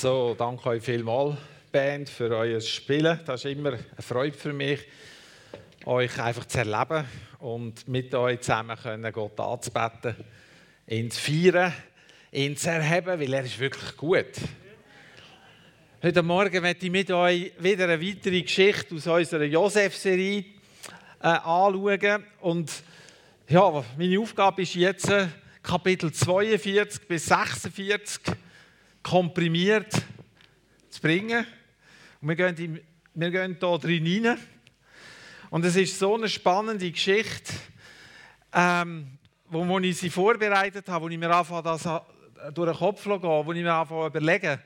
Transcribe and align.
So, 0.00 0.34
danke 0.34 0.66
euch 0.66 0.82
vielmals, 0.82 1.36
Band, 1.70 2.08
für 2.08 2.34
euer 2.34 2.62
Spielen. 2.62 3.20
Das 3.26 3.44
ist 3.44 3.50
immer 3.50 3.72
eine 3.72 3.84
Freude 3.98 4.34
für 4.34 4.54
mich, 4.54 4.80
euch 5.84 6.18
einfach 6.18 6.46
zu 6.46 6.56
erleben 6.56 7.04
und 7.40 7.86
mit 7.86 8.14
euch 8.14 8.40
zusammen 8.40 8.78
können 8.78 9.12
Gott 9.12 9.38
anzubeten, 9.38 10.16
ihn 10.86 11.10
zu 11.10 11.20
feiern, 11.20 11.74
ihn 12.32 12.56
zu 12.56 12.70
erheben, 12.70 13.20
weil 13.20 13.30
er 13.30 13.44
ist 13.44 13.58
wirklich 13.58 13.94
gut. 13.98 14.24
Heute 16.02 16.22
Morgen 16.22 16.62
möchte 16.62 16.86
ich 16.86 16.92
mit 16.92 17.10
euch 17.10 17.52
wieder 17.58 17.84
eine 17.84 18.00
weitere 18.00 18.40
Geschichte 18.40 18.94
aus 18.94 19.06
unserer 19.06 19.44
Josef-Serie 19.44 20.46
äh, 21.20 21.26
anschauen. 21.26 22.24
Und 22.40 22.72
ja, 23.50 23.84
meine 23.98 24.18
Aufgabe 24.18 24.62
ist 24.62 24.74
jetzt, 24.76 25.12
Kapitel 25.62 26.10
42 26.10 27.06
bis 27.06 27.26
46 27.26 28.34
komprimiert 29.02 29.92
zu 30.88 31.00
bringen. 31.00 31.46
Und 32.20 32.28
wir 32.28 32.36
gehen, 32.36 32.56
in, 32.56 32.80
wir 33.14 33.30
gehen 33.30 33.56
hier 33.58 33.78
drin 33.78 34.26
rein. 34.26 34.38
Und 35.50 35.64
es 35.64 35.76
ist 35.76 35.98
so 35.98 36.14
eine 36.14 36.28
spannende 36.28 36.90
Geschichte, 36.90 37.52
ähm, 38.52 39.18
wo, 39.48 39.66
wo 39.66 39.78
ich 39.80 39.98
sie 39.98 40.10
vorbereitet 40.10 40.88
habe, 40.88 41.04
wo 41.04 41.08
ich 41.08 41.18
mir 41.18 41.30
anfange, 41.30 41.62
das 41.62 41.82
durch 42.54 42.70
den 42.70 42.78
Kopf 42.78 43.02
zu 43.02 43.18
gehen, 43.18 43.46
wo 43.46 43.52
ich 43.52 43.62
mir 43.62 43.72
anfange 43.72 44.06
überlegen, 44.06 44.60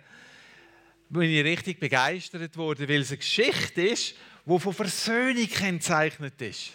bin 1.09 1.31
ich 1.31 1.45
richtig 1.45 1.81
begeistert 1.81 2.57
wurde, 2.57 2.89
weil 2.89 3.01
es 3.01 3.11
eine 3.11 3.19
Geschichte 3.19 3.83
ist, 3.83 4.15
die 4.45 4.59
von 4.59 4.75
Versöhnung 4.75 5.37
gekennzeichnet 5.37 6.41
ist. 6.43 6.73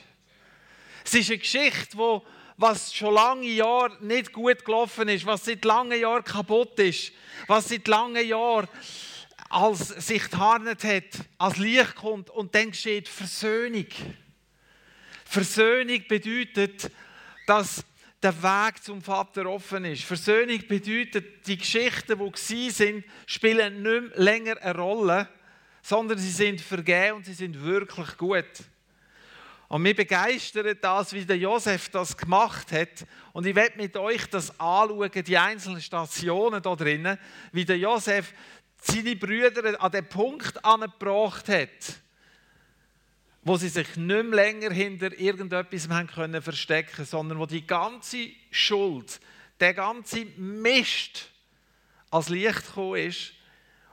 Es 1.05 1.13
ist 1.13 1.29
eine 1.29 1.39
Geschichte, 1.39 1.97
die 1.97 2.21
was 2.59 2.93
schon 2.93 3.13
lange 3.13 3.47
Jahre 3.47 3.97
nicht 4.01 4.33
gut 4.33 4.65
gelaufen 4.65 5.07
ist, 5.07 5.25
was 5.25 5.45
seit 5.45 5.63
langen 5.63 5.97
Jahren 5.97 6.25
kaputt 6.25 6.77
ist, 6.79 7.13
was 7.47 7.69
seit 7.69 7.87
langen 7.87 8.27
Jahren 8.27 8.67
als 9.49 9.87
sich 9.87 10.27
tarnet 10.27 10.83
hat, 10.83 11.25
als 11.37 11.57
Licht 11.57 11.95
kommt 11.95 12.29
und 12.29 12.53
dann 12.53 12.71
geschieht 12.71 13.07
Versöhnung. 13.07 13.87
Versöhnung 15.23 16.03
bedeutet, 16.07 16.91
dass 17.47 17.83
der 18.21 18.43
Weg 18.43 18.83
zum 18.83 19.01
Vater 19.01 19.45
offen 19.45 19.85
ist. 19.85 20.03
Versöhnung 20.03 20.59
bedeutet, 20.67 21.47
die 21.47 21.57
Geschichten, 21.57 22.19
die 22.49 22.69
sind, 22.69 23.05
spielen 23.25 23.81
nicht 23.81 24.17
länger 24.17 24.61
eine 24.61 24.77
Rolle, 24.77 25.29
sondern 25.81 26.17
sie 26.17 26.29
sind 26.29 26.59
vergeben 26.59 27.17
und 27.17 27.25
sie 27.25 27.33
sind 27.33 27.63
wirklich 27.63 28.17
gut. 28.17 28.45
Und 29.69 29.83
mich 29.83 29.95
begeistert 29.95 30.83
das, 30.83 31.13
wie 31.13 31.23
der 31.23 31.37
Josef 31.37 31.89
das 31.89 32.17
gemacht 32.17 32.71
hat. 32.71 33.05
Und 33.33 33.45
ich 33.45 33.55
werde 33.55 33.77
mit 33.77 33.95
euch 33.95 34.25
das 34.25 34.49
anschauen, 34.59 35.11
die 35.11 35.37
einzelnen 35.37 35.79
Stationen 35.79 36.59
da 36.59 36.75
drinnen, 36.75 37.19
wie 37.51 37.65
der 37.65 37.77
Josef 37.77 38.33
seine 38.81 39.15
Brüder 39.15 39.79
an 39.79 39.91
den 39.91 40.09
Punkt 40.09 40.65
angebracht 40.65 41.47
hat, 41.49 41.69
wo 43.43 43.57
sie 43.57 43.69
sich 43.69 43.95
nicht 43.95 44.07
mehr 44.07 44.23
länger 44.23 44.71
hinter 44.71 45.13
irgendetwas 45.19 45.87
haben 45.87 46.07
können 46.07 46.41
verstecken, 46.41 47.05
sondern 47.05 47.37
wo 47.37 47.45
die 47.45 47.67
ganze 47.67 48.31
Schuld, 48.49 49.19
der 49.59 49.75
ganze 49.75 50.25
Mist 50.35 51.29
als 52.09 52.29
Licht 52.29 52.65
gekommen 52.65 53.07
ist. 53.07 53.33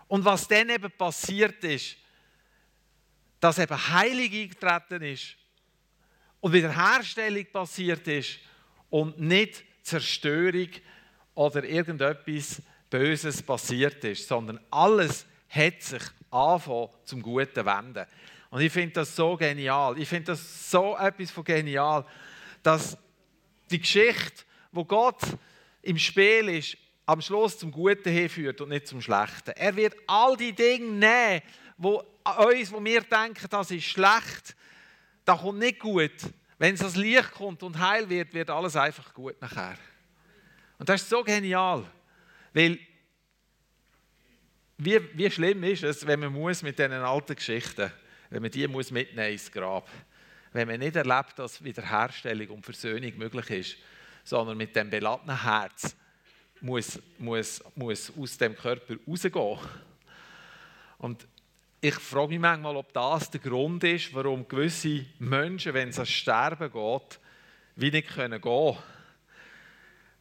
Und 0.09 0.25
was 0.25 0.49
dann 0.49 0.71
eben 0.71 0.91
passiert 0.93 1.63
ist, 1.65 1.97
dass 3.41 3.59
eben 3.59 3.89
Heilig 3.89 4.33
eingetreten 4.33 5.03
ist 5.03 5.37
und 6.47 6.53
Wiederherstellung 6.53 7.45
passiert 7.47 8.07
ist 8.07 8.39
und 8.89 9.19
nicht 9.19 9.65
Zerstörung 9.83 10.69
oder 11.35 11.65
irgendetwas 11.65 12.63
Böses 12.89 13.43
passiert 13.43 14.05
ist, 14.05 14.29
sondern 14.29 14.61
alles 14.71 15.27
hat 15.49 15.83
sich 15.83 16.03
angefangen 16.31 16.91
zum 17.05 17.21
Guten 17.21 17.67
wenden. 17.67 18.07
Und 18.51 18.61
ich 18.61 18.73
finde 18.73 18.93
das 18.93 19.17
so 19.17 19.37
genial. 19.37 19.99
Ich 19.99 20.09
finde 20.09 20.27
das 20.27 20.71
so 20.71 20.97
etwas 20.97 21.33
von 21.33 21.43
genial, 21.43 22.07
dass 22.63 22.97
die 23.69 23.81
Geschichte, 23.81 24.45
wo 24.71 24.85
Gott 24.85 25.23
im 25.83 25.99
Spiel 25.99 26.49
ist, 26.51 26.77
am 27.07 27.21
Schluss 27.23 27.59
zum 27.59 27.73
Guten 27.73 28.13
hinführt 28.13 28.61
und 28.61 28.69
nicht 28.69 28.87
zum 28.87 29.03
Schlechten. 29.03 29.51
Er 29.51 29.75
wird 29.75 29.97
all 30.07 30.37
die 30.37 30.53
Dinge 30.53 30.93
nehmen, 30.93 31.43
wo 31.77 32.05
uns, 32.39 32.71
wo 32.71 32.85
wir 32.85 33.01
denken, 33.01 33.49
das 33.51 33.73
ist 33.73 33.87
schlecht, 33.87 34.55
das 35.27 35.41
kommt 35.41 35.59
nicht 35.59 35.79
gut. 35.79 36.13
Wenn 36.59 36.75
das 36.75 36.97
Licht 36.97 37.33
kommt 37.33 37.63
und 37.63 37.79
heil 37.79 38.09
wird, 38.09 38.33
wird 38.33 38.49
alles 38.49 38.77
einfach 38.77 39.13
gut 39.13 39.41
nachher. 39.43 39.77
Und 40.79 40.89
das 40.89 41.03
ist 41.03 41.11
so 41.11 41.23
genial, 41.23 41.85
weil 42.55 42.79
wie, 44.79 45.01
wie 45.15 45.31
schlimm 45.31 45.65
ist 45.65 45.83
es, 45.83 46.07
wenn 46.07 46.21
man 46.21 46.33
muss 46.33 46.63
mit 46.63 46.79
diesen 46.79 46.93
alten 46.93 47.35
Geschichten, 47.35 47.91
wenn 48.31 48.43
man 48.43 48.51
die 48.51 48.67
muss 48.69 48.91
mitnehmen 48.91 49.33
ins 49.33 49.51
Grab, 49.51 49.89
wenn 50.53 50.69
man 50.69 50.81
nicht 50.81 50.97
erlebt, 50.97 51.39
dass 51.39 51.63
Wiederherstellung 51.63 52.49
und 52.49 52.65
Versöhnung 52.65 53.17
möglich 53.17 53.51
ist, 53.51 53.77
sondern 54.25 54.57
mit 54.57 54.77
dem 54.77 54.91
beladenen 54.91 55.43
Herz 55.43 55.97
muss, 56.61 56.99
muss, 57.19 57.63
muss 57.75 58.13
aus 58.17 58.39
dem 58.39 58.55
Körper 58.55 58.97
rausgehen. 59.07 59.59
Und 60.99 61.27
ich 61.89 61.95
frage 61.95 62.31
mich 62.31 62.41
manchmal, 62.41 62.75
ob 62.75 62.93
das 62.93 63.31
der 63.31 63.39
Grund 63.39 63.85
ist, 63.85 64.13
warum 64.13 64.49
gewisse 64.49 65.07
Menschen, 65.21 65.73
wenn 65.73 65.91
es 65.91 65.99
ans 65.99 66.11
Sterben 66.11 66.73
geht, 66.73 67.21
wie 67.77 67.93
nicht 67.93 68.13
gehen 68.13 68.41
können. 68.41 68.77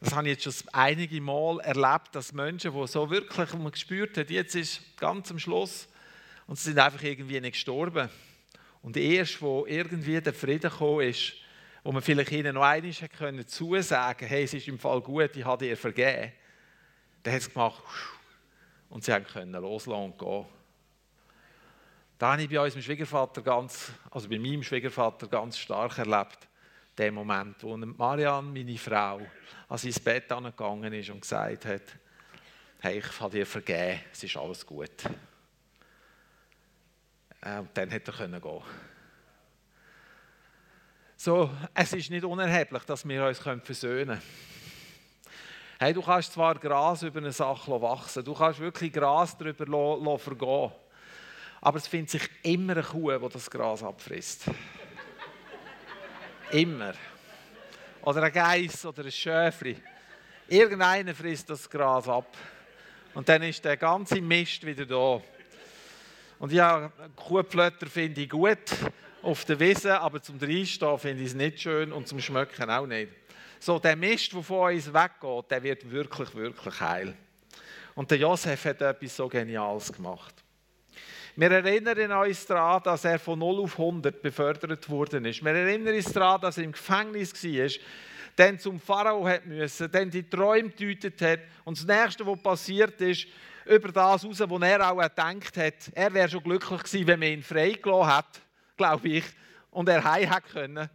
Das 0.00 0.14
habe 0.14 0.28
ich 0.28 0.34
jetzt 0.34 0.44
schon 0.44 0.68
einige 0.72 1.20
Mal 1.20 1.58
erlebt, 1.58 2.14
dass 2.14 2.32
Menschen, 2.32 2.72
die 2.72 2.86
so 2.86 3.10
wirklich 3.10 3.52
man 3.54 3.72
gespürt 3.72 4.16
haben, 4.16 4.32
jetzt 4.32 4.54
ist 4.54 4.96
ganz 4.96 5.28
am 5.32 5.40
Schluss 5.40 5.88
und 6.46 6.56
sie 6.56 6.70
sind 6.70 6.78
einfach 6.78 7.02
irgendwie 7.02 7.40
nicht 7.40 7.54
gestorben. 7.54 8.10
Und 8.82 8.96
erst, 8.96 9.42
wo 9.42 9.66
irgendwie 9.66 10.20
der 10.20 10.34
Frieden 10.34 10.70
gekommen 10.70 11.00
ist, 11.00 11.32
wo 11.82 11.90
man 11.90 12.00
vielleicht 12.00 12.30
ihnen 12.30 12.54
noch 12.54 12.62
einmal 12.62 12.92
können 13.18 13.44
zusagen 13.48 14.28
hey, 14.28 14.44
es 14.44 14.54
ist 14.54 14.68
im 14.68 14.78
Fall 14.78 15.00
gut, 15.00 15.34
ich 15.34 15.44
habe 15.44 15.64
dir 15.64 15.76
vergeben, 15.76 16.30
dann 17.24 17.34
hat 17.34 17.40
es 17.40 17.52
gemacht 17.52 17.82
und 18.88 19.02
sie 19.02 19.18
können 19.20 19.60
loslassen 19.60 20.04
und 20.04 20.16
gehen. 20.16 20.55
Da 22.18 22.32
habe 22.32 22.42
ich 22.42 22.48
bei 22.48 22.58
unserem 22.58 22.80
Schwiegervater 22.80 23.42
ganz, 23.42 23.92
also 24.10 24.26
bei 24.26 24.38
meinem 24.38 24.62
Schwiegervater 24.62 25.26
ganz 25.26 25.58
stark 25.58 25.98
erlebt, 25.98 26.48
den 26.96 27.12
Moment, 27.12 27.62
wo 27.62 27.76
Marianne, 27.76 28.50
meine 28.52 28.78
Frau, 28.78 29.20
an 29.68 29.76
sein 29.76 29.92
Bett 30.02 30.32
angegangen 30.32 30.94
ist 30.94 31.10
und 31.10 31.20
gesagt 31.20 31.66
hat, 31.66 31.82
hey, 32.80 32.98
ich 33.00 33.20
habe 33.20 33.32
dir 33.32 33.44
vergeben, 33.44 34.00
es 34.10 34.24
ist 34.24 34.34
alles 34.34 34.64
gut. 34.64 35.04
Äh, 37.42 37.58
und 37.58 37.68
dann 37.74 37.90
hätte 37.90 38.12
er 38.18 38.40
gehen 38.40 38.62
So, 41.18 41.50
es 41.74 41.92
ist 41.92 42.08
nicht 42.08 42.24
unerheblich, 42.24 42.84
dass 42.84 43.06
wir 43.06 43.26
uns 43.26 43.40
versöhnen 43.40 44.06
können. 44.06 44.22
Hey, 45.78 45.92
du 45.92 46.00
kannst 46.00 46.32
zwar 46.32 46.54
Gras 46.54 47.02
über 47.02 47.18
eine 47.18 47.32
Sache 47.32 47.70
wachsen, 47.82 48.24
du 48.24 48.32
kannst 48.32 48.58
wirklich 48.58 48.90
Gras 48.90 49.36
darüber 49.36 50.18
vergehen 50.18 50.72
aber 51.66 51.78
es 51.78 51.88
findet 51.88 52.10
sich 52.10 52.22
immer 52.44 52.74
eine 52.74 52.82
Kuh, 52.84 53.10
die 53.10 53.28
das 53.28 53.50
Gras 53.50 53.82
abfrisst. 53.82 54.44
immer. 56.52 56.94
Oder 58.02 58.22
ein 58.22 58.32
Geiss 58.32 58.86
oder 58.86 59.04
ein 59.04 59.10
Schäfli. 59.10 59.76
Irgendeiner 60.46 61.12
frisst 61.12 61.50
das 61.50 61.68
Gras 61.68 62.08
ab. 62.08 62.36
Und 63.14 63.28
dann 63.28 63.42
ist 63.42 63.64
der 63.64 63.76
ganze 63.76 64.20
Mist 64.20 64.64
wieder 64.64 64.86
da. 64.86 65.20
Und 66.38 66.52
ja, 66.52 66.92
Kuhpflötter 67.16 67.88
finde 67.88 68.20
ich 68.20 68.30
gut 68.30 68.70
auf 69.20 69.44
der 69.44 69.58
Wiese, 69.58 70.00
aber 70.00 70.22
zum 70.22 70.38
Reinstehen 70.38 70.98
finde 71.00 71.24
ich 71.24 71.30
es 71.30 71.34
nicht 71.34 71.60
schön 71.60 71.90
und 71.90 72.06
zum 72.06 72.20
Schmöcken 72.20 72.70
auch 72.70 72.86
nicht. 72.86 73.10
So, 73.58 73.80
der 73.80 73.96
Mist, 73.96 74.32
der 74.32 74.42
von 74.44 74.72
uns 74.72 74.94
weggeht, 74.94 75.50
der 75.50 75.62
wird 75.64 75.90
wirklich, 75.90 76.32
wirklich 76.32 76.80
heil. 76.80 77.16
Und 77.96 78.08
der 78.08 78.18
Josef 78.18 78.66
hat 78.66 78.80
etwas 78.82 79.16
so 79.16 79.26
Geniales 79.26 79.92
gemacht. 79.92 80.45
Wir 81.38 81.50
erinnern 81.50 82.12
uns 82.12 82.46
daran, 82.46 82.82
dass 82.82 83.04
er 83.04 83.18
von 83.18 83.38
0 83.38 83.60
auf 83.60 83.78
100 83.78 84.22
befördert 84.22 84.88
worden 84.88 85.26
ist. 85.26 85.44
Wir 85.44 85.52
erinnern 85.52 85.94
uns 85.94 86.10
daran, 86.10 86.40
dass 86.40 86.56
er 86.56 86.64
im 86.64 86.72
Gefängnis 86.72 87.34
war, 87.44 87.70
dann 88.36 88.58
zum 88.58 88.80
Pharao 88.80 89.28
hat 89.28 89.44
müssen, 89.44 89.92
dann 89.92 90.10
die 90.10 90.26
Träume 90.26 90.70
deutet 90.70 91.20
hat 91.20 91.40
und 91.64 91.76
das 91.76 91.86
Nächste, 91.86 92.26
was 92.26 92.42
passiert 92.42 92.98
ist, 93.02 93.26
über 93.66 93.92
das 93.92 94.24
raus, 94.24 94.40
was 94.40 94.62
er 94.62 94.90
auch 94.90 94.98
gedacht 94.98 95.56
hat. 95.58 95.74
Er 95.92 96.14
wäre 96.14 96.30
schon 96.30 96.42
glücklich 96.42 96.82
gewesen, 96.82 97.06
wenn 97.06 97.20
man 97.20 97.28
ihn 97.28 97.42
freigelassen 97.42 98.16
hätte, 98.16 98.40
glaube 98.78 99.08
ich, 99.08 99.24
und 99.70 99.90
er 99.90 100.04
heim 100.04 100.32
hätte 100.32 100.48
können. 100.50 100.88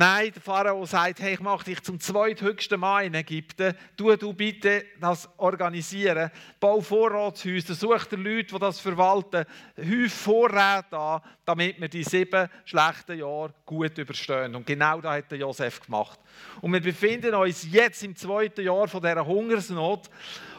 Nein, 0.00 0.30
der 0.32 0.40
Pharao 0.40 0.86
sagt, 0.86 1.18
hey, 1.18 1.34
ich 1.34 1.40
mache 1.40 1.64
dich 1.64 1.82
zum 1.82 1.98
zweithöchsten 1.98 2.78
Mann 2.78 3.06
in 3.06 3.14
Ägypten. 3.14 3.74
Tu 3.96 4.14
du 4.14 4.32
bitte 4.32 4.84
das 5.00 5.28
organisieren. 5.38 6.30
Bau 6.60 6.80
Vorratshäuser, 6.80 7.74
such 7.74 8.04
dir 8.04 8.16
Leute, 8.16 8.54
die 8.54 8.58
das 8.60 8.78
verwalten. 8.78 9.44
Häuf 9.76 10.12
Vorräte 10.12 10.96
an, 10.96 11.20
damit 11.44 11.80
wir 11.80 11.88
die 11.88 12.04
sieben 12.04 12.48
schlechten 12.64 13.18
Jahre 13.18 13.52
gut 13.66 13.98
überstehen. 13.98 14.54
Und 14.54 14.68
genau 14.68 15.00
das 15.00 15.16
hat 15.16 15.32
Josef 15.32 15.80
gemacht. 15.80 16.20
Und 16.60 16.72
wir 16.74 16.80
befinden 16.80 17.34
uns 17.34 17.66
jetzt 17.68 18.04
im 18.04 18.14
zweiten 18.14 18.64
Jahr 18.64 18.86
von 18.86 19.02
dieser 19.02 19.26
Hungersnot. 19.26 20.08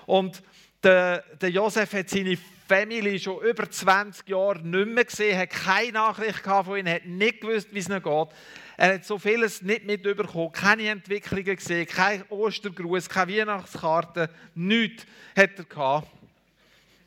Und 0.05 0.43
Der, 0.83 1.23
der 1.41 1.49
Josef 1.49 1.91
hat 1.93 2.09
seine 2.09 2.37
Familie 2.67 3.19
schon 3.19 3.43
über 3.43 3.69
20 3.69 4.29
Jahre 4.29 4.59
nicht 4.59 4.87
mehr 4.87 5.03
gesehen, 5.03 5.37
hat 5.37 5.49
keine 5.49 5.91
Nachricht 5.93 6.39
von 6.39 6.77
ihnen, 6.77 6.93
hat 6.93 7.05
nicht 7.05 7.41
gewusst, 7.41 7.73
wie 7.73 7.79
es 7.79 7.89
ihnen 7.89 8.01
geht. 8.01 8.27
Er 8.81 8.93
hat 8.93 9.03
so 9.03 9.19
vieles 9.19 9.61
nicht 9.61 9.83
mitbekommen, 9.83 10.53
keine 10.53 10.87
Entwicklungen 10.87 11.57
gesehen, 11.57 11.85
kein 11.85 12.23
Ostergruß, 12.29 13.09
keine 13.09 13.33
Weihnachtskarte, 13.33 14.29
nichts 14.55 15.05
hat 15.35 15.49
er 15.57 15.65
gehabt. 15.65 16.07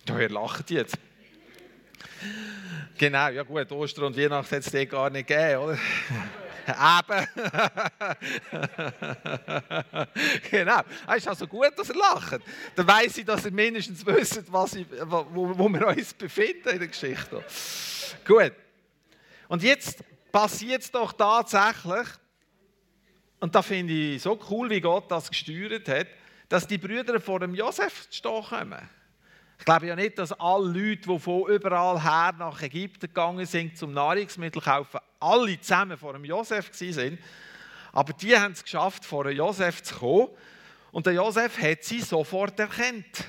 Ja, 0.06 0.20
ihr 0.20 0.28
lacht 0.28 0.70
jetzt. 0.70 0.98
Genau, 2.98 3.28
ja 3.30 3.42
gut, 3.42 3.72
Ostern 3.72 4.04
und 4.04 4.18
Weihnachten 4.18 4.54
hat 4.54 4.66
es 4.66 4.70
dir 4.70 4.84
gar 4.84 5.08
nicht 5.08 5.26
gegeben, 5.26 5.62
oder? 5.62 5.78
Eben. 6.68 7.26
genau. 10.50 10.80
Es 11.08 11.16
ist 11.16 11.28
also 11.28 11.46
gut, 11.46 11.72
dass 11.74 11.88
er 11.88 11.96
lacht. 11.96 12.42
Dann 12.76 12.86
weiss 12.86 13.16
ich, 13.16 13.24
dass 13.24 13.46
ihr 13.46 13.50
mindestens 13.50 14.04
wisst, 14.04 14.52
was 14.52 14.74
ich, 14.74 14.86
wo, 15.04 15.24
wo 15.32 15.68
wir 15.70 15.86
uns 15.86 16.12
befinden 16.12 16.68
in 16.68 16.78
der 16.80 16.88
Geschichte. 16.88 17.42
Gut. 18.26 18.52
Und 19.48 19.62
jetzt 19.62 20.04
passiert 20.32 20.82
es 20.82 20.90
doch 20.90 21.12
tatsächlich, 21.12 22.08
und 23.38 23.54
da 23.54 23.60
finde 23.60 23.92
ich 23.92 24.22
so 24.22 24.38
cool, 24.50 24.70
wie 24.70 24.80
Gott 24.80 25.10
das 25.10 25.28
gesteuert 25.28 25.88
hat, 25.88 26.06
dass 26.48 26.66
die 26.66 26.78
Brüder 26.78 27.20
vor 27.20 27.40
dem 27.40 27.54
Josef 27.54 28.06
stehen 28.10 28.42
kommen. 28.42 28.88
Ich 29.58 29.64
glaube 29.64 29.86
ja 29.86 29.96
nicht, 29.96 30.18
dass 30.18 30.32
alle 30.32 30.66
Leute, 30.66 31.08
die 31.08 31.18
von 31.18 31.48
überall 31.48 32.02
her 32.02 32.34
nach 32.38 32.62
Ägypten 32.62 33.06
gegangen 33.06 33.46
sind, 33.46 33.76
zum 33.76 33.92
Nahrungsmittel 33.92 34.62
kaufen, 34.62 35.00
alle 35.18 35.60
zusammen 35.60 35.96
vor 35.96 36.12
dem 36.12 36.24
Josef 36.24 36.70
sind. 36.72 37.18
Aber 37.92 38.12
die 38.12 38.36
haben 38.36 38.52
es 38.52 38.62
geschafft, 38.62 39.04
vor 39.04 39.24
dem 39.24 39.36
Josef 39.36 39.82
zu 39.82 39.94
kommen. 39.96 40.28
Und 40.92 41.06
der 41.06 41.14
Josef 41.14 41.58
hat 41.60 41.84
sie 41.84 42.00
sofort 42.00 42.58
erkannt. 42.58 43.24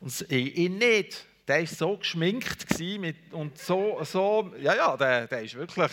Und 0.00 0.30
ihn 0.30 0.78
nicht. 0.78 1.26
Der 1.48 1.60
war 1.60 1.66
so 1.66 1.96
geschminkt 1.96 2.78
mit, 2.98 3.16
und 3.32 3.58
so, 3.58 3.98
so, 4.04 4.52
ja, 4.60 4.74
ja, 4.74 4.96
der, 4.96 5.26
der 5.26 5.42
ist 5.42 5.54
wirklich, 5.54 5.90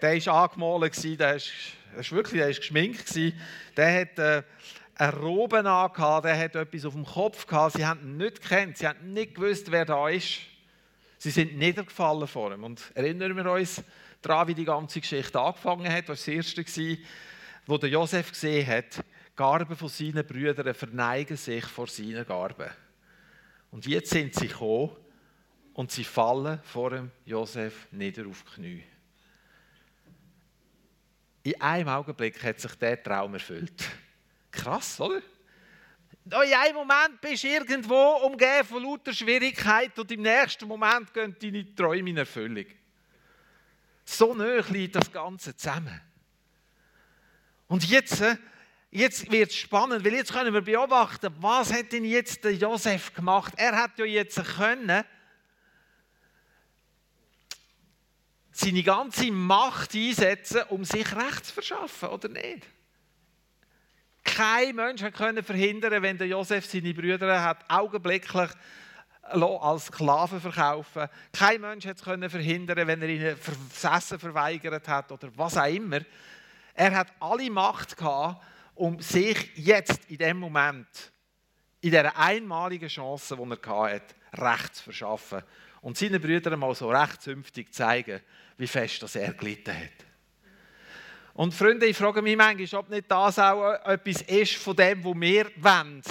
der 0.00 0.16
ist 0.16 0.28
angemalt 0.28 0.92
gewesen, 0.92 1.18
der 1.18 1.36
ist, 1.36 1.50
der 1.92 2.00
ist 2.00 2.12
wirklich, 2.12 2.40
der 2.40 2.50
ist 2.50 2.60
geschminkt 2.60 3.06
gewesen. 3.06 3.40
Der 3.76 4.00
hat, 4.00 4.18
äh, 4.18 4.42
eine 4.94 5.16
Robe 5.16 5.58
an, 5.58 6.22
der 6.22 6.38
hat 6.38 6.54
etwas 6.54 6.84
auf 6.84 6.94
dem 6.94 7.04
Kopf 7.04 7.46
gehabt. 7.46 7.76
Sie 7.76 7.84
haben 7.84 8.00
ihn 8.02 8.16
nicht 8.18 8.42
gekannt, 8.42 8.78
sie 8.78 8.86
haben 8.86 9.12
nicht 9.12 9.34
gewusst, 9.34 9.70
wer 9.70 9.84
da 9.84 10.08
ist. 10.08 10.38
Sie 11.18 11.30
sind 11.30 11.56
niedergefallen 11.56 12.26
vor 12.26 12.52
ihm. 12.52 12.64
Und 12.64 12.80
erinnern 12.94 13.36
wir 13.36 13.50
uns 13.50 13.82
daran, 14.20 14.48
wie 14.48 14.54
die 14.54 14.64
ganze 14.64 15.00
Geschichte 15.00 15.40
angefangen 15.40 15.90
hat. 15.92 16.08
Das 16.08 16.24
das 16.24 16.28
erste, 16.28 16.98
wo 17.66 17.78
der 17.78 17.90
Josef 17.90 18.30
gesehen 18.30 18.66
hat, 18.66 19.04
Garben 19.34 19.76
von 19.76 19.88
seinen 19.88 20.26
Brüdern 20.26 20.74
verneigen 20.74 21.36
sich 21.36 21.64
vor 21.64 21.86
seinen 21.86 22.26
Garben. 22.26 22.70
Und 23.72 23.86
jetzt 23.86 24.10
sind 24.10 24.34
sie 24.34 24.48
gekommen 24.48 24.94
und 25.72 25.90
sie 25.90 26.04
fallen 26.04 26.60
vor 26.62 26.90
dem 26.90 27.10
Josef 27.24 27.88
nieder 27.90 28.26
auf 28.26 28.44
die 28.44 28.54
Knie. 28.54 28.84
In 31.42 31.60
einem 31.60 31.88
Augenblick 31.88 32.40
hat 32.44 32.60
sich 32.60 32.74
der 32.76 33.02
Traum 33.02 33.34
erfüllt. 33.34 33.82
Krass, 34.50 35.00
oder? 35.00 35.22
in 36.24 36.32
einem 36.34 36.74
Moment 36.76 37.20
bist 37.20 37.42
du 37.42 37.48
irgendwo 37.48 38.18
umgeben 38.24 38.64
von 38.64 38.82
lauter 38.82 39.12
Schwierigkeiten 39.12 40.00
und 40.00 40.12
im 40.12 40.22
nächsten 40.22 40.68
Moment 40.68 41.12
gehen 41.12 41.34
deine 41.40 41.74
Träume 41.74 42.10
in 42.10 42.18
Erfüllung. 42.18 42.66
So 44.04 44.34
nah 44.34 44.60
liegt 44.68 44.94
das 44.94 45.10
Ganze 45.10 45.56
zusammen. 45.56 46.00
Und 47.66 47.88
jetzt, 47.88 48.20
äh, 48.20 48.36
jetzt 48.92 49.32
wird 49.32 49.50
es 49.50 49.56
spannend, 49.56 50.04
weil 50.04 50.12
jetzt 50.12 50.32
können 50.32 50.54
wir 50.54 50.60
beobachten, 50.60 51.34
was 51.40 51.72
hat 51.72 51.90
denn 51.90 52.04
jetzt 52.04 52.44
der 52.44 52.54
Josef 52.54 53.12
gemacht? 53.14 53.54
Er 53.56 53.74
hat 53.76 53.98
ja 53.98 54.04
jetzt 54.04 54.40
können, 54.56 55.02
seine 58.52 58.82
ganze 58.82 59.32
Macht 59.32 59.94
einsetzen, 59.94 60.62
um 60.68 60.84
sich 60.84 61.16
Recht 61.16 61.46
zu 61.46 61.54
verschaffen, 61.54 62.10
oder 62.10 62.28
nicht? 62.28 62.66
Kein 64.24 64.76
Mensch 64.76 65.02
konnte 65.16 65.42
verhindern, 65.42 66.02
wenn 66.02 66.18
der 66.18 66.28
Josef 66.28 66.66
seine 66.66 66.94
Brüder 66.94 67.42
hat 67.42 67.64
augenblicklich 67.68 68.50
als 69.22 69.86
Sklaven 69.86 70.40
verkaufen. 70.40 71.08
Kein 71.32 71.62
Mensch 71.62 71.86
konnte 72.04 72.28
verhindern, 72.28 72.86
wenn 72.86 73.00
er 73.00 73.08
ihnen 73.08 73.36
das 73.82 73.84
Essen 73.84 74.18
verweigert 74.18 74.86
hat 74.86 75.10
oder 75.10 75.30
was 75.34 75.56
auch 75.56 75.66
immer. 75.66 76.00
Er 76.74 76.94
hat 76.94 77.12
alle 77.20 77.50
Macht 77.50 77.96
gehabt, 77.96 78.42
um 78.74 79.00
sich 79.00 79.50
jetzt 79.56 80.04
in 80.08 80.18
dem 80.18 80.38
Moment, 80.38 80.86
in 81.80 81.90
dieser 81.90 82.16
einmaligen 82.16 82.88
Chance, 82.88 83.36
die 83.36 83.68
er 83.68 83.92
hatte, 83.92 84.14
Recht 84.34 84.76
zu 84.76 84.84
verschaffen 84.84 85.42
und 85.82 85.98
seinen 85.98 86.20
Brüdern 86.20 86.58
mal 86.58 86.74
so 86.74 86.90
recht 86.90 87.20
zeigen, 87.70 88.20
wie 88.56 88.66
fest 88.66 89.02
das 89.02 89.16
er 89.16 89.34
gelitten 89.34 89.76
hat. 89.76 90.06
Und 91.34 91.54
Freunde, 91.54 91.86
ich 91.86 91.96
frage 91.96 92.22
mich 92.22 92.36
manchmal, 92.36 92.80
ob 92.80 92.90
nicht 92.90 93.10
das 93.10 93.38
auch 93.38 93.72
etwas 93.84 94.22
ist 94.22 94.54
von 94.54 94.76
dem, 94.76 95.02
was 95.04 95.14
wir 95.14 95.50
wollen. 95.56 96.02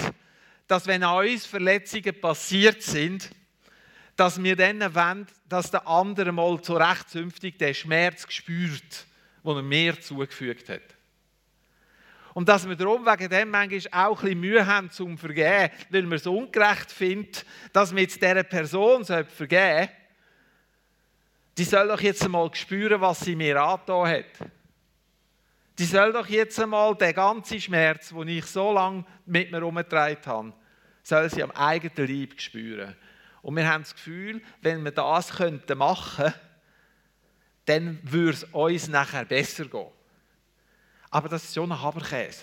Dass 0.66 0.86
wenn 0.86 1.02
an 1.02 1.26
uns 1.26 1.46
Verletzungen 1.46 2.20
passiert 2.20 2.82
sind, 2.82 3.30
dass 4.16 4.42
wir 4.42 4.56
dann 4.56 4.94
wollen, 4.94 5.26
dass 5.48 5.70
der 5.70 5.86
andere 5.86 6.32
mal 6.32 6.58
so 6.62 6.76
recht 6.76 7.08
zünftig 7.08 7.58
den 7.58 7.74
Schmerz 7.74 8.26
spürt, 8.28 9.06
den 9.44 9.56
er 9.56 9.62
mir 9.62 10.00
zugefügt 10.00 10.68
hat. 10.68 10.82
Und 12.34 12.48
dass 12.48 12.68
wir 12.68 12.76
darum 12.76 13.04
wegen 13.04 13.28
dem 13.28 13.50
manchmal 13.50 14.06
auch 14.06 14.22
ein 14.22 14.40
Mühe 14.40 14.66
haben 14.66 14.90
zum 14.90 15.18
Vergeben, 15.18 15.70
weil 15.90 16.06
wir 16.06 16.16
es 16.16 16.26
ungerecht 16.26 16.90
finden, 16.90 17.38
dass 17.72 17.94
wir 17.94 18.02
jetzt 18.02 18.22
dieser 18.22 18.42
Person 18.42 19.04
vergeben 19.04 19.88
die 21.58 21.64
soll 21.64 21.88
doch 21.88 22.00
jetzt 22.00 22.24
einmal 22.24 22.52
spüren, 22.54 23.00
was 23.00 23.20
sie 23.20 23.36
mir 23.36 23.62
angetan 23.62 24.08
hat. 24.08 24.48
Die 25.78 25.84
soll 25.84 26.12
doch 26.12 26.26
jetzt 26.26 26.58
einmal 26.60 26.94
den 26.94 27.14
ganzen 27.14 27.60
Schmerz, 27.60 28.10
den 28.10 28.28
ich 28.28 28.46
so 28.46 28.72
lange 28.72 29.04
mit 29.26 29.50
mir 29.50 29.58
herumgetragen 29.58 30.18
habe, 30.24 30.52
soll 31.02 31.30
sie 31.30 31.42
am 31.42 31.50
eigenen 31.50 32.08
Leib 32.08 32.40
spüren. 32.40 32.96
Und 33.42 33.56
wir 33.56 33.68
haben 33.68 33.82
das 33.82 33.94
Gefühl, 33.94 34.40
wenn 34.60 34.84
wir 34.84 34.92
das 34.92 35.38
machen 35.38 35.62
könnten, 35.66 36.34
dann 37.64 37.98
würde 38.02 38.30
es 38.30 38.44
uns 38.44 38.88
nachher 38.88 39.24
besser 39.24 39.66
gehen. 39.66 39.88
Aber 41.12 41.28
das 41.28 41.44
ist 41.44 41.52
so 41.52 41.62
ein 41.62 41.80
Haberkäse. 41.80 42.42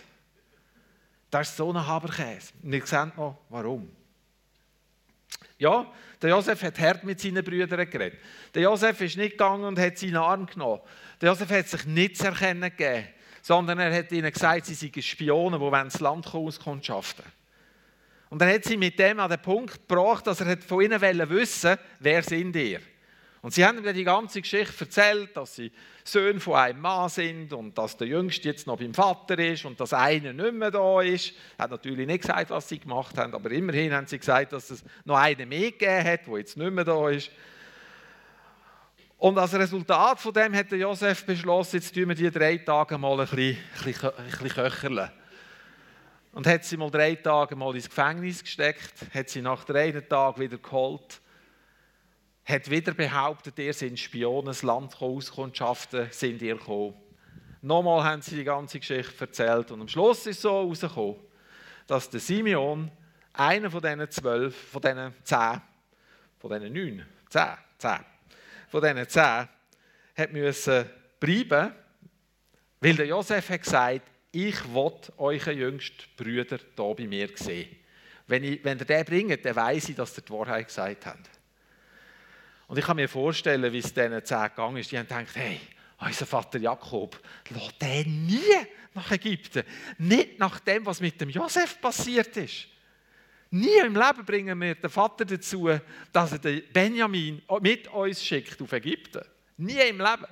Das 1.29 1.49
ist 1.49 1.57
so 1.57 1.69
ein 1.69 1.85
Haberkäse. 1.85 2.53
Und 2.63 2.71
ihr 2.71 2.85
seht 2.85 3.17
noch, 3.17 3.39
warum. 3.49 3.91
Ja, 5.57 5.85
der 6.21 6.29
Josef 6.29 6.63
hat 6.63 6.79
hart 6.79 7.03
mit 7.03 7.19
seinen 7.19 7.43
Brüdern 7.43 7.89
geredet. 7.89 8.19
Der 8.53 8.61
Josef 8.61 9.01
ist 9.01 9.17
nicht 9.17 9.31
gegangen 9.31 9.65
und 9.65 9.77
hat 9.77 9.97
seinen 9.97 10.15
Arm 10.15 10.45
genommen. 10.45 10.81
Der 11.19 11.29
Josef 11.29 11.49
hat 11.49 11.67
sich 11.67 11.85
nicht 11.85 12.15
zu 12.15 12.27
erkennen 12.27 12.69
gegeben 12.69 13.09
sondern 13.41 13.79
er 13.79 13.95
hat 13.95 14.11
ihnen 14.11 14.31
gesagt, 14.31 14.65
sie 14.65 14.73
seien 14.73 15.01
Spione, 15.01 15.57
die 15.57 15.71
das 15.71 15.99
Land 15.99 16.27
auskundschaften 16.33 17.25
Und 18.29 18.41
er 18.41 18.53
hat 18.53 18.63
sie 18.63 18.77
mit 18.77 18.99
dem 18.99 19.19
an 19.19 19.29
den 19.29 19.41
Punkt 19.41 19.88
gebracht, 19.88 20.27
dass 20.27 20.41
er 20.41 20.57
von 20.57 20.81
ihnen 20.81 21.01
wissen 21.01 21.77
wer 21.99 22.23
sind 22.23 22.55
ihr. 22.55 22.81
Und 23.41 23.53
sie 23.53 23.65
haben 23.65 23.77
ihm 23.77 23.93
die 23.93 24.03
ganze 24.03 24.41
Geschichte 24.41 24.84
erzählt, 24.84 25.36
dass 25.38 25.55
sie 25.55 25.72
Söhne 26.03 26.39
von 26.39 26.55
einem 26.55 26.81
Mann 26.81 27.08
sind 27.08 27.53
und 27.53 27.77
dass 27.77 27.96
der 27.96 28.08
Jüngste 28.08 28.50
jetzt 28.50 28.67
noch 28.67 28.77
beim 28.77 28.93
Vater 28.93 29.39
ist 29.39 29.63
und 29.63 29.79
dass 29.79 29.93
einer 29.93 30.34
nicht 30.34 30.53
mehr 30.53 30.72
da 30.72 31.01
ist. 31.01 31.34
Hat 31.58 31.72
natürlich 31.72 32.05
nicht 32.05 32.22
gesagt, 32.22 32.50
was 32.50 32.67
sie 32.67 32.79
gemacht 32.79 33.17
haben, 33.17 33.34
aber 33.34 33.50
immerhin 33.51 33.93
haben 33.93 34.08
sie 34.08 34.19
gesagt, 34.19 34.51
dass 34.51 34.69
es 34.69 34.84
noch 35.05 35.15
einen 35.15 35.48
mehr 35.48 35.72
gegeben 35.72 36.03
hat, 36.03 36.27
der 36.27 36.38
jetzt 36.38 36.58
nicht 36.58 36.72
mehr 36.72 36.84
da 36.84 37.10
ist. 37.10 37.31
Und 39.19 39.38
als 39.38 39.53
Resultat 39.53 40.19
von 40.19 40.34
dem 40.34 40.55
hat 40.55 40.72
Josef 40.72 41.25
beschlossen, 41.25 41.77
jetzt 41.77 41.93
tun 41.93 42.08
wir 42.08 42.15
die 42.15 42.31
drei 42.31 42.58
Tage 42.58 42.98
mal 42.98 43.19
ein 43.19 43.27
bisschen, 43.27 43.58
ein 43.86 44.25
bisschen, 44.25 44.50
köcheln. 44.50 45.12
Und 46.31 46.48
hat 46.48 46.63
sie 46.63 46.77
mal 46.77 46.89
drei 46.89 47.15
Tage 47.15 47.55
mal 47.55 47.75
ins 47.75 47.89
Gefängnis 47.89 48.41
gesteckt, 48.41 48.93
hat 49.13 49.29
sie 49.29 49.41
nach 49.41 49.65
drei 49.65 49.91
Tagen 49.91 50.41
wieder 50.41 50.58
geholt, 50.58 51.22
hat 52.50 52.70
wieder 52.70 52.94
behauptet, 52.94 53.60
ihr 53.60 53.74
seid 53.74 54.00
Spione, 54.00 54.48
das 54.48 54.63
Land 54.63 55.00
Auskundschaften 55.00 56.08
sind 56.12 56.41
ihr 56.41 56.56
gekommen. 56.56 56.96
Nochmal 57.62 58.03
haben 58.03 58.22
sie 58.24 58.38
die 58.38 58.44
ganze 58.44 58.79
Geschichte 58.79 59.13
erzählt 59.20 59.70
und 59.72 59.82
am 59.82 59.88
Schluss 59.88 60.25
ist 60.25 60.41
so 60.41 60.50
herausgekommen, 60.50 61.18
dass 61.86 62.10
der 62.10 62.20
Simeon, 62.20 62.89
einer 63.34 63.70
von 63.70 63.82
diesen 63.82 64.10
zwölf, 64.10 64.56
von 64.56 64.82
diesen 64.82 65.13
zehn, 65.24 65.62
von 66.39 66.50
diesen 66.51 66.74
neun, 66.74 67.06
zehn, 67.29 67.58
zehn, 67.77 68.00
von 68.68 68.82
diesen 68.82 69.08
zehn 69.08 69.48
hat 70.15 70.34
müssen 70.34 70.89
bleiben, 71.20 71.74
weil 72.82 72.96
der 72.96 73.06
Josef 73.06 73.50
hat 73.50 73.62
gesagt, 73.62 74.01
ich 74.32 74.74
will 74.74 74.94
eure 75.18 75.51
jüngsten 75.51 76.03
Brüder 76.18 76.58
hier 76.58 76.96
bei 76.96 77.08
mir 77.08 77.29
sehen. 77.36 77.75
Wenn, 78.25 78.44
ich, 78.44 78.63
wenn 78.63 78.79
ihr 78.79 78.86
den 78.86 79.06
bringt, 79.06 79.46
dann 79.46 79.56
weiss 79.56 79.89
ich, 79.89 79.96
dass 79.96 80.18
ihr 80.18 80.24
die 80.24 80.32
Wahrheit 80.32 80.68
gesagt 80.68 81.06
habt. 81.06 81.38
Und 82.69 82.77
ich 82.77 82.85
kann 82.85 82.97
mir 82.97 83.09
vorstellen, 83.09 83.73
wie 83.73 83.79
es 83.79 83.91
diesen 83.91 84.23
zehn 84.23 84.43
gegangen 84.43 84.77
ist. 84.77 84.91
Die 84.91 84.97
haben 84.99 85.07
gedacht, 85.07 85.35
hey, 85.35 85.59
unser 85.99 86.27
Vater 86.27 86.59
Jakob, 86.59 87.19
lass 87.49 87.75
den 87.79 88.27
nie 88.27 88.39
nach 88.93 89.11
Ägypten. 89.11 89.63
Nicht 89.97 90.38
nach 90.38 90.59
dem, 90.59 90.85
was 90.85 91.01
mit 91.01 91.19
dem 91.19 91.29
Josef 91.29 91.81
passiert 91.81 92.38
ist. 92.38 92.67
Nie 93.49 93.79
im 93.83 93.95
Leben 93.95 94.23
bringen 94.23 94.61
wir 94.61 94.75
den 94.75 94.89
Vater 94.91 95.25
dazu, 95.25 95.67
dass 96.13 96.31
er 96.31 96.38
den 96.38 96.61
Benjamin 96.71 97.41
mit 97.59 97.88
uns 97.88 98.23
schickt 98.23 98.61
auf 98.61 98.71
Ägypten. 98.71 99.25
Nie 99.57 99.89
im 99.89 99.97
Leben. 99.97 100.27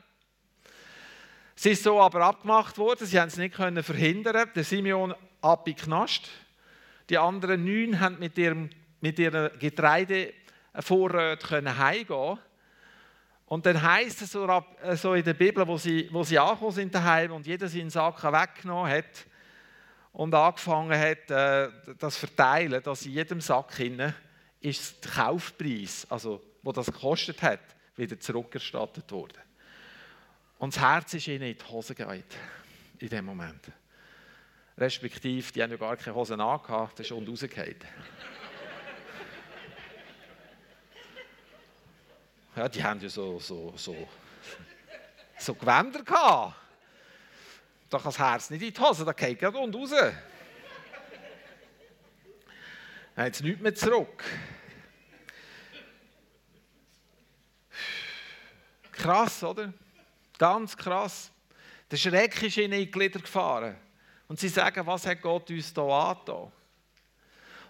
Es 1.56 1.66
ist 1.66 1.82
so 1.82 2.00
aber 2.00 2.22
abgemacht 2.22 2.78
worden, 2.78 3.08
sie 3.08 3.20
haben 3.20 3.30
es 3.30 3.38
nicht 3.38 3.56
können 3.56 3.82
verhindern. 3.82 4.52
Der 4.54 4.64
Simeon 4.64 5.16
ab 5.42 5.68
in 5.68 5.76
Knast. 5.76 6.30
Die 7.10 7.18
anderen 7.18 7.66
neun 7.66 8.00
haben 8.00 8.20
mit 8.20 8.38
ihrem 8.38 8.70
mit 9.02 9.18
ihren 10.78 11.38
Getreidevorräten 11.38 11.78
heimgehen 11.78 12.40
Und 13.46 13.66
dann 13.66 13.82
heisst 13.82 14.22
es 14.22 14.32
so, 14.32 14.64
so 14.96 15.14
in 15.14 15.24
der 15.24 15.34
Bibel, 15.34 15.68
wo 15.68 15.78
sie, 15.78 16.08
wo 16.12 16.24
sie 16.24 16.38
angekommen 16.38 16.72
sind 16.72 16.94
daheim 16.94 17.32
und 17.32 17.48
jeder 17.48 17.68
seinen 17.68 17.90
Sack 17.90 18.24
weggenommen 18.24 18.92
hat 18.92 19.26
und 20.14 20.34
angefangen 20.34 21.00
hat, 21.00 21.30
äh, 21.32 21.70
das 21.98 22.18
verteilen, 22.18 22.82
dass 22.84 23.06
in 23.06 23.14
jedem 23.14 23.42
Sack 23.42 23.76
hinein 23.76 24.14
ist 24.60 25.04
der 25.04 25.12
Kaufpreis, 25.12 26.08
also 26.10 26.42
wo 26.64 26.72
das 26.72 26.88
gekostet 26.88 27.42
hat, 27.42 27.60
wieder 27.96 28.20
zurückerstattet 28.20 29.12
wurde. 29.12 29.36
Und 30.58 30.76
das 30.76 30.82
Herz 30.82 31.14
ist 31.14 31.28
ihnen 31.28 31.44
in 31.44 31.58
die 31.58 31.66
Hose 31.66 31.94
gegangen 31.94 32.24
in 33.00 33.10
dem 33.10 33.26
Moment. 33.26 33.72
Respektive, 34.78 35.52
die 35.52 35.64
haben 35.64 35.72
ja 35.72 35.78
gar 35.78 35.96
keine 35.98 36.16
Hosen 36.16 36.42
angehabt, 36.42 37.00
das 37.00 37.08
ist 37.08 37.12
unten 37.12 37.30
rausgefallen. 37.30 37.78
Ja, 42.58 42.68
die 42.68 42.84
haben 42.84 43.00
ja 43.00 43.08
so, 43.08 43.40
so, 43.40 43.72
so, 43.78 43.96
so 45.38 45.54
Gewänder 45.54 46.02
gehabt. 46.02 46.56
Da 47.88 47.98
kann 48.00 48.06
das 48.06 48.18
Herz 48.18 48.50
nicht 48.50 48.64
in 48.64 48.74
die 48.74 48.80
Hose, 48.82 49.06
da 49.06 49.14
geht 49.14 49.38
gerade 49.38 49.60
und 49.60 49.76
raus. 49.76 49.92
Dann 53.16 53.26
hat 53.26 53.36
es 53.36 53.44
nichts 53.44 53.62
mehr 53.62 53.76
zurück. 53.76 54.24
Krass, 58.92 59.44
oder? 59.44 59.72
Ganz 60.40 60.76
krass. 60.76 61.32
Der 61.92 61.98
Schreck 61.98 62.42
ist 62.42 62.58
ihnen 62.58 62.74
in 62.74 62.80
die 62.80 62.92
Glieder 62.92 63.20
gefahren. 63.20 63.78
Und 64.28 64.40
sie 64.40 64.50
sagen, 64.50 64.84
was 64.88 65.06
hat 65.06 65.22
Gott 65.22 65.48
uns 65.52 65.72
hier 65.72 65.84
angetan? 65.84 66.52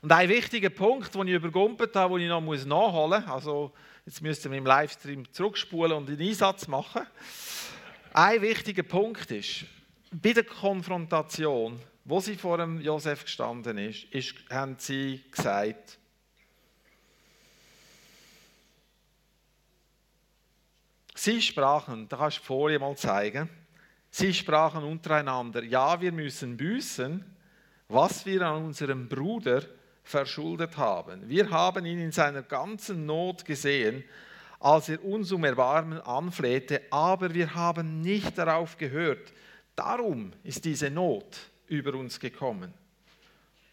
Und 0.02 0.12
ein 0.12 0.30
wichtiger 0.30 0.70
Punkt, 0.70 1.14
den 1.16 1.28
ich 1.28 1.34
übergumpelt 1.34 1.96
habe, 1.96 2.20
den 2.20 2.26
ich 2.26 2.30
noch 2.30 2.42
nachholen 2.42 3.24
muss, 3.24 3.32
also 3.32 3.74
Jetzt 4.08 4.22
müsst 4.22 4.46
ihr 4.46 4.54
im 4.54 4.66
Livestream 4.66 5.30
zurückspulen 5.34 5.92
und 5.92 6.08
einen 6.08 6.22
Einsatz 6.22 6.66
machen. 6.70 7.06
Ein 8.14 8.42
wichtiger 8.42 8.84
Punkt 8.84 9.30
ist, 9.32 9.66
bei 10.14 10.32
der 10.32 10.46
Konfrontation, 10.46 11.78
wo 12.06 12.22
sie 12.22 12.38
vor 12.38 12.58
dem 12.58 12.80
Josef 12.80 13.26
gestanden 13.26 13.78
ist, 13.78 14.06
ist 14.06 14.34
haben 14.50 14.78
sie 14.80 15.22
gesagt, 15.30 16.00
Sie 21.14 21.42
sprachen, 21.42 22.08
da 22.08 22.16
kannst 22.16 22.38
du 22.38 22.42
die 22.42 22.48
Folie 22.48 22.80
mal 22.80 22.96
zeigen, 22.96 23.50
sie 24.10 24.34
sprachen 24.34 24.84
untereinander, 24.86 25.64
ja, 25.64 26.00
wir 26.00 26.14
müssen 26.14 26.56
büßen, 26.56 27.26
was 27.90 28.26
wir 28.26 28.44
an 28.44 28.66
unserem 28.66 29.10
Bruder 29.10 29.64
verschuldet 30.08 30.78
haben. 30.78 31.28
Wir 31.28 31.50
haben 31.50 31.86
ihn 31.86 32.00
in 32.00 32.14
seiner 32.14 32.42
ganzen 32.42 33.06
Not 33.06 33.44
gesehen, 33.44 34.06
als 34.60 34.88
er 34.88 35.04
uns 35.04 35.34
um 35.34 35.44
Erbarmen 35.44 36.00
anflehte, 36.02 36.82
aber 36.92 37.34
wir 37.34 37.54
haben 37.54 38.02
nicht 38.02 38.38
darauf 38.38 38.78
gehört. 38.78 39.34
Darum 39.76 40.32
ist 40.44 40.64
diese 40.64 40.90
Not 40.90 41.38
über 41.68 41.94
uns 41.94 42.20
gekommen. 42.20 42.74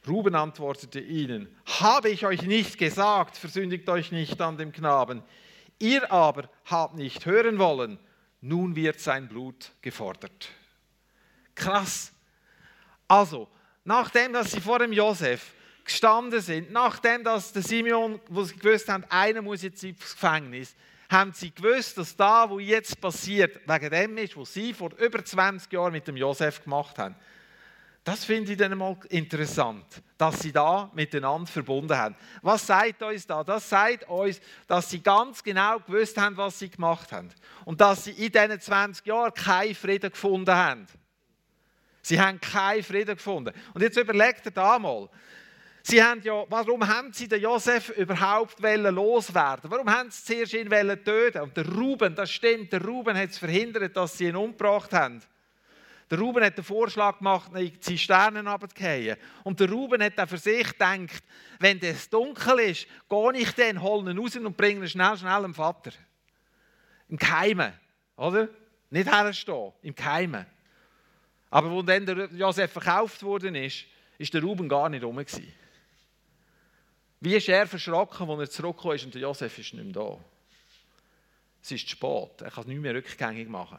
Ruben 0.09 0.35
antwortete 0.35 1.01
ihnen, 1.01 1.49
habe 1.81 2.11
ich 2.11 2.27
euch 2.27 2.43
nicht 2.43 2.79
gesagt, 2.79 3.37
versündigt 3.37 3.89
euch 3.89 4.11
nicht 4.11 4.41
an 4.41 4.59
dem 4.59 4.73
Knaben. 4.73 5.23
Ihr 5.79 6.11
aber 6.13 6.51
habt 6.65 6.97
nicht 6.97 7.25
hören 7.27 7.59
wollen, 7.59 7.99
nun 8.41 8.75
wird 8.75 8.99
sein 8.99 9.29
Blut 9.29 9.71
gefordert. 9.81 10.49
Krass. 11.55 12.13
Also, 13.07 13.49
nachdem 13.85 14.33
dass 14.33 14.51
sie 14.51 14.61
vor 14.61 14.81
dem 14.81 14.93
Josef 14.93 15.55
gestanden 15.85 16.41
sind, 16.41 16.73
nachdem 16.73 17.25
dass 17.25 17.53
der 17.53 17.63
Simeon, 17.63 18.21
wo 18.29 18.45
sie 18.45 18.57
gewusst 18.57 18.89
haben, 18.89 19.05
einer 19.09 19.43
muss 19.43 19.63
jetzt 19.63 19.85
ins 19.85 19.99
Gefängnis, 20.01 20.75
haben 21.11 21.33
sie 21.33 21.55
gewusst, 21.55 21.99
dass 21.99 22.17
da, 22.17 22.49
wo 22.49 22.59
jetzt 22.59 23.01
passiert, 23.01 23.61
wegen 23.67 23.91
dem 23.91 24.19
ist, 24.19 24.37
was 24.37 24.55
sie 24.55 24.73
vor 24.73 24.91
über 24.99 25.25
20 25.25 25.73
Jahren 25.73 25.93
mit 25.93 26.09
dem 26.09 26.17
Josef 26.17 26.63
gemacht 26.63 26.99
haben. 26.99 27.15
Das 28.05 28.27
finde 28.27 28.53
ich 28.53 28.59
dann 28.59 28.77
mal 28.77 28.99
interessant, 29.09 29.87
dass 30.19 30.41
sie 30.41 30.53
da 30.53 30.91
miteinander 30.95 31.51
verbunden 31.51 31.97
haben. 31.97 32.15
Was 32.43 32.67
sagt 32.67 33.03
uns 33.03 33.27
da? 33.27 33.43
Das 33.43 33.67
sagt 33.67 34.07
uns, 34.11 34.41
dass 34.67 34.91
sie 34.91 35.03
ganz 35.03 35.43
genau 35.43 35.79
gewusst 35.79 36.19
haben, 36.19 36.37
was 36.37 36.59
sie 36.59 36.69
gemacht 36.69 37.13
haben. 37.13 37.31
Und 37.65 37.81
dass 37.81 38.05
sie 38.05 38.11
in 38.11 38.31
diesen 38.31 38.61
20 38.61 39.07
Jahren 39.07 39.33
keinen 39.33 39.75
Frieden 39.75 40.11
gefunden 40.11 40.55
haben. 40.55 40.87
Sie 42.03 42.21
haben 42.21 42.39
keinen 42.39 42.83
Frieden 42.83 43.17
gefunden. 43.17 43.55
Und 43.73 43.81
jetzt 43.81 43.97
überlegt 43.97 44.45
ihr 44.45 44.53
da 44.53 44.79
mal, 44.79 45.09
Sie 45.87 46.03
haben 46.03 46.23
ja, 46.23 46.47
warum 46.49 46.89
haben 46.89 47.13
sie 47.13 47.29
den 47.29 47.43
Josef 47.43 47.91
überhaupt 47.91 48.59
loswerden? 48.59 49.71
Warum 49.71 49.91
haben 49.91 50.11
sie 50.11 50.47
zuerst 50.47 50.55
ihn 50.55 50.71
töten? 51.05 51.43
Und 51.43 51.55
der 51.59 51.69
Ruben, 51.69 52.15
das 52.15 52.31
stimmt, 52.31 52.73
der 52.73 52.83
Ruben 52.83 53.15
hat 53.15 53.29
es 53.29 53.37
verhindert, 53.37 53.95
dass 53.95 54.17
sie 54.17 54.29
ihn 54.29 54.35
umgebracht 54.35 54.95
haben. 54.95 55.21
Der 56.11 56.19
Ruben 56.19 56.43
hat 56.43 56.57
den 56.57 56.65
Vorschlag 56.65 57.19
gemacht, 57.19 57.51
in 57.55 57.67
die 57.67 57.81
Zisternen 57.81 58.49
runterzugehen. 58.49 59.19
Und 59.43 59.61
der 59.61 59.71
Ruben 59.71 60.03
hat 60.03 60.17
dann 60.17 60.27
für 60.27 60.39
sich 60.39 60.67
gedacht, 60.67 61.23
wenn 61.59 61.79
es 61.83 62.09
dunkel 62.09 62.61
ist, 62.61 62.87
gehe 63.11 63.33
ich 63.35 63.53
dann, 63.53 63.83
hole 63.83 64.11
ihn 64.11 64.19
raus 64.19 64.37
und 64.37 64.57
bringe 64.57 64.87
ihn 64.87 64.89
schnell, 64.89 65.19
schnell 65.19 65.43
dem 65.43 65.53
Vater. 65.53 65.93
Im 67.11 67.19
Keimen, 67.19 67.75
oder? 68.17 68.49
Nicht 68.89 69.13
herstehen, 69.13 69.73
im 69.83 69.95
Keimen. 69.95 70.47
Aber 71.51 71.71
wo 71.71 71.83
dann 71.83 72.07
der 72.07 72.31
Josef 72.33 72.73
verkauft 72.73 73.23
worden 73.23 73.55
ist, 73.55 73.85
ist 74.17 74.33
der 74.33 74.41
Ruben 74.41 74.67
gar 74.67 74.89
nicht 74.89 75.05
rum. 75.05 75.17
Gewesen. 75.17 75.53
Wie 77.25 77.37
ist 77.37 77.49
er 77.49 77.67
verschrocken, 77.67 78.29
als 78.29 78.41
er 78.41 78.51
zurückgekommen 78.51 78.97
ist 78.97 79.05
und 79.07 79.15
Josef 79.15 79.59
ist 79.59 79.73
nicht 79.73 79.83
mehr 79.83 79.95
da? 79.95 80.19
Es 81.63 81.71
ist 81.71 81.89
zu 81.89 81.93
spät. 81.93 82.43
Er 82.43 82.51
kann 82.51 82.65
es 82.65 82.67
nicht 82.67 82.79
mehr 82.83 82.95
rückgängig 82.95 83.49
machen. 83.49 83.79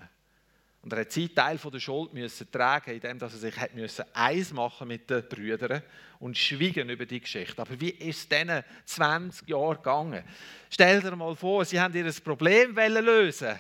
Und 0.82 0.92
er 0.92 1.02
hat 1.02 1.12
seinen 1.12 1.36
Teil 1.36 1.58
der 1.58 1.80
Schuld 1.80 2.12
müssen 2.12 2.52
tragen, 2.52 2.96
indem 2.96 3.22
er 3.22 3.30
sich 3.30 3.56
hat 3.56 3.76
müssen 3.76 4.04
eins 4.14 4.52
machen 4.52 4.88
mit 4.88 5.08
den 5.12 5.30
Brüdern 5.30 5.84
und 6.20 6.36
schwiegen 6.36 6.90
über 6.90 7.06
die 7.06 7.20
Geschichte. 7.20 7.62
Aber 7.62 7.80
wie 7.80 7.92
ist 7.92 8.18
es 8.18 8.30
diesen 8.30 8.64
20 8.84 9.48
Jahren 9.48 9.78
gegangen? 9.78 10.24
Stell 10.72 11.02
dir 11.02 11.16
mal 11.16 11.36
vor, 11.36 11.66
sie 11.66 11.80
haben 11.80 11.94
ihr 11.94 12.12
Problem 12.14 12.76
lösen 12.76 13.60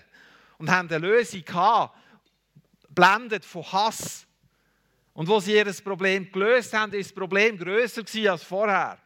und 0.57 0.71
haben 0.71 0.89
eine 0.89 0.97
Lösung 0.97 1.45
gehabt, 1.45 1.95
blendet 2.89 3.45
von 3.45 3.71
Hass. 3.71 4.25
Und 5.13 5.27
wo 5.27 5.39
sie 5.39 5.53
ihr 5.53 5.71
Problem 5.83 6.31
gelöst 6.31 6.73
haben, 6.73 6.91
ist 6.93 7.11
das 7.11 7.15
Problem 7.15 7.55
größer 7.55 8.03
als 8.31 8.43
vorher. 8.43 8.97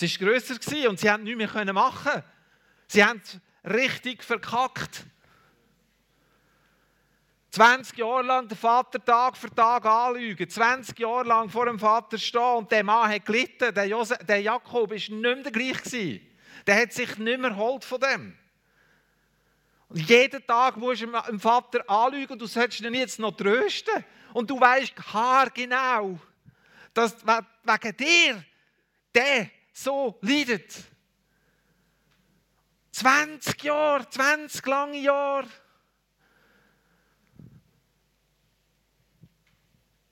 Es 0.00 0.20
war 0.20 0.28
grösser 0.28 0.88
und 0.88 1.00
sie 1.00 1.10
haben 1.10 1.24
nichts 1.24 1.54
mehr 1.54 1.72
machen 1.72 2.22
Sie 2.86 3.04
haben 3.04 3.20
richtig 3.64 4.24
verkackt. 4.24 5.04
20 7.50 7.98
Jahre 7.98 8.22
lang 8.22 8.48
den 8.48 8.56
Vater 8.56 9.02
Tag 9.04 9.36
für 9.36 9.52
Tag 9.54 9.84
anlügen, 9.84 10.48
20 10.48 10.98
Jahre 10.98 11.24
lang 11.24 11.48
vor 11.50 11.66
dem 11.66 11.78
Vater 11.78 12.16
stehen 12.18 12.40
und 12.40 12.70
der 12.70 12.84
Mann 12.84 13.10
hat 13.10 13.24
gelitten. 13.24 13.74
Der, 13.74 13.86
Josef, 13.86 14.18
der 14.18 14.40
Jakob 14.40 14.90
war 14.90 14.94
nicht 14.94 15.10
mehr 15.10 15.34
der 15.36 15.52
gleiche. 15.52 16.20
Der 16.66 16.82
hat 16.82 16.92
sich 16.92 17.16
nicht 17.18 17.40
mehr 17.40 17.50
geholt 17.50 17.84
von 17.84 18.00
dem. 18.00 18.38
Und 19.88 20.08
jeden 20.08 20.46
Tag 20.46 20.76
musst 20.76 21.02
du 21.02 21.06
dem 21.06 21.40
Vater 21.40 21.88
anlügen 21.88 22.34
und 22.34 22.38
du 22.40 22.46
sollst 22.46 22.80
ihn 22.80 22.94
jetzt 22.94 23.18
noch 23.18 23.36
trösten. 23.36 24.04
Und 24.34 24.48
du 24.50 24.60
weißt 24.60 24.94
haargenau, 25.12 26.18
dass 26.92 27.16
wegen 27.26 27.96
dir 27.96 28.44
der 29.14 29.50
so 29.82 30.18
leidet. 30.22 30.74
20 32.92 33.62
Jahre, 33.62 34.08
20 34.08 34.66
lange 34.66 34.98
Jahre. 34.98 35.48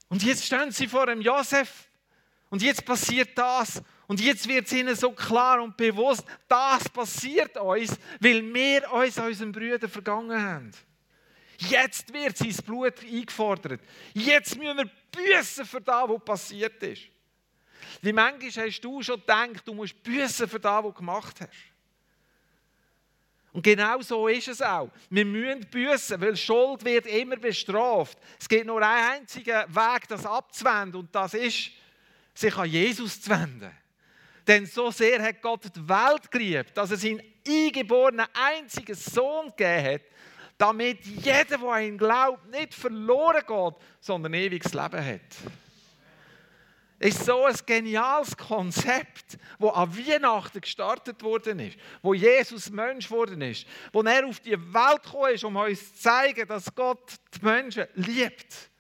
Und 0.09 0.23
jetzt 0.23 0.45
stehen 0.45 0.71
sie 0.71 0.87
vor 0.87 1.07
dem 1.07 1.21
Josef 1.21 1.89
und 2.49 2.63
jetzt 2.63 2.85
passiert 2.85 3.37
das. 3.37 3.83
Und 4.07 4.21
jetzt 4.21 4.47
wird 4.47 4.67
es 4.67 4.73
ihnen 4.73 4.95
so 4.95 5.11
klar 5.11 5.61
und 5.61 5.77
bewusst, 5.77 6.25
das 6.47 6.89
passiert 6.89 7.57
uns, 7.57 7.99
weil 8.21 8.55
wir 8.55 8.93
uns 8.93 9.19
unseren 9.19 9.51
Brüdern 9.51 9.91
vergangen 9.91 10.41
haben. 10.41 10.71
Jetzt 11.59 12.13
wird 12.13 12.37
sein 12.37 12.55
Blut 12.65 13.03
eingefordert. 13.03 13.81
Jetzt 14.15 14.57
müssen 14.57 14.77
wir 14.77 14.91
büßen 15.11 15.65
für 15.65 15.81
das, 15.81 16.09
was 16.09 16.25
passiert 16.25 16.81
ist. 16.85 17.16
Wie 18.03 18.13
manchmal 18.13 18.67
hast 18.67 18.81
du 18.81 19.03
schon 19.03 19.21
gedacht, 19.21 19.63
du 19.65 19.75
musst 19.75 20.03
büßen 20.03 20.49
für 20.49 20.61
das, 20.61 20.73
was 20.73 20.83
du 20.83 20.93
gemacht 20.93 21.41
hast. 21.41 21.51
Und 23.53 23.63
genau 23.63 24.03
so 24.03 24.29
ist 24.29 24.49
es 24.49 24.61
auch. 24.61 24.91
Wir 25.09 25.25
müssen 25.25 25.67
büßen, 25.71 26.21
weil 26.21 26.37
Schuld 26.37 26.85
wird 26.85 27.07
immer 27.07 27.37
bestraft. 27.37 28.19
Es 28.39 28.47
gibt 28.47 28.67
nur 28.67 28.83
einen 28.83 29.21
einzigen 29.21 29.75
Weg, 29.75 30.09
das 30.09 30.27
abzuwenden, 30.27 31.01
und 31.01 31.15
das 31.15 31.33
ist, 31.33 31.71
sich 32.35 32.55
an 32.55 32.69
Jesus 32.69 33.19
zu 33.19 33.31
wenden. 33.31 33.71
Denn 34.47 34.67
so 34.67 34.91
sehr 34.91 35.23
hat 35.23 35.41
Gott 35.41 35.65
die 35.75 35.89
Welt 35.89 36.31
geliebt, 36.31 36.77
dass 36.77 36.91
er 36.91 36.99
seinen 36.99 37.23
eingeborenen 37.49 38.27
einzigen 38.35 38.95
Sohn 38.95 39.47
gegeben 39.57 39.95
hat, 39.95 40.03
damit 40.59 41.05
jeder, 41.05 41.45
der 41.45 41.63
an 41.63 41.83
ihn 41.83 41.99
glaubt, 41.99 42.51
nicht 42.51 42.75
verloren 42.75 43.43
geht, 43.47 43.75
sondern 44.01 44.35
ewiges 44.35 44.75
Leben 44.75 45.05
hat. 45.05 45.21
Ist 46.99 47.27
so 47.27 47.45
ein 47.45 47.57
geniales 47.67 48.37
Konzept, 48.37 49.39
wo 49.59 49.69
an 49.69 49.95
Weihnachten 49.97 50.61
gestartet 50.61 51.23
worden 51.23 51.59
ist, 51.59 51.77
wo 52.01 52.15
Jesus 52.15 52.71
Mensch 52.71 53.09
geworden 53.09 53.43
ist, 53.43 53.67
wo 53.93 54.03
er 54.03 54.27
auf 54.27 54.41
die 54.41 54.53
Welt 54.53 55.03
gekommen 55.03 55.35
ist, 55.35 55.45
um 55.45 55.57
uns 55.57 55.95
zu 55.95 56.01
zeigen, 56.01 56.49
dass 56.49 56.75
Gott 56.75 57.13
die 57.35 57.45
Menschen 57.45 57.87
liebt. 57.95 58.71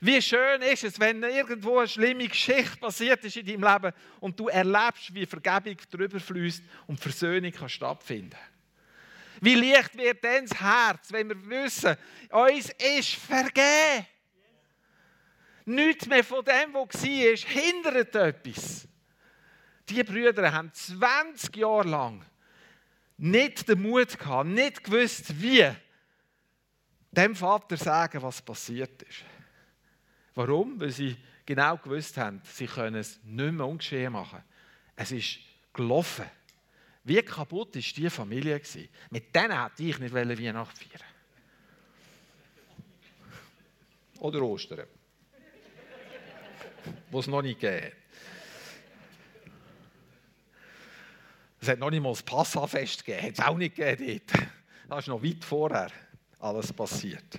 Wie 0.00 0.20
schön 0.22 0.62
ist 0.62 0.84
es, 0.84 0.98
wenn 0.98 1.22
irgendwo 1.22 1.78
eine 1.78 1.88
schlimme 1.88 2.26
Geschichte 2.26 2.76
passiert 2.78 3.24
ist 3.24 3.36
in 3.36 3.46
deinem 3.46 3.72
Leben 3.72 3.92
und 4.20 4.38
du 4.38 4.48
erlebst, 4.48 5.14
wie 5.14 5.26
Vergebung 5.26 5.76
drüber 5.90 6.20
fließt 6.20 6.62
und 6.86 7.00
Versöhnung 7.00 7.52
kann 7.52 7.68
stattfinden. 7.68 8.38
Wie 9.40 9.54
leicht 9.54 9.96
wird 9.96 10.22
denn 10.22 10.46
das 10.46 10.60
Herz, 10.60 11.12
wenn 11.12 11.28
wir 11.28 11.64
wissen, 11.64 11.96
uns 12.30 12.70
ist 12.98 13.14
vergeben. 13.14 14.06
Nichts 15.70 16.06
mehr 16.06 16.24
von 16.24 16.44
dem, 16.44 16.74
was 16.74 17.02
war, 17.02 17.36
hindert 17.52 18.14
etwas. 18.14 18.88
Die 19.88 20.02
Brüder 20.02 20.52
haben 20.52 20.72
20 20.72 21.56
Jahre 21.56 21.88
lang 21.88 22.24
nicht 23.18 23.68
den 23.68 23.82
Mut 23.82 24.18
gehabt, 24.18 24.48
nicht 24.48 24.82
gewusst, 24.82 25.40
wie 25.40 25.70
dem 27.12 27.34
Vater 27.36 27.76
sagen, 27.76 28.22
was 28.22 28.40
passiert 28.40 29.02
ist. 29.02 29.24
Warum? 30.34 30.80
Weil 30.80 30.90
sie 30.90 31.16
genau 31.44 31.76
gewusst 31.76 32.16
haben, 32.16 32.40
sie 32.44 32.66
können 32.66 32.96
es 32.96 33.20
nicht 33.22 33.52
mehr 33.52 33.66
ungeschehen 33.66 34.12
machen. 34.12 34.42
Es 34.96 35.12
ist 35.12 35.38
gelaufen. 35.72 36.24
Wie 37.04 37.20
kaputt 37.22 37.74
war 37.74 37.82
diese 37.82 38.10
Familie? 38.10 38.60
Mit 39.10 39.34
denen 39.34 39.62
hätte 39.62 39.82
ich 39.82 39.98
nicht 39.98 40.14
Weihnachten 40.14 40.76
feiern 40.76 41.08
Oder 44.18 44.42
Ostern 44.42 44.86
was 47.10 47.26
es 47.26 47.30
noch 47.30 47.42
nicht 47.42 47.60
gegeben 47.60 47.92
Es 51.60 51.68
hat 51.68 51.78
noch 51.78 51.90
nicht 51.90 52.02
mal 52.02 52.10
das 52.10 52.22
Passafest 52.22 53.04
gegeben, 53.04 53.26
hat 53.26 53.38
es 53.38 53.44
auch 53.44 53.56
nicht 53.56 53.76
gegeben 53.76 54.22
dort. 54.28 54.48
Das 54.88 54.98
ist 55.00 55.08
noch 55.08 55.22
weit 55.22 55.44
vorher 55.44 55.90
alles 56.38 56.72
passiert. 56.72 57.38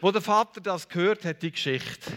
Wo 0.00 0.10
der 0.10 0.20
Vater 0.20 0.60
das 0.60 0.88
gehört 0.88 1.24
hat, 1.24 1.40
die 1.42 1.52
Geschichte, 1.52 2.12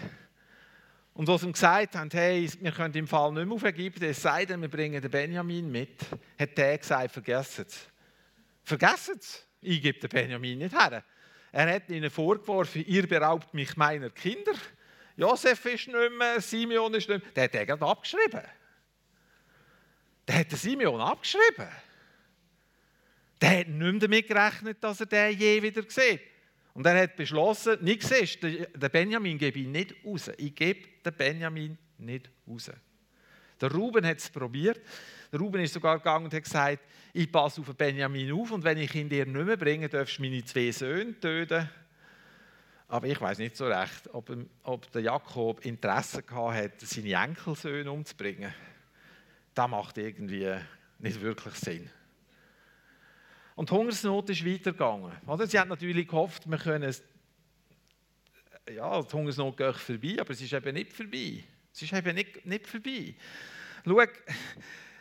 und 1.14 1.28
was 1.28 1.42
ihm 1.42 1.54
gesagt 1.54 1.96
haben, 1.96 2.12
hey, 2.12 2.48
wir 2.60 2.72
können 2.72 2.94
im 2.94 3.08
Fall 3.08 3.32
nicht 3.32 3.46
mehr 3.48 3.56
auf 3.56 4.02
es 4.02 4.22
sei 4.22 4.46
denn, 4.46 4.62
wir 4.62 4.70
bringen 4.70 5.02
den 5.02 5.10
Benjamin 5.10 5.72
mit, 5.72 6.02
hat 6.38 6.58
der 6.58 6.78
gesagt, 6.78 7.12
vergessen 7.12 7.66
es. 7.68 7.88
Vergessen 8.64 9.16
es. 9.18 9.47
Ich 9.68 9.82
gebe 9.82 10.00
den 10.00 10.10
Benjamin 10.10 10.60
nicht 10.60 10.74
her. 10.74 11.04
Er 11.52 11.76
hat 11.76 11.90
ihnen 11.90 12.10
vorgeworfen, 12.10 12.86
ihr 12.88 13.06
beraubt 13.06 13.54
mich 13.54 13.76
meiner 13.76 14.10
Kinder. 14.10 14.54
Josef 15.18 15.66
ist 15.66 15.88
nicht 15.88 16.18
mehr, 16.18 16.40
Simeon 16.40 16.94
ist 16.94 17.10
nicht 17.10 17.24
mehr. 17.24 17.32
Der 17.36 17.44
hat 17.44 17.56
er 17.56 17.66
gerade 17.66 17.86
abgeschrieben. 17.86 18.44
Der 20.26 20.40
hat 20.40 20.52
den 20.52 20.58
Simeon 20.58 21.02
abgeschrieben. 21.02 21.68
Der 23.42 23.60
hat 23.60 23.68
nicht 23.68 23.78
mehr 23.78 24.00
damit 24.00 24.28
gerechnet, 24.28 24.82
dass 24.82 25.02
er 25.02 25.06
den 25.06 25.38
je 25.38 25.62
wieder 25.62 25.84
sieht. 25.88 26.22
Und 26.74 26.86
er 26.86 27.02
hat 27.02 27.18
beschlossen, 27.18 27.78
nichts 27.82 28.10
ist, 28.12 28.42
den 28.42 28.90
Benjamin 28.92 29.38
gebe 29.38 29.60
ich 29.60 29.68
nicht 29.68 29.96
raus. 30.06 30.32
Ich 30.38 30.56
gebe 30.56 30.88
den 31.04 31.14
Benjamin 31.14 31.78
nicht 31.98 32.30
raus. 32.48 32.72
Der 33.60 33.72
Ruben 33.72 34.06
hat 34.06 34.20
es 34.20 34.30
probiert. 34.30 34.80
Der 35.32 35.40
Ruben 35.40 35.62
ist 35.62 35.74
sogar 35.74 35.98
gegangen 35.98 36.26
und 36.26 36.34
hat 36.34 36.44
gesagt, 36.44 36.80
ich 37.14 37.32
passe 37.32 37.62
auf 37.62 37.76
Benjamin 37.76 38.32
auf 38.32 38.52
und 38.52 38.64
wenn 38.64 38.78
ich 38.78 38.94
ihn 38.96 39.10
dir 39.10 39.26
nicht 39.26 39.46
mehr 39.46 39.58
bringe, 39.58 39.90
darfst 39.90 40.18
du 40.18 40.22
meine 40.22 40.44
zwei 40.46 40.72
Söhne 40.72 41.20
töten. 41.20 41.70
Aber 42.88 43.08
ich 43.08 43.20
weiß 43.20 43.40
nicht 43.40 43.58
so 43.58 43.68
recht, 43.68 44.10
ob, 44.14 44.32
ob 44.64 44.92
der 44.92 45.02
Jakob 45.02 45.66
Interesse 45.66 46.24
gehabt 46.24 46.56
hat, 46.56 46.82
seine 46.82 47.14
Enkelsöhne 47.14 47.92
umzubringen. 47.92 48.54
Das 49.54 49.70
macht 49.70 49.98
irgendwie 49.98 50.56
nicht 51.00 51.20
wirklich 51.20 51.56
Sinn. 51.56 51.90
Und 53.56 53.70
die 53.70 53.74
Hungersnot 53.74 54.30
ist 54.30 54.46
weitergegangen. 54.46 55.12
Oder? 55.26 55.48
Sie 55.48 55.60
hat 55.60 55.68
natürlich 55.68 56.08
gehofft, 56.08 56.50
wir 56.50 56.58
können 56.60 56.84
es. 56.84 57.04
Ja, 58.74 59.02
die 59.02 59.14
Hungersnot 59.14 59.58
geht 59.58 59.76
vorbei, 59.76 60.18
aber 60.20 60.32
es 60.32 60.42
ist 60.42 60.54
eben 60.54 60.74
nicht 60.74 60.94
vorbei. 60.94 61.44
Es 61.74 61.82
ist 61.82 61.92
eben 61.92 62.16
nicht, 62.16 62.46
nicht 62.46 62.68
vorbei. 62.68 63.16
Schau, 63.84 64.02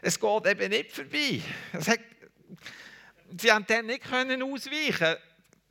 es 0.02 0.18
geht 0.18 0.46
eben 0.46 0.70
nicht 0.70 0.92
vorbei. 0.92 1.42
Hat, 1.72 2.00
sie 3.38 3.52
haben 3.52 3.66
dann 3.66 3.86
nicht 3.86 4.04
können 4.04 4.42
ausweichen. 4.42 5.16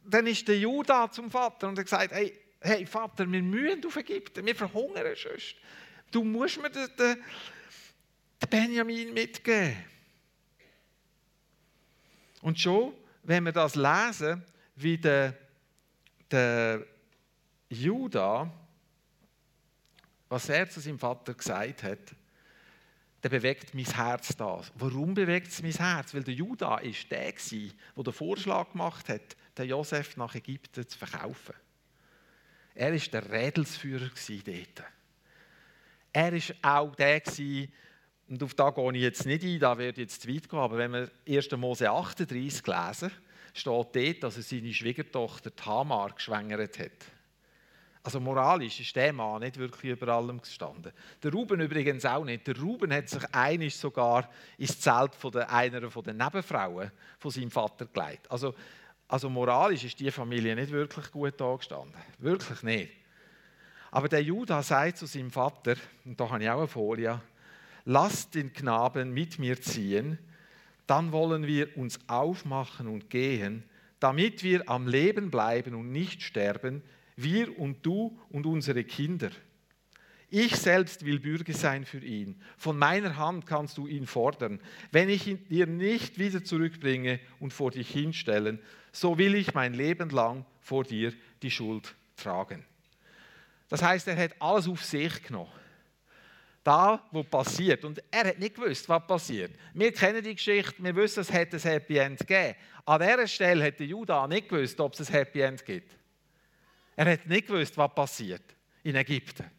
Dann 0.03 0.27
ist 0.27 0.47
der 0.47 0.59
Judah 0.59 1.11
zum 1.11 1.31
Vater 1.31 1.67
und 1.67 1.77
hat 1.77 1.85
gesagt, 1.85 2.11
hey, 2.11 2.37
hey 2.61 2.85
Vater, 2.85 3.31
wir 3.31 3.41
müssen 3.41 3.85
auf 3.85 3.95
Ägypten, 3.95 4.45
wir 4.45 4.55
verhungern 4.55 5.15
sonst. 5.15 5.55
Du 6.11 6.23
musst 6.23 6.61
mir 6.61 6.69
den, 6.69 6.87
den 6.97 7.23
Benjamin 8.49 9.13
mitgeben. 9.13 9.75
Und 12.41 12.59
schon, 12.59 12.93
wenn 13.23 13.43
wir 13.43 13.51
das 13.51 13.75
lesen, 13.75 14.43
wie 14.75 14.97
der, 14.97 15.35
der 16.29 16.85
Judah, 17.69 18.51
was 20.29 20.49
er 20.49 20.69
zu 20.69 20.79
seinem 20.79 20.99
Vater 20.99 21.33
gesagt 21.33 21.83
hat, 21.83 22.15
dann 23.25 23.31
bewegt 23.31 23.73
mein 23.73 23.85
Herz 23.85 24.37
das. 24.37 24.71
Warum 24.75 25.15
bewegt 25.15 25.47
es 25.47 25.63
mein 25.63 25.71
Herz? 25.71 26.13
Weil 26.13 26.23
der 26.23 26.35
Judah 26.35 26.77
ist 26.77 27.09
der 27.09 27.31
gewesen, 27.31 27.73
der 27.95 28.03
den 28.03 28.13
Vorschlag 28.13 28.71
gemacht 28.71 29.09
hat, 29.09 29.35
den 29.57 29.69
Josef 29.69 30.15
nach 30.15 30.35
Ägypten 30.35 30.87
zu 30.87 30.95
verkaufen. 30.95 31.55
Er 32.75 32.93
ist 32.93 33.11
der 33.11 33.27
Rädelsführer 33.31 34.11
dort. 34.45 34.83
Er 36.13 36.33
ist 36.33 36.53
auch 36.61 36.93
der 36.93 37.23
und 38.27 38.43
auf 38.43 38.53
da 38.53 38.69
gehe 38.69 38.93
ich 38.93 39.01
jetzt 39.01 39.25
nicht 39.25 39.43
ein, 39.43 39.59
da 39.59 39.75
wird 39.79 39.97
jetzt 39.97 40.21
zu 40.21 40.27
weit 40.27 40.47
gehen, 40.47 40.59
aber 40.59 40.77
wenn 40.77 40.91
wir 40.91 41.09
1. 41.27 41.49
Mose 41.57 41.89
38 41.89 42.67
lesen, 42.67 43.11
steht 43.55 43.65
dort, 43.65 44.23
dass 44.23 44.37
er 44.37 44.43
seine 44.43 44.71
Schwiegertochter 44.71 45.55
Tamar 45.55 46.11
geschwängert 46.11 46.77
hat. 46.77 47.14
Also 48.05 48.19
moralisch 48.19 48.79
ist 48.81 48.95
der 48.95 49.11
Mann 49.11 49.41
nicht 49.41 49.57
wirklich 49.57 49.93
über 49.93 50.13
allem 50.13 50.39
gestanden. 50.39 50.91
Der 51.23 51.31
Ruben 51.31 51.59
übrigens 51.59 52.05
auch 52.05 52.23
nicht. 52.23 52.45
Der 52.45 52.55
Ruben 52.55 52.93
hat 52.93 53.09
sich 53.09 53.23
einig 53.33 53.75
sogar 53.75 54.29
ins 54.59 54.79
Zelt 54.79 55.15
von 55.15 55.31
der, 55.31 55.51
einer 55.51 55.89
von 55.89 56.03
den 56.03 56.17
Nebenfrauen 56.17 56.91
von 57.17 57.31
seinem 57.31 57.49
Vater 57.49 57.87
gelegt. 57.87 58.29
Also, 58.29 58.53
also 59.07 59.27
moralisch 59.27 59.85
ist 59.85 59.99
die 59.99 60.11
Familie 60.11 60.55
nicht 60.55 60.71
wirklich 60.71 61.11
gut 61.11 61.33
da 61.37 61.55
gestanden. 61.55 61.95
Wirklich 62.19 62.61
nicht. 62.61 62.91
Aber 63.89 64.07
der 64.07 64.21
Judah 64.21 64.61
sagt 64.61 64.99
zu 64.99 65.07
seinem 65.07 65.31
Vater, 65.31 65.73
und 66.05 66.19
da 66.19 66.29
habe 66.29 66.43
ich 66.43 66.49
auch 66.51 66.59
eine 66.59 66.67
Folie, 66.67 67.19
lass 67.85 68.29
den 68.29 68.53
Knaben 68.53 69.15
mit 69.15 69.39
mir 69.39 69.59
ziehen, 69.59 70.19
dann 70.85 71.11
wollen 71.11 71.47
wir 71.47 71.75
uns 71.75 71.99
aufmachen 72.07 72.85
und 72.85 73.09
gehen, 73.09 73.63
damit 73.99 74.43
wir 74.43 74.69
am 74.69 74.87
Leben 74.87 75.31
bleiben 75.31 75.73
und 75.73 75.91
nicht 75.91 76.21
sterben, 76.21 76.83
wir 77.15 77.57
und 77.57 77.85
du 77.85 78.17
und 78.29 78.45
unsere 78.45 78.83
Kinder. 78.83 79.31
Ich 80.29 80.55
selbst 80.55 81.05
will 81.05 81.19
Bürger 81.19 81.53
sein 81.53 81.85
für 81.85 81.99
ihn. 81.99 82.41
Von 82.57 82.77
meiner 82.77 83.15
Hand 83.15 83.45
kannst 83.45 83.77
du 83.77 83.87
ihn 83.87 84.07
fordern. 84.07 84.59
Wenn 84.91 85.07
ich 85.07 85.27
ihn 85.27 85.47
dir 85.47 85.67
nicht 85.67 86.17
wieder 86.17 86.43
zurückbringe 86.43 87.19
und 87.39 87.53
vor 87.53 87.71
dich 87.71 87.89
hinstellen, 87.89 88.59
so 88.91 89.17
will 89.17 89.35
ich 89.35 89.53
mein 89.53 89.73
Leben 89.73 90.09
lang 90.09 90.45
vor 90.59 90.83
dir 90.83 91.13
die 91.41 91.51
Schuld 91.51 91.95
tragen. 92.17 92.65
Das 93.69 93.81
heißt, 93.81 94.07
er 94.07 94.17
hat 94.17 94.31
alles 94.39 94.67
auf 94.67 94.83
sich 94.83 95.23
genommen. 95.23 95.51
Da, 96.63 97.07
wo 97.11 97.21
passiert. 97.21 97.85
Und 97.85 98.01
er 98.09 98.29
hat 98.29 98.39
nicht 98.39 98.55
gewusst, 98.55 98.89
was 98.89 99.05
passiert. 99.05 99.51
Wir 99.73 99.91
kennen 99.91 100.23
die 100.23 100.33
Geschichte, 100.33 100.83
wir 100.83 100.95
wissen, 100.95 101.19
es 101.19 101.31
hätte 101.31 101.57
ein 101.57 101.61
Happy 101.61 101.97
End 101.97 102.19
gegeben. 102.19 102.55
An 102.85 103.01
dieser 103.01 103.27
Stelle 103.27 103.63
hätte 103.63 103.83
Judah 103.83 104.27
nicht 104.27 104.49
gewusst, 104.49 104.79
ob 104.79 104.93
es 104.93 105.07
ein 105.07 105.13
Happy 105.13 105.41
End 105.41 105.63
gibt. 105.63 105.95
Er 106.95 107.11
hat 107.11 107.27
nicht 107.27 107.47
gewusst, 107.47 107.77
was 107.77 107.93
passiert 107.93 108.55
in 108.83 108.95
Ägypten. 108.95 109.49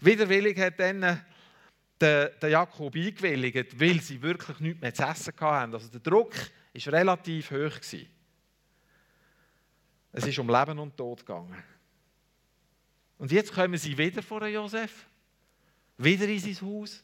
Widerwillig 0.00 0.58
hat 0.58 0.78
dann 0.78 1.02
äh, 1.02 1.16
der, 2.00 2.48
Jakob 2.48 2.94
eingewilligt, 2.94 3.80
weil 3.80 4.00
sie 4.00 4.20
wirklich 4.20 4.60
nichts 4.60 4.80
mehr 4.80 4.92
zu 4.94 5.02
essen 5.02 5.34
hatten. 5.40 5.74
Also 5.74 5.88
der 5.88 6.00
Druck 6.00 6.34
war 6.34 6.92
relativ 6.92 7.50
hoch. 7.50 7.80
Es 10.12 10.26
ist 10.26 10.38
um 10.38 10.48
Leben 10.48 10.78
und 10.78 10.96
Tod 10.96 11.20
gegangen. 11.20 11.62
Und 13.18 13.32
jetzt 13.32 13.52
kommen 13.52 13.78
sie 13.78 13.96
wieder 13.96 14.22
vor 14.22 14.46
Josef, 14.46 15.06
wieder 15.96 16.28
in 16.28 16.40
sein 16.40 16.68
Haus. 16.68 17.02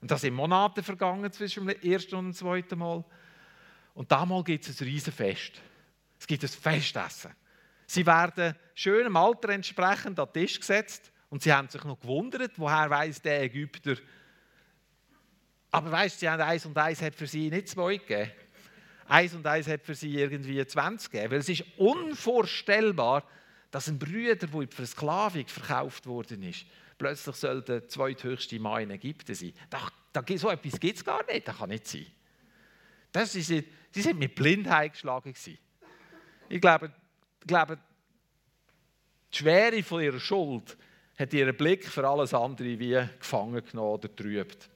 Und 0.00 0.10
das 0.10 0.20
sind 0.22 0.34
Monate 0.34 0.82
vergangen 0.82 1.30
zwischen 1.32 1.66
dem 1.66 1.80
ersten 1.80 2.14
und 2.16 2.24
dem 2.26 2.34
zweiten 2.34 2.78
Mal. 2.78 3.04
Und 3.94 4.10
damals 4.10 4.44
gibt 4.44 4.68
es 4.68 4.80
ein 4.80 4.86
Riesenfest. 4.86 5.60
Es 6.18 6.26
gibt 6.26 6.42
ein 6.42 6.48
Festessen. 6.48 7.32
Sie 7.88 8.04
werden 8.04 8.54
schönem 8.74 9.16
Alter 9.16 9.48
entsprechend 9.48 10.20
an 10.20 10.26
den 10.26 10.42
Tisch 10.42 10.60
gesetzt 10.60 11.10
und 11.30 11.42
sie 11.42 11.50
haben 11.50 11.70
sich 11.70 11.82
noch 11.84 11.98
gewundert, 11.98 12.52
woher 12.56 12.90
weiß 12.90 13.22
der 13.22 13.42
Ägypter. 13.42 13.96
Aber 15.70 15.90
weißt, 15.90 16.20
sie 16.20 16.28
haben 16.28 16.42
eins 16.42 16.66
und 16.66 16.76
eins 16.76 17.00
hat 17.00 17.14
für 17.14 17.26
sie 17.26 17.48
nicht 17.48 17.70
zwei 17.70 17.96
gegeben. 17.96 18.30
Eins 19.06 19.34
und 19.34 19.46
eins 19.46 19.66
hat 19.68 19.84
für 19.84 19.94
sie 19.94 20.14
irgendwie 20.14 20.64
20 20.64 21.10
gegeben. 21.10 21.32
Weil 21.32 21.38
es 21.38 21.48
ist 21.48 21.64
unvorstellbar, 21.78 23.24
dass 23.70 23.88
ein 23.88 23.98
Brüder, 23.98 24.36
der 24.36 24.48
für 24.48 24.66
Versklavung 24.66 25.46
verkauft 25.46 26.06
worden 26.06 26.42
ist, 26.42 26.66
plötzlich 26.98 27.36
soll 27.36 27.62
der 27.62 27.88
zweithöchste 27.88 28.60
Mann 28.60 28.82
in 28.82 28.90
Ägypten 28.90 29.34
sein. 29.34 29.54
Da, 29.70 29.88
da, 30.12 30.22
so 30.36 30.50
etwas 30.50 30.78
gibt 30.78 30.98
es 30.98 31.04
gar 31.04 31.24
nicht, 31.24 31.48
das 31.48 31.56
kann 31.56 31.70
nicht 31.70 31.86
sein. 31.86 32.06
Das, 33.12 33.32
sind, 33.32 33.64
sie 33.90 34.02
sind 34.02 34.18
mit 34.18 34.34
Blindheit 34.34 34.92
geschlagen. 34.92 35.32
Gewesen. 35.32 35.58
Ich 36.50 36.60
glaube, 36.60 36.92
ich 37.40 37.46
glaube, 37.46 37.78
die 39.32 39.36
Schwere 39.38 39.82
von 39.82 40.02
ihrer 40.02 40.20
Schuld 40.20 40.76
hat 41.18 41.32
ihren 41.32 41.56
Blick 41.56 41.86
für 41.86 42.06
alles 42.06 42.32
andere 42.32 42.78
wie 42.78 43.06
gefangen 43.18 43.64
genommen 43.64 43.90
oder 43.90 44.14
trübt. 44.14 44.70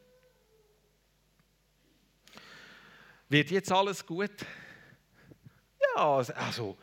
Wird 3.29 3.51
jetzt 3.51 3.72
alles 3.72 4.05
gut? 4.05 4.44
Ja, 5.94 6.16
also 6.16 6.77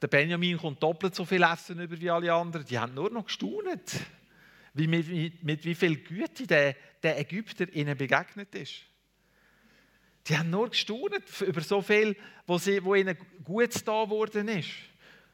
der 0.00 0.08
Benjamin 0.08 0.56
kommt 0.56 0.82
doppelt 0.82 1.14
so 1.14 1.24
viel 1.24 1.42
Essen 1.42 1.80
über 1.80 2.00
wie 2.00 2.08
alle 2.08 2.32
anderen. 2.32 2.64
Die 2.64 2.78
haben 2.78 2.94
nur 2.94 3.10
noch 3.10 3.26
gestaunt, 3.26 4.00
wie 4.72 4.86
mit, 4.86 5.44
mit, 5.44 5.64
wie 5.64 5.74
viel 5.74 5.96
Güte 5.96 6.46
der, 6.46 6.74
der 7.02 7.18
Ägypter 7.18 7.68
ihnen 7.72 7.96
begegnet 7.98 8.54
ist. 8.54 8.82
Die 10.26 10.38
haben 10.38 10.50
nur 10.50 10.70
gestaunt 10.70 11.22
über 11.40 11.60
so 11.60 11.82
viel, 11.82 12.16
wo 12.46 12.94
ihnen 12.94 13.16
gut 13.44 13.86
da 13.86 14.08
worden 14.08 14.48
ist. 14.48 14.70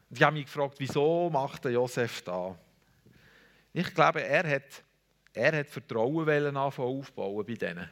Die 0.09 0.23
haben 0.23 0.35
mich 0.35 0.45
gefragt, 0.45 0.75
wieso 0.77 1.29
macht 1.29 1.65
der 1.65 1.71
Josef 1.71 2.21
da? 2.21 2.57
Ich 3.73 3.93
glaube, 3.93 4.23
er 4.23 4.49
hat, 4.49 4.83
er 5.33 5.59
hat 5.59 5.69
Vertrauen 5.69 6.57
aufbauen 6.57 7.45
bei 7.45 7.53
denen. 7.53 7.89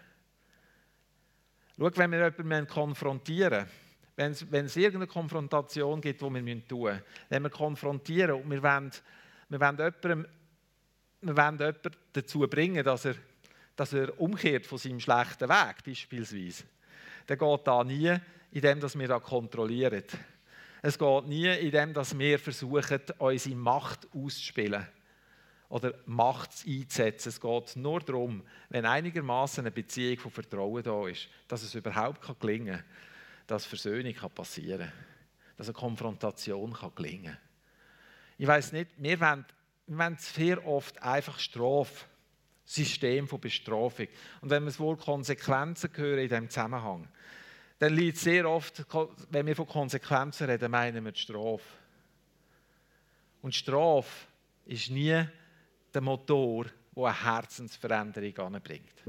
Schau, 1.78 1.92
wenn 1.96 2.12
wir 2.12 2.34
jemanden 2.38 2.68
konfrontieren, 2.68 3.68
wenn 4.16 4.32
es, 4.32 4.50
wenn 4.50 4.66
es 4.66 4.78
irgendeine 4.78 5.08
Konfrontation 5.08 6.00
gibt, 6.00 6.22
die 6.22 6.26
wir 6.34 6.68
tun 6.68 6.84
müssen, 6.84 7.04
wenn 7.30 7.44
wir 7.44 7.50
konfrontieren 7.50 8.42
und 8.42 8.50
wir 8.50 8.64
wollen, 8.64 8.92
wir 9.50 9.60
wollen, 9.60 9.78
jemanden, 9.78 10.26
wir 11.22 11.38
wollen 11.38 11.58
jemanden 11.58 11.92
dazu 12.14 12.40
bringen, 12.48 12.84
dass 12.84 13.06
er, 13.06 13.16
dass 13.76 13.92
er 13.92 14.18
umkehrt 14.20 14.66
von 14.66 14.78
seinem 14.78 15.02
schlechten 15.02 15.50
Weg, 15.50 15.84
beispielsweise, 15.86 16.64
dann 17.28 17.38
geht 17.38 17.68
da 17.68 17.84
nie, 17.84 18.16
indem 18.52 18.82
wir 18.82 19.08
das 19.08 19.24
kontrollieren. 19.24 20.04
Es 20.88 21.00
geht 21.00 21.26
nie, 21.26 21.48
indem 21.48 21.96
wir 21.96 22.38
versuchen, 22.38 23.00
unsere 23.18 23.56
Macht 23.56 24.08
auszuspielen 24.14 24.86
oder 25.68 25.96
Macht 26.06 26.52
einzusetzen. 26.68 27.30
Es 27.30 27.42
geht 27.42 27.76
nur 27.76 28.02
darum, 28.02 28.44
wenn 28.70 28.86
einigermaßen 28.86 29.64
eine 29.64 29.72
Beziehung 29.72 30.20
von 30.20 30.30
Vertrauen 30.30 30.84
da 30.84 31.08
ist, 31.08 31.28
dass 31.48 31.64
es 31.64 31.74
überhaupt 31.74 32.22
gelingen 32.40 32.76
kann, 32.76 32.86
dass 33.48 33.66
Versöhnung 33.66 34.14
passieren 34.36 34.82
kann, 34.82 34.92
dass 35.58 35.70
eine 35.70 35.74
Konfrontation 35.74 36.78
gelingen 36.96 37.34
kann. 37.34 37.38
Ich 38.38 38.46
weiß 38.46 38.74
nicht, 38.74 38.92
wir 38.98 39.20
wollen, 39.20 39.46
wir 39.88 39.98
wollen 39.98 40.18
sehr 40.20 40.68
oft 40.68 41.02
einfach 41.02 41.40
Strafe, 41.40 42.06
System 42.64 43.28
von 43.28 43.42
Bestrafung. 43.42 44.08
Und 44.40 44.52
wenn 44.52 44.62
wir 44.62 44.70
es 44.70 44.80
wohl 44.80 44.98
Konsequenzen 44.98 45.90
hören 45.96 46.20
in 46.20 46.30
diesem 46.30 46.50
Zusammenhang, 46.52 47.08
dann 47.80 47.94
liegt 47.94 48.18
sehr 48.18 48.50
oft, 48.50 48.86
wenn 49.30 49.46
wir 49.46 49.56
von 49.56 49.68
Konsequenzen 49.68 50.50
reden, 50.50 50.72
meinen 50.72 51.04
wir 51.04 51.12
die 51.12 51.20
Strafe. 51.20 51.64
Und 53.42 53.54
Strafe 53.54 54.28
ist 54.66 54.90
nie 54.90 55.24
der 55.94 56.02
Motor, 56.02 56.66
der 56.96 57.04
eine 57.04 57.24
Herzensveränderung 57.24 58.38
anbringt. 58.56 59.04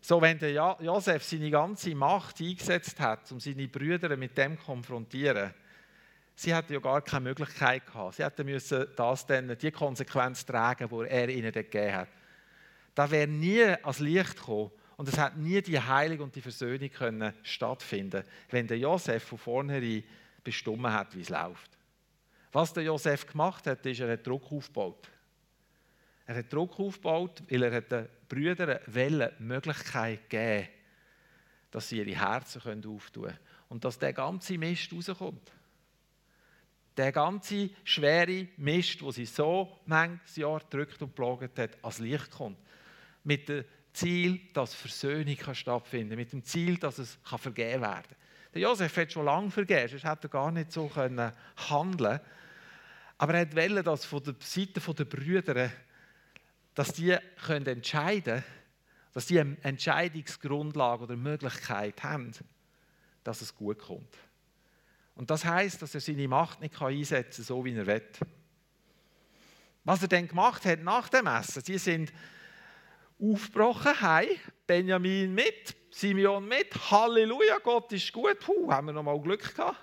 So, 0.00 0.20
wenn 0.20 0.38
der 0.38 0.76
Josef 0.80 1.24
seine 1.24 1.50
ganze 1.50 1.94
Macht 1.94 2.40
eingesetzt 2.40 3.00
hat, 3.00 3.30
um 3.32 3.40
seine 3.40 3.68
Brüder 3.68 4.16
mit 4.16 4.36
dem 4.36 4.58
zu 4.58 4.64
konfrontieren, 4.64 5.54
sie 6.34 6.54
hatten 6.54 6.74
ja 6.74 6.78
gar 6.78 7.02
keine 7.02 7.24
Möglichkeit 7.24 7.86
gehabt. 7.86 8.16
Sie 8.16 8.24
hätten 8.24 8.46
müssen 8.46 8.86
das 8.96 9.26
dann, 9.26 9.56
die 9.56 9.70
Konsequenz 9.70 10.44
tragen, 10.44 10.88
die 10.88 11.08
er 11.08 11.28
ihnen 11.28 11.52
gegeben 11.52 11.94
hat. 11.94 12.08
Da 12.94 13.10
wäre 13.10 13.26
nie 13.26 13.62
ans 13.62 13.98
Licht 13.98 14.36
gekommen 14.36 14.70
und 14.96 15.08
es 15.08 15.18
hat 15.18 15.36
nie 15.36 15.60
die 15.62 15.80
Heilung 15.80 16.20
und 16.20 16.34
die 16.34 16.40
Versöhnung 16.40 16.90
können 16.90 17.32
stattfinden, 17.42 18.24
wenn 18.50 18.66
der 18.66 18.78
Josef 18.78 19.24
von 19.24 19.38
vornherein 19.38 20.04
bestimmt 20.42 20.86
hat, 20.86 21.14
wie 21.16 21.22
es 21.22 21.28
läuft. 21.28 21.70
Was 22.52 22.72
der 22.72 22.84
Josef 22.84 23.26
gemacht 23.26 23.66
hat, 23.66 23.84
ist, 23.84 24.00
er 24.00 24.12
hat 24.12 24.26
Druck 24.26 24.52
aufgebaut. 24.52 25.08
Er 26.26 26.36
hat 26.36 26.52
Druck 26.52 26.78
aufgebaut, 26.78 27.42
weil 27.48 27.62
er 27.64 27.80
den 27.80 28.08
Brüdern 28.28 28.78
eine 28.86 29.32
Möglichkeit 29.38 30.30
gegeben 30.30 30.68
dass 31.74 31.88
sie 31.88 31.98
ihre 31.98 32.16
Herzen 32.16 32.86
auftun 32.86 33.24
können 33.24 33.38
und 33.68 33.84
dass 33.84 33.98
der 33.98 34.12
ganze 34.12 34.56
Mist 34.56 34.92
rauskommt. 34.92 35.50
Der 36.96 37.10
ganze 37.10 37.68
schwere 37.82 38.46
Mist, 38.56 39.02
wo 39.02 39.10
sie 39.10 39.26
so 39.26 39.80
manches 39.84 40.36
Jahr 40.36 40.60
gedrückt 40.60 41.02
und 41.02 41.08
geplagt 41.08 41.58
hat, 41.58 41.76
als 41.82 41.98
Licht 41.98 42.30
kommt. 42.30 42.58
Mit 43.24 43.48
dem 43.48 43.64
Ziel, 43.94 44.40
dass 44.52 44.74
Versöhnung 44.74 45.36
kann 45.36 45.54
stattfinden. 45.54 46.16
Mit 46.16 46.32
dem 46.32 46.44
Ziel, 46.44 46.76
dass 46.76 46.98
es 46.98 47.18
kann 47.22 47.38
vergeben 47.38 47.82
werden 47.82 48.02
kann. 48.02 48.16
Der 48.52 48.62
Josef 48.62 48.96
hat 48.96 49.12
schon 49.12 49.24
lange 49.24 49.50
vergeben, 49.50 49.88
sonst 49.88 50.04
hätte 50.04 50.26
er 50.26 50.30
gar 50.30 50.50
nicht 50.52 50.70
so 50.70 50.90
handeln 50.94 51.30
können. 51.66 52.20
Aber 53.18 53.34
er 53.34 53.52
wollte, 53.54 53.82
dass 53.82 54.04
von 54.04 54.22
der 54.22 54.34
Seite 54.40 54.80
der 54.80 55.04
Brüder 55.04 55.70
dass 56.74 56.92
die 56.92 57.16
können 57.46 57.66
entscheiden 57.66 58.42
können, 58.42 58.44
dass 59.12 59.26
die 59.26 59.38
eine 59.40 59.56
Entscheidungsgrundlage 59.62 61.04
oder 61.04 61.16
Möglichkeit 61.16 62.02
haben, 62.02 62.32
dass 63.22 63.40
es 63.40 63.54
gut 63.54 63.78
kommt. 63.78 64.18
Und 65.14 65.30
das 65.30 65.44
heißt, 65.44 65.80
dass 65.80 65.94
er 65.94 66.00
seine 66.00 66.26
Macht 66.26 66.60
nicht 66.60 66.80
einsetzen 66.80 67.36
kann, 67.36 67.44
so 67.44 67.64
wie 67.64 67.74
er 67.74 67.86
will. 67.86 68.02
Was 69.84 70.02
er 70.02 70.08
dann 70.08 70.26
gemacht 70.26 70.64
hat 70.64 70.82
nach 70.82 71.08
dem 71.08 71.26
Essen, 71.26 71.62
sie 71.62 71.78
sind 71.78 72.12
aufgebrochen, 73.32 73.92
hey, 74.00 74.38
Benjamin 74.66 75.34
mit, 75.34 75.74
Simeon 75.90 76.46
mit, 76.46 76.74
Halleluja, 76.90 77.58
Gott 77.62 77.92
ist 77.92 78.12
gut, 78.12 78.38
Puh, 78.40 78.70
haben 78.70 78.88
wir 78.88 78.92
noch 78.92 79.02
mal 79.02 79.20
Glück 79.20 79.54
gehabt. 79.54 79.78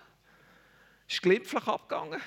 Ist 1.08 1.22
glimpflich 1.22 1.68
abgegangen. 1.68 2.22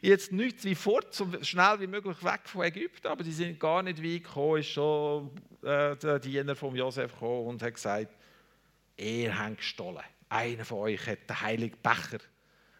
Jetzt 0.00 0.30
nichts 0.30 0.64
wie 0.64 0.74
fort, 0.74 1.14
so 1.14 1.26
schnell 1.42 1.80
wie 1.80 1.86
möglich 1.86 2.22
weg 2.22 2.40
von 2.44 2.62
Ägypten, 2.62 3.06
aber 3.06 3.24
die 3.24 3.32
sind 3.32 3.58
gar 3.58 3.82
nicht 3.82 4.02
weit 4.02 4.24
gekommen, 4.24 4.60
ist 4.60 4.68
schon 4.68 5.30
äh, 5.62 5.96
der 5.96 6.18
Diener 6.18 6.54
von 6.54 6.76
Josef 6.76 7.12
gekommen 7.12 7.46
und 7.48 7.62
hat 7.62 7.74
gesagt, 7.74 8.14
er 8.96 9.38
hat 9.38 9.56
gestohlen. 9.56 10.04
Einer 10.28 10.64
von 10.64 10.78
euch 10.78 11.06
hat 11.06 11.28
den 11.28 11.40
heiligen 11.40 11.78
Becher, 11.82 12.18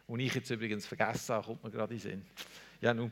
den 0.07 0.19
ich 0.19 0.35
jetzt 0.35 0.49
übrigens 0.49 0.85
vergessen 0.85 1.35
habe, 1.35 1.47
kommt 1.47 1.63
mir 1.63 1.71
gerade 1.71 1.93
in 1.93 1.99
den 1.99 2.09
Sinn. 2.09 2.25
Ja, 2.81 2.93
nun, 2.93 3.11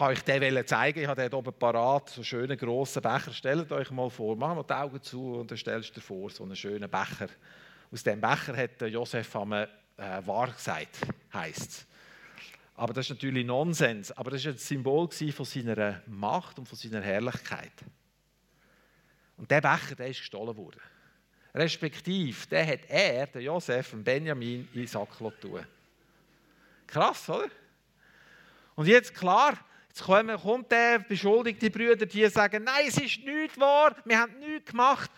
kann 0.00 0.14
ich 0.14 0.22
den 0.22 0.66
zeigen. 0.66 1.00
Ich 1.00 1.06
habe 1.06 1.20
den 1.20 1.34
oben 1.34 1.52
parat, 1.52 2.08
so 2.08 2.16
einen 2.16 2.24
schönen 2.24 2.56
grossen 2.56 3.02
Becher. 3.02 3.34
Stellt 3.34 3.70
euch 3.70 3.90
mal 3.90 4.08
vor, 4.08 4.34
machen 4.34 4.56
wir 4.56 4.64
die 4.64 4.72
Augen 4.72 5.02
zu 5.02 5.34
und 5.34 5.50
dann 5.50 5.58
stellst 5.58 5.90
du 5.90 5.94
dir 5.94 6.00
vor, 6.00 6.30
so 6.30 6.42
einen 6.42 6.56
schönen 6.56 6.88
Becher. 6.88 7.28
Aus 7.92 8.02
dem 8.02 8.18
Becher 8.18 8.56
hat 8.56 8.80
Josef 8.80 9.36
einmal 9.36 9.68
äh, 9.98 10.26
wahr 10.26 10.52
gesagt, 10.52 11.00
heisst 11.34 11.70
es. 11.70 11.86
Aber 12.76 12.94
das 12.94 13.06
ist 13.06 13.10
natürlich 13.10 13.44
Nonsens. 13.44 14.10
Aber 14.12 14.30
das 14.30 14.42
war 14.46 14.52
ein 14.52 14.58
Symbol 14.58 15.10
von 15.10 15.44
seiner 15.44 16.00
Macht 16.06 16.58
und 16.58 16.66
von 16.66 16.78
seiner 16.78 17.02
Herrlichkeit. 17.02 17.74
Und 19.36 19.50
der 19.50 19.60
Becher, 19.60 19.96
der 19.96 20.06
ist 20.06 20.20
gestohlen 20.20 20.56
worden. 20.56 20.80
Respektiv, 21.54 22.46
der 22.46 22.66
hat 22.66 22.88
er, 22.88 23.26
der 23.26 23.42
Josef, 23.42 23.92
und 23.92 24.04
Benjamin 24.04 24.66
in 24.72 24.80
den 24.80 24.86
Sack 24.86 25.18
tun. 25.18 25.66
Krass, 26.86 27.28
oder? 27.28 27.50
Und 28.76 28.86
jetzt 28.86 29.14
klar, 29.14 29.58
jetzt 29.90 30.42
kommt 30.42 30.70
der 30.70 31.00
beschuldigte 31.00 31.70
Brüder, 31.70 32.06
die 32.06 32.26
sagen, 32.28 32.64
nein, 32.64 32.86
es 32.86 32.96
ist 32.96 33.24
nichts 33.24 33.58
wahr, 33.58 33.94
wir 34.04 34.18
haben 34.18 34.38
nichts 34.38 34.70
gemacht. 34.70 35.10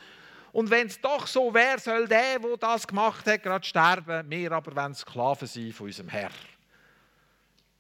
Und 0.53 0.71
wenn 0.71 0.87
es 0.87 1.01
doch 1.01 1.27
so 1.27 1.53
wäre, 1.53 1.79
soll 1.79 2.07
der, 2.07 2.39
der 2.39 2.57
das 2.59 2.87
gemacht 2.87 3.27
hat, 3.27 3.43
gerade 3.43 3.65
sterben. 3.65 4.29
Wir 4.29 4.53
aber 4.53 4.77
wollen 4.77 4.95
Sklaven 4.95 5.49
sein 5.49 5.73
von 5.73 5.87
unserem 5.87 6.11
Herr. 6.11 6.31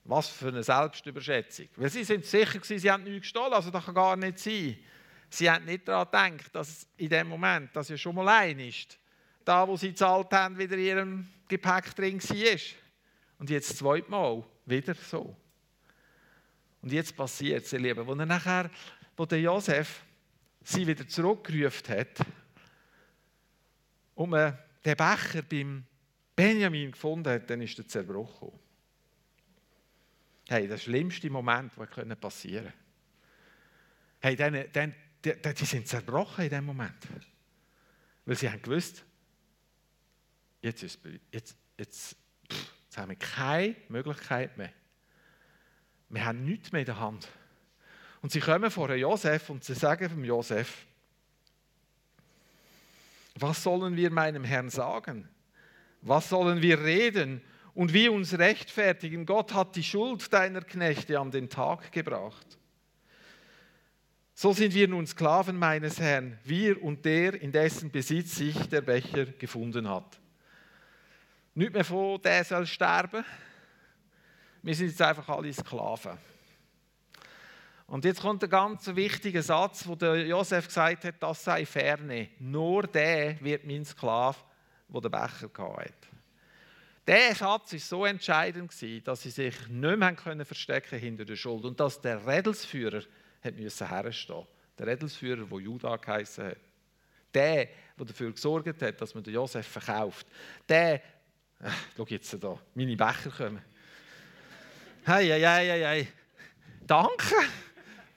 Was 0.04 0.28
für 0.28 0.48
eine 0.48 0.62
Selbstüberschätzung. 0.62 1.68
Weil 1.76 1.90
sie 1.90 2.02
sind 2.02 2.24
sicher 2.24 2.58
gewesen, 2.58 2.78
sie 2.78 2.90
haben 2.90 3.04
nichts 3.04 3.22
gestohlen, 3.22 3.52
also 3.52 3.70
das 3.70 3.84
kann 3.84 3.94
gar 3.94 4.16
nicht 4.16 4.38
sein. 4.38 4.78
Sie 5.28 5.50
haben 5.50 5.64
nicht 5.64 5.86
daran 5.86 6.36
gedacht, 6.36 6.54
dass 6.54 6.86
in 6.96 7.08
dem 7.08 7.28
Moment, 7.28 7.74
dass 7.76 7.88
ja 7.88 7.96
schon 7.96 8.14
mal 8.14 8.28
ein 8.28 8.58
ist, 8.58 8.98
da, 9.44 9.66
wo 9.66 9.76
sie 9.76 9.90
gezahlt 9.90 10.32
haben, 10.32 10.58
wieder 10.58 10.76
in 10.76 10.84
ihrem 10.84 11.28
Gepäck 11.48 11.94
drin 11.94 12.22
war. 12.22 12.60
Und 13.38 13.50
jetzt 13.50 13.76
zweimal 13.76 14.44
wieder 14.66 14.94
so. 14.94 15.36
Und 16.82 16.92
jetzt 16.92 17.16
passiert 17.16 17.64
es, 17.64 17.72
ihr 17.72 17.78
Lieben, 17.78 18.06
wo 18.06 18.12
er 18.14 18.26
nachher, 18.26 18.70
wo 19.16 19.24
der 19.24 19.40
Josef 19.40 20.04
sie 20.62 20.86
wieder 20.86 21.06
zurückgerufen 21.06 21.96
hat, 21.96 22.26
und 24.14 24.30
man 24.30 24.58
den 24.84 24.96
Becher 24.96 25.42
beim 25.42 25.84
Benjamin 26.36 26.92
gefunden 26.92 27.32
hat, 27.32 27.48
dann 27.48 27.60
ist 27.60 27.78
er 27.78 27.86
zerbrochen. 27.86 28.52
Hey, 30.48 30.68
der 30.68 30.78
schlimmste 30.78 31.30
Moment, 31.30 31.72
der 31.76 32.14
passieren 32.16 32.64
konnte. 32.64 32.78
Hey, 34.20 34.36
dann, 34.36 34.64
dann, 34.72 34.94
die, 35.24 35.32
die 35.34 35.64
sind 35.64 35.88
zerbrochen 35.88 36.44
in 36.44 36.50
dem 36.50 36.64
Moment. 36.64 37.08
Weil 38.24 38.36
sie 38.36 38.50
haben 38.50 38.62
gewusst, 38.62 39.04
jetzt, 40.60 40.82
ist, 40.82 41.00
jetzt, 41.32 41.56
jetzt, 41.76 42.16
jetzt 42.48 42.96
haben 42.96 43.10
wir 43.10 43.16
keine 43.16 43.76
Möglichkeit 43.88 44.56
mehr. 44.56 44.72
Wir 46.12 46.26
haben 46.26 46.44
nichts 46.44 46.72
mehr 46.72 46.82
in 46.82 46.86
der 46.86 47.00
Hand. 47.00 47.26
Und 48.20 48.30
sie 48.30 48.40
kommen 48.40 48.70
vor 48.70 48.94
Josef 48.94 49.48
und 49.48 49.64
sie 49.64 49.74
sagen 49.74 50.08
dem 50.10 50.24
Josef, 50.24 50.84
was 53.36 53.62
sollen 53.62 53.96
wir 53.96 54.10
meinem 54.10 54.44
Herrn 54.44 54.68
sagen? 54.68 55.26
Was 56.02 56.28
sollen 56.28 56.60
wir 56.60 56.82
reden 56.82 57.40
und 57.74 57.94
wie 57.94 58.10
uns 58.10 58.38
rechtfertigen? 58.38 59.24
Gott 59.24 59.54
hat 59.54 59.74
die 59.74 59.82
Schuld 59.82 60.30
deiner 60.32 60.60
Knechte 60.60 61.18
an 61.18 61.30
den 61.30 61.48
Tag 61.48 61.90
gebracht. 61.92 62.58
So 64.34 64.52
sind 64.52 64.74
wir 64.74 64.88
nun 64.88 65.06
Sklaven 65.06 65.56
meines 65.56 65.98
Herrn, 65.98 66.38
wir 66.44 66.82
und 66.82 67.06
der, 67.06 67.40
in 67.40 67.52
dessen 67.52 67.90
Besitz 67.90 68.36
sich 68.36 68.56
der 68.68 68.82
Becher 68.82 69.24
gefunden 69.24 69.88
hat. 69.88 70.20
Nicht 71.54 71.72
mehr 71.72 71.84
von, 71.84 72.20
der 72.20 72.44
soll 72.44 72.66
sterben. 72.66 73.24
Wir 74.62 74.74
sind 74.74 74.88
jetzt 74.88 75.02
einfach 75.02 75.28
alle 75.28 75.52
Sklaven. 75.52 76.16
Und 77.88 78.04
jetzt 78.04 78.22
kommt 78.22 78.42
ein 78.44 78.48
ganz 78.48 78.86
wichtiger 78.94 79.42
Satz, 79.42 79.86
wo 79.86 79.96
der 79.96 80.24
Josef 80.24 80.68
gesagt 80.68 81.04
hat, 81.04 81.16
das 81.20 81.44
sei 81.44 81.66
ferne. 81.66 82.30
Nur 82.38 82.84
der 82.84 83.38
wird 83.42 83.66
mein 83.66 83.84
Sklave, 83.84 84.38
wo 84.88 85.00
der 85.00 85.08
Becher 85.08 85.50
hat. 85.58 85.92
Der 87.06 87.34
Satz 87.34 87.72
war 87.72 87.78
so 87.80 88.06
entscheidend, 88.06 88.72
dass 89.04 89.22
sie 89.22 89.30
sich 89.30 89.68
nicht 89.68 89.98
mehr 89.98 90.14
können 90.14 90.44
verstecken 90.44 90.98
hinter 90.98 91.24
der 91.24 91.36
Schuld 91.36 91.64
und 91.64 91.80
dass 91.80 92.00
der 92.00 92.24
Redelsführer 92.24 93.02
müssen 93.56 93.88
herstehen. 93.88 94.46
Der 94.78 94.86
Redelsführer, 94.86 95.44
der 95.44 95.58
Judah 95.58 95.96
geheißen 95.96 96.46
hat. 96.46 96.60
Der, 97.34 97.66
der 97.98 98.06
dafür 98.06 98.30
gesorgt 98.30 98.80
hat, 98.80 99.00
dass 99.00 99.14
man 99.14 99.24
den 99.24 99.34
Josef 99.34 99.66
verkauft. 99.66 100.26
Der, 100.68 100.94
äh, 100.94 101.00
schau 101.96 102.06
jetzt 102.06 102.42
da, 102.42 102.58
meine 102.74 102.96
Becher 102.96 103.30
kommen. 103.30 103.71
Hey, 105.04 105.26
hey, 105.26 105.40
hey, 105.40 105.80
hey. 105.80 106.08
Danke. 106.86 107.34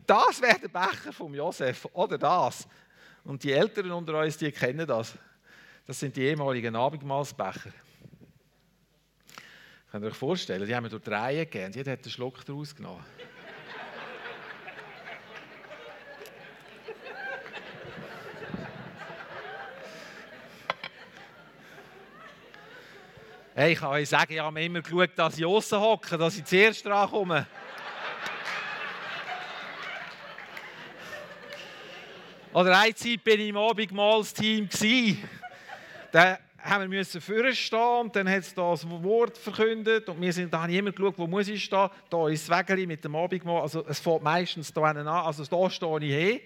Das 0.06 0.40
wäre 0.40 0.60
der 0.60 0.68
Becher 0.68 1.12
vom 1.12 1.34
Josef 1.34 1.88
oder 1.94 2.16
das. 2.16 2.68
Und 3.24 3.44
die 3.44 3.52
Älteren 3.52 3.92
unter 3.92 4.20
uns, 4.20 4.38
die 4.38 4.52
kennen 4.52 4.86
das. 4.86 5.18
Das 5.88 6.00
sind 6.00 6.16
die 6.16 6.22
ehemaligen 6.22 6.76
Abendmahlsbecher. 6.76 7.72
Könnt 9.90 10.04
ihr 10.04 10.10
euch 10.10 10.16
vorstellen, 10.16 10.68
die 10.68 10.76
haben 10.76 10.84
wir 10.84 10.92
durch 10.92 11.02
die 11.02 11.10
Reihe 11.10 11.46
gegeben. 11.48 11.74
Jeder 11.74 11.94
hat 11.94 12.04
einen 12.04 12.12
Schluck 12.12 12.46
daraus 12.46 12.76
genommen. 12.76 13.04
Hey, 23.58 23.72
ich 23.72 23.80
kann 23.80 23.92
euch 23.92 24.10
sagen, 24.10 24.34
ich 24.34 24.40
habe 24.42 24.62
immer 24.62 24.82
geschaut, 24.82 25.12
dass 25.16 25.38
ich 25.38 25.46
außen 25.46 25.80
hocke, 25.80 26.18
dass 26.18 26.38
ich 26.38 26.44
zuerst 26.44 26.86
dran 26.86 27.10
komme. 27.10 27.48
Oder 32.52 32.78
eine 32.78 32.94
Zeit 32.94 33.24
bin 33.24 33.40
ich 33.40 33.48
im 33.48 33.56
Abendmahlsteam. 33.56 34.68
Da 36.12 36.38
haben 36.60 36.92
wir 36.92 37.06
vorstehen 37.06 37.80
und 38.02 38.14
dann 38.14 38.30
hat 38.30 38.40
es 38.40 38.54
das 38.54 38.90
Wort 38.90 39.38
verkündet 39.38 40.10
und 40.10 40.20
wir 40.20 40.34
sind, 40.34 40.54
da 40.54 40.64
habe 40.64 40.74
ich 40.74 40.78
immer 40.78 40.92
geschaut, 40.92 41.18
wo 41.18 41.26
muss 41.26 41.48
ich 41.48 41.64
stehen. 41.64 41.90
Da 42.10 42.28
ist 42.28 42.50
das 42.50 42.60
Wägeli 42.60 42.86
mit 42.86 43.06
dem 43.06 43.16
Abendmahl, 43.16 43.62
also 43.62 43.86
es 43.88 44.02
fängt 44.02 44.22
meistens 44.22 44.74
da 44.74 44.82
an, 44.82 45.08
also 45.08 45.46
da 45.46 45.70
stehe 45.70 46.00
ich 46.02 46.14
hin. 46.14 46.42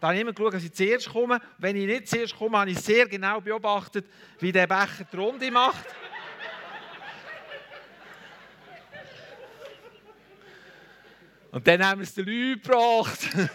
Da 0.00 0.06
habe 0.06 0.16
ich 0.16 0.22
immer 0.22 0.32
geschaut, 0.32 0.54
dass 0.54 0.64
ich 0.64 0.72
zuerst 0.72 1.10
komme. 1.10 1.40
Wenn 1.58 1.76
ich 1.76 1.86
nicht 1.86 2.08
zuerst 2.08 2.34
komme, 2.34 2.58
habe 2.58 2.70
ich 2.70 2.78
sehr 2.78 3.06
genau 3.06 3.42
beobachtet, 3.42 4.06
wie 4.40 4.50
der 4.50 4.66
Becher 4.66 5.04
die 5.12 5.16
Runde 5.16 5.50
macht. 5.50 5.84
Und 11.54 11.66
dann 11.68 11.86
haben 11.86 12.00
wir 12.00 12.02
es 12.02 12.12
den 12.12 12.26
Leuten 12.26 12.60
gebracht. 12.60 13.20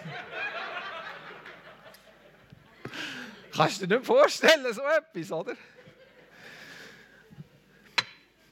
Kannst 3.51 3.81
du 3.81 3.87
dir 3.87 3.97
nicht 3.97 4.05
vorstellen, 4.07 4.73
so 4.73 4.81
etwas, 4.83 5.29
oder? 5.33 5.53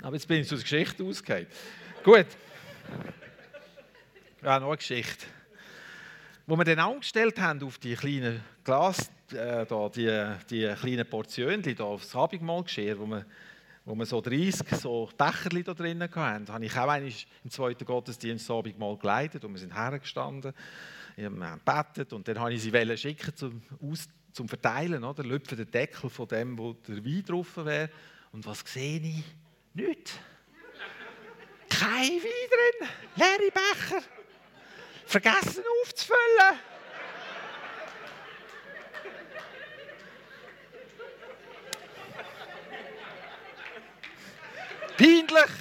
Aber 0.01 0.15
jetzt 0.17 0.27
bin 0.27 0.41
ich 0.41 0.49
zur 0.49 0.59
Geschichte 0.59 1.01
ausgegangen. 1.01 1.47
Gut. 2.03 2.25
Ja, 4.43 4.59
noch 4.59 4.67
eine 4.67 4.75
Geschichte. 4.75 5.27
Wo 6.45 6.57
wir 6.57 6.65
dann 6.65 6.79
angestellt 6.79 7.39
haben 7.39 7.63
auf 7.63 7.77
die 7.77 7.95
kleinen 7.95 8.43
Glas, 8.65 9.09
äh, 9.31 9.65
da, 9.65 9.87
die, 9.87 10.35
die 10.49 10.75
kleinen 10.77 11.09
Portionen, 11.09 11.63
da 11.63 11.85
aufs 11.85 12.13
Abendmahlgeschirr, 12.13 12.99
wo 12.99 13.05
wir 13.05 13.25
wo 13.87 13.95
wir 13.95 14.05
so 14.05 14.19
30 14.19 14.67
so 14.81 15.09
Becher 15.17 15.63
da 15.63 15.73
drinnen 15.73 16.09
hatten, 16.13 16.49
habe 16.49 16.65
ich 16.65 16.73
auch 16.73 16.89
einmal 16.89 17.03
im 17.03 17.49
zweiten 17.49 17.85
Gottesdienst 17.85 18.51
Abend 18.51 18.77
mal 18.77 18.97
geleitet 18.97 19.45
und 19.45 19.53
wir 19.53 19.59
sind 19.59 19.73
hergestanden, 19.73 20.53
wir 21.15 21.25
haben 21.25 21.61
gebetet 21.63 22.11
und 22.11 22.27
dann 22.27 22.37
habe 22.37 22.53
ich 22.53 22.61
sie 22.61 22.97
schicken 22.97 23.33
zum, 23.33 23.61
aus, 23.81 24.09
zum 24.33 24.49
Verteilen, 24.49 25.05
oder? 25.05 25.23
Lüpfen 25.23 25.57
den 25.57 25.71
Deckel 25.71 26.09
von 26.09 26.27
dem, 26.27 26.57
wo 26.57 26.73
der 26.73 26.97
Wein 26.97 27.23
drauf 27.25 27.55
wäre. 27.55 27.89
Und 28.33 28.45
was 28.45 28.59
sehe 28.65 28.99
ich? 28.99 29.23
Nichts. 29.73 30.19
Kein 31.69 32.09
Wein 32.09 32.49
drin, 32.51 32.89
leere 33.15 33.51
Becher. 33.51 34.03
Vergessen 35.05 35.63
aufzufüllen. 35.81 36.59
Peinlich. 44.97 45.51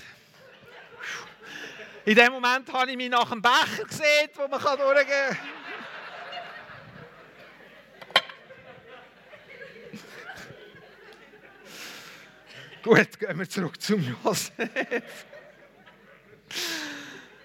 In 2.07 2.15
dem 2.15 2.33
Moment 2.33 2.73
habe 2.73 2.91
ich 2.91 2.97
mich 2.97 3.11
nach 3.11 3.31
einem 3.31 3.43
Becher 3.43 3.85
gesehen, 3.85 4.31
wo 4.35 4.49
man 4.49 4.61
durchgehen 4.61 5.07
kann. 5.07 5.39
Gut, 12.83 13.19
gehen 13.19 13.39
wir 13.39 13.49
zurück 13.49 13.83
zum 13.83 14.01
Josef. 14.01 15.27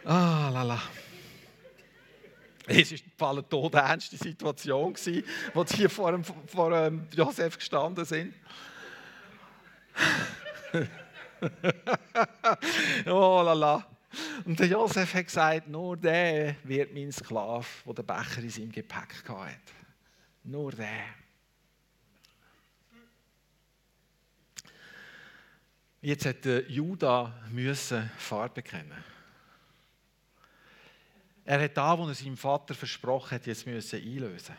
Ah, 0.05 0.49
lala. 0.53 0.81
Es 2.67 3.03
war 3.17 3.31
eine 3.31 3.49
todernste 3.49 4.17
Situation, 4.17 4.95
wo 5.53 5.63
sie 5.65 5.75
hier 5.75 5.89
vor, 5.89 6.11
dem, 6.11 6.23
vor 6.23 6.69
dem 6.69 7.07
Josef 7.13 7.57
gestanden 7.57 8.05
sind. 8.05 8.35
oh 13.07 13.41
lala. 13.43 13.85
Und 14.45 14.59
der 14.59 14.67
Josef 14.67 15.13
hat 15.13 15.25
gesagt, 15.25 15.67
nur 15.67 15.95
der 15.97 16.55
wird 16.63 16.93
mein 16.93 17.11
Sklave, 17.11 17.65
der 17.85 17.93
den 17.93 18.05
Becher 18.05 18.41
in 18.41 18.49
seinem 18.49 18.71
Gepäck 18.71 19.23
hat. 19.27 19.73
Nur 20.43 20.71
der. 20.71 21.05
Jetzt 26.01 26.25
hat 26.25 26.43
der 26.45 26.69
Judah 26.69 27.33
müssen 27.49 28.09
Farbe 28.17 28.55
bekennen. 28.55 29.03
Er 31.45 31.63
hat 31.63 31.77
da, 31.77 31.97
wo 31.97 32.07
er 32.07 32.15
seinem 32.15 32.37
Vater 32.37 32.73
versprochen 32.73 33.35
hat, 33.35 33.45
jetzt 33.45 33.65
müssen 33.67 34.01
einlösen. 34.01 34.55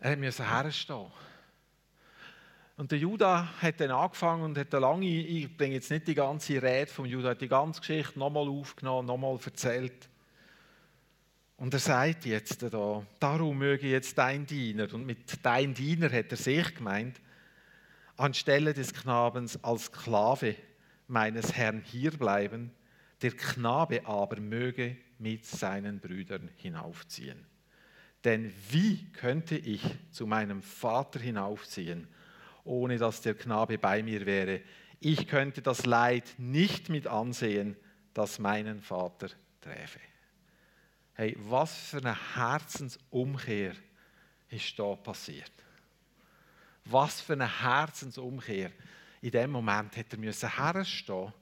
Er 0.00 0.16
musste 0.16 0.48
herstehen. 0.48 1.10
Und 2.76 2.90
der 2.90 2.98
Judah 2.98 3.60
hat 3.60 3.80
dann 3.80 3.90
angefangen 3.90 4.44
und 4.44 4.58
hat 4.58 4.74
eine 4.74 4.80
lange, 4.80 5.06
ich 5.06 5.56
bringe 5.56 5.74
jetzt 5.74 5.90
nicht 5.90 6.08
die 6.08 6.14
ganze 6.14 6.62
Rede 6.62 6.90
vom 6.90 7.04
Judah, 7.04 7.30
hat 7.30 7.40
die 7.40 7.48
ganze 7.48 7.80
Geschichte 7.80 8.18
nochmal 8.18 8.48
aufgenommen, 8.48 9.06
nochmal 9.06 9.38
erzählt. 9.44 10.08
Und 11.58 11.74
er 11.74 11.80
sagt 11.80 12.24
jetzt 12.24 12.62
da, 12.62 13.06
darum 13.20 13.58
möge 13.58 13.88
jetzt 13.88 14.16
dein 14.18 14.46
Diener, 14.46 14.92
und 14.94 15.06
mit 15.06 15.44
dein 15.44 15.74
Diener 15.74 16.10
hat 16.10 16.30
er 16.30 16.36
sich 16.36 16.74
gemeint, 16.74 17.20
anstelle 18.16 18.74
des 18.74 18.92
Knabens 18.92 19.62
als 19.62 19.84
Sklave 19.84 20.56
meines 21.06 21.52
Herrn 21.54 21.82
hierbleiben, 21.82 22.72
der 23.20 23.32
Knabe 23.32 24.06
aber 24.06 24.40
möge 24.40 24.96
mit 25.18 25.44
seinen 25.46 26.00
Brüdern 26.00 26.50
hinaufziehen. 26.56 27.46
Denn 28.24 28.52
wie 28.70 29.10
könnte 29.12 29.56
ich 29.56 29.82
zu 30.10 30.26
meinem 30.26 30.62
Vater 30.62 31.20
hinaufziehen 31.20 32.08
ohne 32.64 32.98
dass 32.98 33.20
der 33.20 33.34
Knabe 33.34 33.78
bei 33.78 34.02
mir 34.02 34.24
wäre. 34.26 34.60
Ich 35.00 35.26
könnte 35.26 35.62
das 35.62 35.84
Leid 35.86 36.34
nicht 36.38 36.88
mit 36.88 37.06
ansehen, 37.06 37.76
das 38.14 38.38
meinen 38.38 38.80
Vater 38.80 39.28
träfe. 39.60 40.00
Hey, 41.14 41.36
was 41.40 41.74
für 41.74 41.98
eine 41.98 42.36
Herzensumkehr 42.36 43.74
ist 44.48 44.78
da 44.78 44.94
passiert? 44.94 45.52
Was 46.84 47.20
für 47.20 47.34
eine 47.34 47.62
Herzensumkehr. 47.62 48.70
in 49.20 49.30
dem 49.30 49.52
Moment 49.52 49.96
hat 49.96 50.12
er 50.12 50.18
müssen 50.18 50.56
herstehen. 50.56 51.32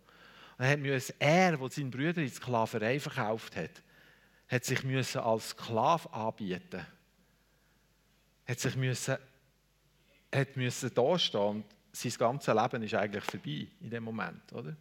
Und 0.59 0.65
er 0.65 0.77
er, 1.19 1.57
der 1.57 1.71
seinen 1.71 1.91
Brüder 1.91 2.21
in 2.21 2.31
Sklaverei 2.31 3.01
verkauft 3.01 3.57
hat, 3.57 3.83
hat 4.49 4.65
sich 4.65 4.85
als 5.25 5.51
Sklave 5.51 6.13
anbieten. 6.13 6.87
Hat 8.47 8.61
sich 8.61 8.77
müssen, 8.77 9.17
hat 10.33 10.57
müssen 10.57 10.93
da 10.95 11.19
stehen 11.19 11.41
und 11.41 11.65
sein 11.93 12.13
ganzes 12.19 12.55
Leben 12.55 12.83
ist 12.83 12.95
eigentlich 12.95 13.25
vorbei 13.25 13.67
in 13.81 13.91
dem 13.91 14.05
Moment, 14.05 14.53
oder? 14.53 14.77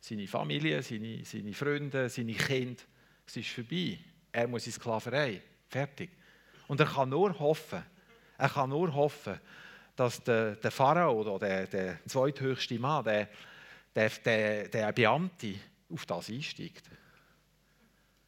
Seine 0.00 0.26
Familie, 0.26 0.82
seine, 0.82 1.24
seine 1.24 1.54
Freunde, 1.54 2.08
seine 2.08 2.34
Kinder, 2.34 2.82
es 3.26 3.36
ist 3.36 3.50
vorbei. 3.50 3.98
Er 4.32 4.48
muss 4.48 4.66
in 4.66 4.72
Sklaverei. 4.72 5.40
Fertig. 5.68 6.10
Und 6.68 6.80
er 6.80 6.86
kann 6.86 7.08
nur 7.08 7.38
hoffen, 7.38 7.82
er 8.36 8.48
kann 8.48 8.70
nur 8.70 8.92
hoffen, 8.94 9.38
dass 9.96 10.22
der, 10.22 10.56
der 10.56 10.70
Pharao 10.70 11.20
oder 11.20 11.38
der, 11.38 11.66
der 11.66 11.98
zweithöchste 12.06 12.78
Mann, 12.78 13.04
der, 13.04 13.28
der, 13.94 14.10
der, 14.10 14.68
der 14.68 14.92
Beamte, 14.92 15.54
auf 15.90 16.06
das 16.06 16.30
einsteigt. 16.30 16.90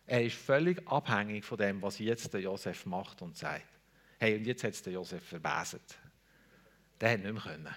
Er 0.06 0.22
ist 0.22 0.36
völlig 0.36 0.86
abhängig 0.86 1.44
von 1.44 1.56
dem, 1.56 1.80
was 1.80 1.98
jetzt 1.98 2.32
der 2.34 2.42
Josef 2.42 2.84
macht 2.84 3.22
und 3.22 3.36
sagt. 3.36 3.66
Hey, 4.18 4.36
und 4.36 4.46
jetzt 4.46 4.62
hat 4.62 4.72
es 4.72 4.82
der 4.82 4.92
Josef 4.92 5.24
verbessert. 5.24 5.96
Der 7.04 7.12
hat 7.12 7.20
nicht 7.20 7.34
mehr 7.34 7.42
können. 7.42 7.68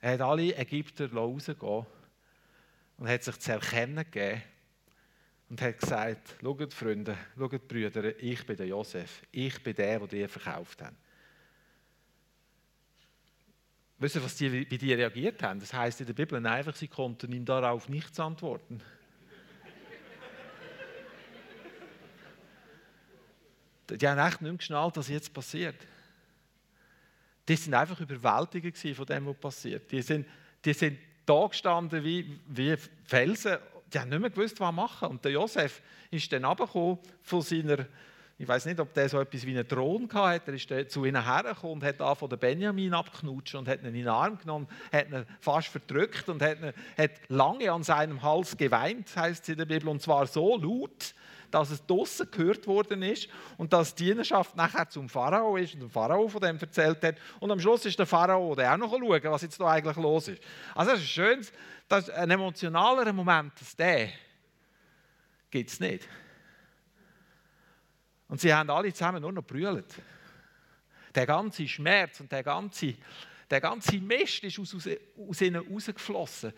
Er 0.00 0.14
hat 0.14 0.22
alle 0.22 0.56
Ägypter 0.56 1.12
rausgehen 1.12 1.84
und 2.96 3.06
hat 3.06 3.22
sich 3.22 3.38
zu 3.38 3.52
erkennen 3.52 4.06
gegeben 4.10 4.40
und 5.50 5.60
hat 5.60 5.78
gesagt, 5.78 6.34
schaut 6.40 6.72
Freunde, 6.72 7.18
schaut 7.36 7.68
Brüder, 7.68 8.18
ich 8.18 8.46
bin 8.46 8.56
der 8.56 8.68
Josef, 8.68 9.20
ich 9.30 9.62
bin 9.62 9.74
der, 9.74 10.00
der 10.00 10.18
ihr 10.18 10.30
verkauft 10.30 10.80
hat. 10.80 10.94
Wisst 13.98 14.14
ihr, 14.14 14.24
was 14.24 14.34
die 14.34 14.64
bei 14.64 14.78
dir 14.78 14.96
reagiert 14.96 15.42
haben? 15.42 15.60
Das 15.60 15.74
heißt 15.74 16.00
in 16.00 16.06
der 16.06 16.14
Bibel 16.14 16.46
einfach, 16.46 16.74
sie 16.74 16.88
konnten 16.88 17.30
ihm 17.32 17.44
darauf 17.44 17.86
nichts 17.90 18.18
antworten. 18.18 18.80
die 23.90 24.08
haben 24.08 24.18
echt 24.26 24.40
nicht 24.40 24.48
mehr 24.48 24.56
geschnallt, 24.56 24.96
was 24.96 25.08
jetzt 25.08 25.34
passiert. 25.34 25.76
Die 27.50 27.56
sind 27.56 27.74
einfach 27.74 27.98
überwältigt 27.98 28.78
von 28.96 29.06
dem, 29.06 29.26
was 29.26 29.36
passiert. 29.36 29.90
Die 29.90 30.02
sind, 30.02 30.24
die 30.64 30.72
sind 30.72 30.96
da 31.26 31.48
gestanden 31.48 32.04
wie, 32.04 32.38
wie 32.46 32.76
Felsen 33.04 33.58
die 33.92 33.98
haben 33.98 34.08
nicht 34.08 34.20
mehr 34.20 34.30
gewusst, 34.30 34.60
was 34.60 34.72
machen. 34.72 35.08
Und 35.08 35.24
der 35.24 35.32
Josef 35.32 35.82
ist 36.10 36.32
dann 36.32 36.44
runtergekommen 36.44 36.98
von 37.22 37.42
seiner, 37.42 37.86
ich 38.38 38.46
weiß 38.48 38.66
nicht, 38.66 38.80
ob 38.80 38.94
der 38.94 39.08
so 39.08 39.20
etwas 39.20 39.44
wie 39.44 39.50
einen 39.50 39.66
Thron 39.66 40.08
hatte. 40.12 40.52
Er 40.52 40.54
ist 40.54 40.92
zu 40.92 41.04
ihnen 41.04 41.24
hergekommen 41.24 41.82
und 41.82 41.84
hat 41.84 42.18
von 42.18 42.28
den 42.28 42.38
Benjamin 42.38 42.94
abgeknutscht 42.94 43.54
und 43.56 43.68
hat 43.68 43.80
ihn 43.80 43.86
in 43.86 43.94
den 43.94 44.08
Arm 44.08 44.38
genommen, 44.38 44.68
hat 44.92 45.10
ihn 45.10 45.26
fast 45.40 45.68
verdrückt 45.68 46.28
und 46.28 46.40
hat, 46.40 46.60
ihn, 46.60 46.72
hat 46.96 47.10
lange 47.28 47.70
an 47.70 47.82
seinem 47.82 48.22
Hals 48.22 48.56
geweint, 48.56 49.14
heißt 49.16 49.42
es 49.42 49.48
in 49.48 49.58
der 49.58 49.66
Bibel, 49.66 49.88
und 49.88 50.00
zwar 50.00 50.26
so 50.26 50.56
laut, 50.56 51.14
dass 51.50 51.70
es 51.70 51.84
draussen 51.84 52.30
gehört 52.30 52.66
worden 52.66 53.02
ist 53.02 53.28
und 53.58 53.72
dass 53.72 53.94
die 53.94 54.04
Dienerschaft 54.04 54.56
nachher 54.56 54.88
zum 54.88 55.08
Pharao 55.08 55.56
ist 55.56 55.74
und 55.74 55.80
der 55.80 55.88
Pharao 55.88 56.28
von 56.28 56.40
dem 56.40 56.58
erzählt 56.58 57.02
hat. 57.02 57.16
Und 57.40 57.50
am 57.50 57.60
Schluss 57.60 57.84
ist 57.84 57.98
der 57.98 58.06
Pharao, 58.06 58.54
der 58.54 58.72
auch 58.72 58.76
noch 58.76 58.90
schauen, 58.90 59.22
was 59.24 59.42
jetzt 59.42 59.60
da 59.60 59.66
eigentlich 59.66 59.96
los 59.96 60.28
ist. 60.28 60.42
Also 60.74 60.92
das 60.92 61.00
ist 61.00 61.08
schön, 61.08 61.46
das 61.88 62.08
ist 62.08 62.14
ein 62.14 62.30
emotionaler 62.30 63.12
Moment 63.12 63.52
als 63.58 63.76
der 63.76 64.10
gibt 65.50 65.70
es 65.70 65.80
nicht. 65.80 66.08
Und 68.28 68.40
sie 68.40 68.54
haben 68.54 68.70
alle 68.70 68.92
zusammen 68.92 69.20
nur 69.20 69.32
noch 69.32 69.44
brüllt. 69.44 69.94
Der 71.14 71.26
ganze 71.26 71.66
Schmerz 71.66 72.20
und 72.20 72.30
der 72.30 72.44
ganze, 72.44 72.94
der 73.50 73.60
ganze 73.60 73.98
Mist 73.98 74.44
ist 74.44 74.58
aus, 74.60 74.74
aus, 74.74 74.88
aus 75.28 75.40
ihnen 75.40 75.66
rausgeflossen. 75.66 76.52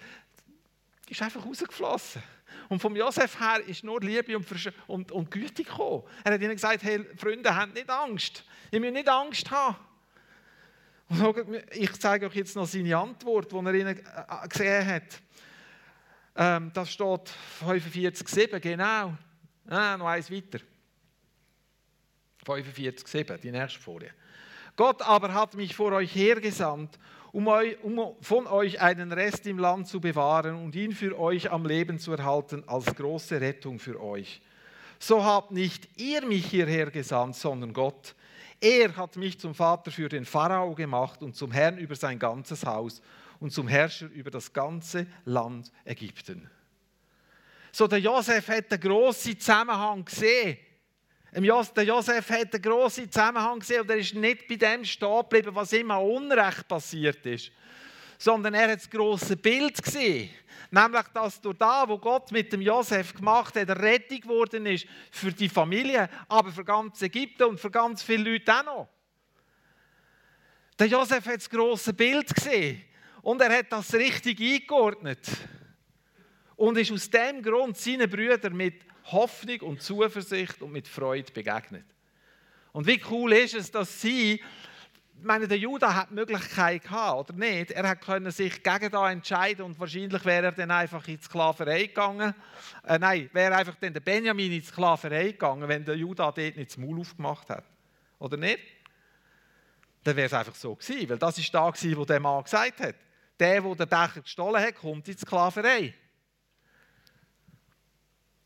Ist 1.13 1.21
einfach 1.21 1.45
rausgeflossen. 1.45 2.23
Und 2.71 2.81
vom 2.81 2.97
Josef 2.97 3.39
her 3.39 3.61
ist 3.67 3.85
nur 3.85 4.01
Liebe 4.01 4.35
und, 4.35 4.47
und, 4.87 5.13
und 5.13 5.31
Güte 5.31 5.63
gekommen. 5.63 6.05
Er 6.25 6.33
hat 6.33 6.41
ihnen 6.41 6.55
gesagt: 6.55 6.83
Hey, 6.83 7.05
Freunde, 7.19 7.55
habt 7.55 7.75
nicht 7.75 7.91
Angst. 7.91 8.43
Ihr 8.71 8.81
müsst 8.81 8.95
nicht 8.95 9.09
Angst 9.11 9.51
haben. 9.51 9.77
Ich 11.73 11.93
zeige 12.01 12.29
euch 12.29 12.35
jetzt 12.35 12.57
noch 12.57 12.67
seine 12.67 12.97
Antwort, 12.97 13.53
die 13.53 13.57
er 13.57 13.75
ihnen 13.75 13.99
äh, 13.99 14.49
gesehen 14.49 14.87
hat. 14.87 15.21
Ähm, 16.35 16.71
das 16.73 16.91
steht 16.91 17.31
45,7, 17.61 18.59
genau. 18.59 19.13
Ah, 19.69 19.99
noch 19.99 20.07
eins 20.07 20.31
weiter. 20.31 20.61
45,7, 22.47 23.37
die 23.37 23.51
nächste 23.51 23.81
Folie. 23.81 24.15
Gott 24.77 25.03
aber 25.03 25.35
hat 25.35 25.53
mich 25.53 25.77
vor 25.77 25.93
euch 25.93 26.15
hergesandt, 26.15 26.99
um, 27.33 27.49
euch, 27.49 27.83
um 27.83 28.15
von 28.21 28.47
euch 28.47 28.81
einen 28.81 29.11
Rest 29.11 29.47
im 29.47 29.59
Land 29.59 29.89
zu 29.89 30.01
bewahren 30.01 30.55
und 30.55 30.77
ihn 30.77 30.93
für 30.93 31.19
euch 31.19 31.51
am 31.51 31.67
Leben 31.67 31.99
zu 31.99 32.13
erhalten 32.13 32.63
als 32.69 32.95
große 32.95 33.41
Rettung 33.41 33.79
für 33.79 34.01
euch. 34.01 34.43
So 34.99 35.25
habt 35.25 35.51
nicht 35.51 35.89
ihr 36.01 36.25
mich 36.25 36.47
hierher 36.47 36.91
gesandt, 36.91 37.35
sondern 37.35 37.73
Gott. 37.73 38.15
Er 38.61 38.95
hat 38.97 39.17
mich 39.17 39.41
zum 39.41 39.55
Vater 39.55 39.91
für 39.91 40.09
den 40.09 40.25
Pharao 40.25 40.75
gemacht 40.75 41.23
und 41.23 41.35
zum 41.35 41.51
Herrn 41.51 41.79
über 41.79 41.97
sein 41.97 42.19
ganzes 42.19 42.65
Haus 42.65 43.03
und 43.41 43.53
zum 43.53 43.67
Herrscher 43.67 44.09
über 44.11 44.31
das 44.31 44.53
ganze 44.53 45.07
Land 45.25 45.73
Ägypten. 45.85 46.49
So, 47.73 47.89
der 47.89 47.99
Josef 47.99 48.47
hat 48.49 48.71
den 48.71 48.79
grossen 48.79 49.41
Zusammenhang 49.41 50.05
gesehen. 50.05 50.59
Der 51.35 51.85
Josef 51.85 52.29
hat 52.29 52.53
den 52.53 52.61
grossen 52.61 53.11
Zusammenhang 53.11 53.59
gesehen 53.61 53.81
und 53.81 53.91
er 53.91 53.97
ist 53.97 54.15
nicht 54.15 54.47
bei 54.47 54.57
dem 54.57 54.85
stehen 54.85 55.23
geblieben, 55.23 55.55
was 55.55 55.73
immer 55.73 56.03
Unrecht 56.03 56.69
passiert 56.69 57.25
ist, 57.25 57.51
sondern 58.19 58.53
er 58.53 58.73
hat 58.73 58.81
das 58.81 58.91
grosse 58.91 59.35
Bild 59.35 59.83
gesehen. 59.83 60.29
Nämlich, 60.71 61.07
dass 61.15 61.41
durch 61.41 61.57
da, 61.57 61.89
wo 61.89 61.97
Gott 61.97 62.31
mit 62.33 62.53
dem 62.53 62.61
Josef 62.61 63.15
gemacht 63.15 63.57
hat, 63.57 63.71
Rettung 63.71 64.21
geworden 64.21 64.67
ist 64.67 64.87
für 65.11 65.33
die 65.33 65.49
Familie, 65.49 66.11
aber 66.29 66.53
für 66.53 66.65
ganz 66.65 67.01
Ägypten 67.01 67.45
und 67.45 67.59
für 67.59 67.71
ganz 67.71 68.03
viele 68.03 68.31
Leute 68.31 68.53
auch 68.55 68.65
noch. 68.65 68.89
Der 70.79 70.89
Josef 70.89 71.25
hat 71.25 71.37
das 71.37 71.49
grosse 71.49 71.95
Bild 71.95 72.35
gesehen 72.35 72.83
und 73.23 73.41
er 73.41 73.57
hat 73.57 73.73
das 73.73 73.95
richtig 73.95 74.39
eingeordnet. 74.39 75.27
Und 76.57 76.77
ist 76.77 76.93
aus 76.93 77.09
dem 77.09 77.43
Grund 77.43 77.79
seinen 77.79 78.11
Brüdern 78.11 78.55
mit 78.55 78.92
Hoffnung 79.05 79.61
und 79.61 79.83
Zuversicht 79.83 80.63
und 80.63 80.73
mit 80.73 80.89
Freude 80.89 81.33
begegnet. 81.33 81.85
Und 82.73 82.87
wie 82.87 83.01
cool 83.11 83.33
ist 83.33 83.55
es, 83.55 83.71
dass 83.71 84.01
sie 84.01 84.41
ich 85.23 85.29
meine, 85.29 85.47
der 85.47 85.57
Judah 85.57 85.95
hat 85.95 86.11
die 86.11 86.15
Möglichkeit 86.15 86.83
gehabt, 86.83 87.31
oder 87.31 87.39
nicht? 87.39 87.71
Er 87.71 87.89
hat 87.89 88.01
können 88.01 88.33
sich 88.33 88.61
gegen 88.61 88.91
da 88.91 89.09
entscheiden 89.09 89.65
und 89.65 89.79
wahrscheinlich 89.79 90.25
wäre 90.25 90.47
er 90.47 90.53
dann 90.53 90.73
einfach 90.73 91.07
in 91.07 91.17
die 91.17 91.23
Sklaverei 91.23 91.87
gegangen. 91.87 92.35
Äh, 92.85 92.99
nein, 92.99 93.31
wäre 93.33 93.55
einfach 93.55 93.77
dann 93.77 93.93
der 93.93 94.01
Benjamin 94.01 94.51
in 94.51 94.61
die 94.61 94.67
Sklaverei 94.67 95.27
gegangen, 95.27 95.69
wenn 95.69 95.85
der 95.85 95.95
Judah 95.95 96.33
dort 96.33 96.57
nicht 96.57 96.71
das 96.71 96.77
Maul 96.77 96.99
aufgemacht 96.99 97.49
hat. 97.51 97.65
Oder 98.19 98.37
nicht? 98.37 98.59
Dann 100.03 100.17
wäre 100.17 100.27
es 100.27 100.33
einfach 100.33 100.57
so 100.57 100.75
gewesen, 100.75 101.09
weil 101.09 101.19
das 101.19 101.39
ist 101.39 101.55
da 101.55 101.71
gewesen, 101.71 101.97
wo 101.97 102.05
der 102.05 102.19
Mann 102.19 102.43
gesagt 102.43 102.81
hat. 102.81 102.97
Der, 103.39 103.61
der 103.61 103.75
den 103.77 103.89
Becher 103.89 104.23
gestohlen 104.23 104.61
hat, 104.61 104.75
kommt 104.75 105.07
in 105.07 105.15
die 105.15 105.21
Sklaverei. 105.21 105.95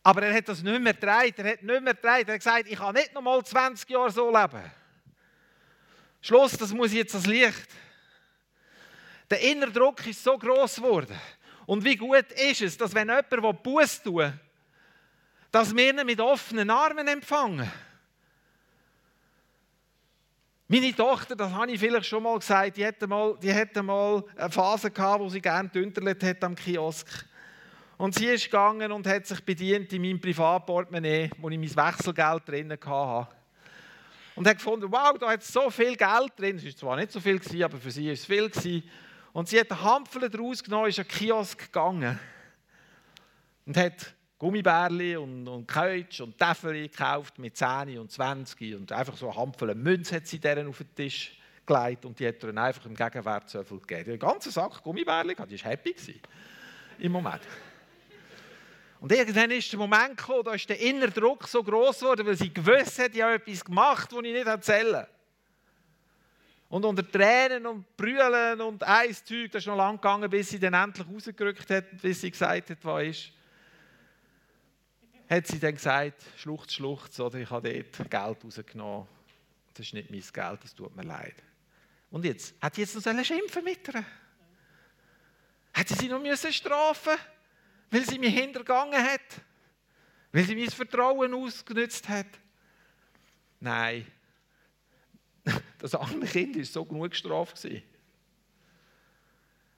Aber 0.06 0.22
er 0.22 0.34
hat 0.36 0.48
das 0.48 0.62
nicht 0.62 0.80
mehr 0.80 0.94
getragen. 0.94 1.34
Er 1.38 1.52
hat 1.54 1.62
nicht 1.64 1.82
mehr 1.82 1.92
getragen. 1.92 2.28
Er 2.28 2.34
hat 2.34 2.38
gesagt, 2.38 2.68
ich 2.68 2.78
kann 2.78 2.94
nicht 2.94 3.12
noch 3.12 3.22
mal 3.22 3.44
20 3.44 3.90
Jahre 3.90 4.12
so 4.12 4.30
leben. 4.30 4.62
Schluss, 6.20 6.52
das 6.52 6.72
muss 6.72 6.92
jetzt 6.92 7.12
das 7.12 7.26
Licht. 7.26 7.66
Der 9.28 9.40
innere 9.40 9.72
Druck 9.72 10.06
ist 10.06 10.22
so 10.22 10.38
groß 10.38 10.76
geworden. 10.76 11.18
Und 11.66 11.84
wie 11.84 11.96
gut 11.96 12.30
ist 12.30 12.62
es, 12.62 12.76
dass 12.76 12.94
wenn 12.94 13.08
jemand 13.08 13.64
Buß 13.64 14.04
tun 14.04 14.18
will, 14.18 14.32
dass 15.50 15.74
wir 15.74 15.92
ihn 15.92 16.06
mit 16.06 16.20
offenen 16.20 16.70
Armen 16.70 17.08
empfangen. 17.08 17.68
Meine 20.68 20.94
Tochter, 20.94 21.34
das 21.34 21.50
habe 21.50 21.72
ich 21.72 21.80
vielleicht 21.80 22.06
schon 22.06 22.22
mal 22.22 22.38
gesagt, 22.38 22.76
die 22.76 22.86
hatte 22.86 23.08
mal, 23.08 23.36
die 23.42 23.52
hatte 23.52 23.82
mal 23.82 24.22
eine 24.36 24.52
Phase 24.52 24.88
gehabt, 24.88 25.20
wo 25.20 25.28
sie 25.28 25.40
gerne 25.40 25.68
dünterlet 25.68 26.22
hat 26.22 26.44
am 26.44 26.54
Kiosk. 26.54 27.26
Und 27.98 28.14
sie 28.14 28.26
ist 28.26 28.44
gegangen 28.44 28.92
und 28.92 29.06
hat 29.06 29.26
sich 29.26 29.42
bedient 29.42 29.92
in 29.92 30.02
meinem 30.02 30.20
Privatportemonnaie, 30.20 31.30
wo 31.38 31.48
ich 31.48 31.58
mein 31.58 31.76
Wechselgeld 31.76 32.46
drin 32.46 32.70
hatte 32.70 33.28
und 34.36 34.46
hat 34.46 34.58
gefunden, 34.58 34.92
wow, 34.92 35.16
da 35.18 35.30
hat 35.30 35.42
so 35.42 35.70
viel 35.70 35.96
Geld 35.96 36.32
drin. 36.36 36.56
Es 36.56 36.64
war 36.64 36.76
zwar 36.76 36.96
nicht 36.96 37.10
so 37.10 37.20
viel, 37.20 37.40
aber 37.64 37.78
für 37.78 37.90
sie 37.90 38.06
war 38.06 38.12
es 38.12 38.24
viel. 38.26 38.82
Und 39.32 39.48
sie 39.48 39.58
hat 39.58 39.70
einen 39.70 39.82
Hampfel 39.82 40.28
daraus 40.28 40.62
genommen, 40.62 40.88
ist 40.88 40.98
an 40.98 41.06
den 41.06 41.16
Kiosk 41.16 41.58
gegangen 41.58 42.18
und 43.64 43.76
hat 43.76 44.14
Gummibärli 44.38 45.16
und, 45.16 45.48
und 45.48 45.66
Keutsch 45.66 46.20
und 46.20 46.38
Täfeli 46.38 46.88
gekauft 46.88 47.38
mit 47.38 47.56
10 47.56 47.98
und 47.98 48.10
20 48.10 48.74
und 48.74 48.92
einfach 48.92 49.16
so 49.16 49.28
einen 49.30 49.38
Hampfel 49.38 49.74
Münze 49.74 50.16
hat 50.16 50.26
sie 50.26 50.38
deren 50.38 50.68
auf 50.68 50.78
den 50.78 50.94
Tisch 50.94 51.38
gelegt 51.64 52.04
und 52.04 52.18
die 52.20 52.28
hat 52.28 52.42
ihr 52.42 52.48
dann 52.48 52.58
einfach 52.58 52.84
im 52.84 52.94
Gegenwert 52.94 53.48
so 53.48 53.62
viel 53.64 53.80
gegeben. 53.80 54.10
Den 54.10 54.18
ganzen 54.18 54.52
Sack 54.52 54.82
Gummibärli, 54.82 55.34
die 55.34 55.64
war 55.64 55.70
happy 55.70 55.94
im 56.98 57.12
Moment. 57.12 57.42
Und 59.00 59.12
irgendwann 59.12 59.50
ist 59.50 59.70
der 59.70 59.78
Moment 59.78 60.16
gekommen, 60.16 60.44
da 60.44 60.54
ist 60.54 60.68
der 60.68 60.80
innere 60.80 61.10
Druck 61.10 61.46
so 61.48 61.62
groß 61.62 62.00
geworden, 62.00 62.26
weil 62.26 62.36
sie 62.36 62.52
gewusst 62.52 62.98
hat, 62.98 63.14
ich 63.14 63.22
habe 63.22 63.34
etwas 63.34 63.64
gemacht, 63.64 64.10
das 64.10 64.18
ich 64.18 64.32
nicht 64.32 64.46
erzählen 64.46 65.06
Und 66.68 66.84
unter 66.84 67.08
Tränen 67.08 67.66
und 67.66 67.96
Brüllen 67.96 68.60
und 68.60 68.86
Eiszeug, 68.86 69.52
das 69.52 69.62
ist 69.62 69.66
noch 69.66 69.76
lang 69.76 69.96
gegangen, 69.96 70.30
bis 70.30 70.50
sie 70.50 70.58
dann 70.58 70.74
endlich 70.74 71.06
rausgerückt 71.06 71.70
hat, 71.70 71.84
bis 72.00 72.20
sie 72.22 72.30
gesagt 72.30 72.70
hat, 72.70 72.78
was 72.82 73.04
ist. 73.04 73.32
Hat 75.28 75.46
sie 75.46 75.58
dann 75.58 75.74
gesagt, 75.74 76.22
Schluchz, 76.36 76.74
Schluchz, 76.74 77.20
oder 77.20 77.38
ich 77.38 77.50
habe 77.50 77.84
dort 77.84 78.10
Geld 78.10 78.44
rausgenommen. 78.44 79.08
Das 79.74 79.86
ist 79.86 79.92
nicht 79.92 80.10
mein 80.10 80.20
Geld, 80.20 80.64
das 80.64 80.74
tut 80.74 80.94
mir 80.96 81.02
leid. 81.02 81.34
Und 82.10 82.24
jetzt, 82.24 82.54
hat 82.62 82.76
sie 82.76 82.82
jetzt 82.82 82.94
noch 82.94 83.24
schimpfen 83.24 83.64
mit 83.64 83.86
ihr? 83.88 84.04
Hat 85.74 85.88
sie 85.88 86.08
noch 86.08 86.22
müssen 86.22 86.52
strafen 86.52 87.18
weil 87.90 88.04
sie 88.04 88.18
mich 88.18 88.34
hintergangen 88.34 89.02
hat? 89.02 89.20
Weil 90.32 90.44
sie 90.44 90.54
mein 90.54 90.70
Vertrauen 90.70 91.32
ausgenutzt 91.34 92.08
hat? 92.08 92.26
Nein. 93.60 94.06
Das 95.78 95.94
arme 95.94 96.26
Kind 96.26 96.56
war 96.56 96.64
so 96.64 96.84
genug 96.84 97.10
gestraft. 97.10 97.64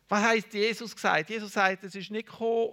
Was 0.09 0.23
heißt 0.23 0.55
Jesus 0.55 0.95
gesagt? 0.95 1.29
Jesus 1.29 1.53
sagt, 1.53 1.85
es 1.85 1.95
ist 1.95 2.11
nicht 2.11 2.29
gekommen, 2.29 2.73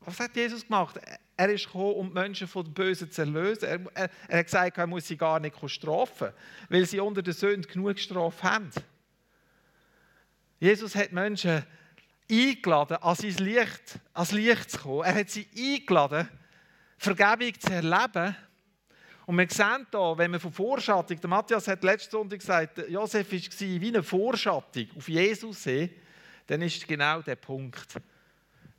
was 0.00 0.18
hat 0.18 0.34
Jesus 0.34 0.62
gemacht? 0.62 0.98
Er 1.36 1.48
ist 1.48 1.66
gekommen, 1.66 1.94
um 1.94 2.08
die 2.08 2.14
Menschen 2.14 2.46
von 2.46 2.64
dem 2.64 2.74
Bösen 2.74 3.10
zu 3.10 3.22
erlösen. 3.22 3.64
Er, 3.64 3.80
er, 3.94 4.10
er 4.28 4.38
hat 4.38 4.46
gesagt, 4.46 4.78
er 4.78 4.86
muss 4.86 5.06
sie 5.06 5.16
gar 5.16 5.40
nicht 5.40 5.56
strafen, 5.70 6.32
weil 6.68 6.84
sie 6.86 7.00
unter 7.00 7.22
der 7.22 7.32
Sünde 7.32 7.68
genug 7.68 7.98
Strafe 7.98 8.42
haben. 8.42 8.70
Jesus 10.60 10.94
hat 10.94 11.12
Menschen 11.12 11.64
eingeladen, 12.30 12.96
an 12.96 13.14
sein 13.16 13.34
Licht, 13.34 14.00
ans 14.12 14.32
Licht 14.32 14.70
zu 14.70 14.78
kommen. 14.78 15.04
Er 15.04 15.14
hat 15.14 15.30
sie 15.30 15.46
eingeladen, 15.56 16.28
Vergebung 16.96 17.60
zu 17.60 17.72
erleben. 17.72 18.36
Und 19.26 19.38
wir 19.38 19.48
sehen 19.48 19.86
hier, 19.90 20.14
wenn 20.18 20.32
wir 20.32 20.40
von 20.40 20.52
Vorschattung, 20.52 21.20
der 21.20 21.30
Matthias 21.30 21.66
hat 21.68 21.82
letzte 21.82 22.10
Sonntag 22.10 22.40
gesagt, 22.40 22.88
Josef 22.88 23.32
war 23.32 23.80
wie 23.80 23.88
eine 23.88 24.02
Vorschattung 24.02 24.86
auf 24.96 25.08
Jesus 25.08 25.62
sehen, 25.62 25.90
dann 26.46 26.60
ist 26.60 26.86
genau 26.86 27.22
der 27.22 27.36
Punkt, 27.36 27.86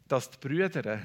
dass 0.08 0.30
die 0.30 0.38
Brüder 0.38 1.02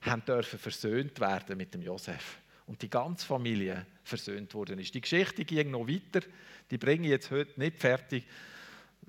haben 0.00 0.24
dürfen 0.24 0.58
versöhnt 0.58 1.20
werden 1.20 1.56
mit 1.56 1.74
dem 1.74 1.82
Josef 1.82 2.38
und 2.66 2.80
die 2.82 2.90
ganze 2.90 3.26
Familie 3.26 3.86
versöhnt 4.02 4.52
worden 4.54 4.78
ist. 4.78 4.94
Die 4.94 5.00
Geschichte 5.00 5.44
ging 5.44 5.70
noch 5.70 5.86
weiter, 5.86 6.26
die 6.70 6.78
bringe 6.78 7.04
ich 7.04 7.10
jetzt 7.10 7.30
heute 7.30 7.58
nicht 7.58 7.78
fertig. 7.78 8.26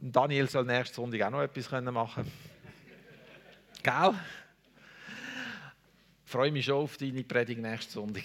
Daniel 0.03 0.49
soll 0.49 0.65
nächste 0.65 0.95
Sonntag 0.95 1.21
auch 1.21 1.29
noch 1.29 1.41
etwas 1.43 1.69
machen 1.69 2.23
können. 2.23 2.31
Gell? 3.83 4.19
Ich 6.25 6.31
freue 6.31 6.51
mich 6.51 6.65
schon 6.65 6.83
auf 6.83 6.97
deine 6.97 7.23
Predigt 7.23 7.61
nächste 7.61 7.93
Sonntag. 7.93 8.23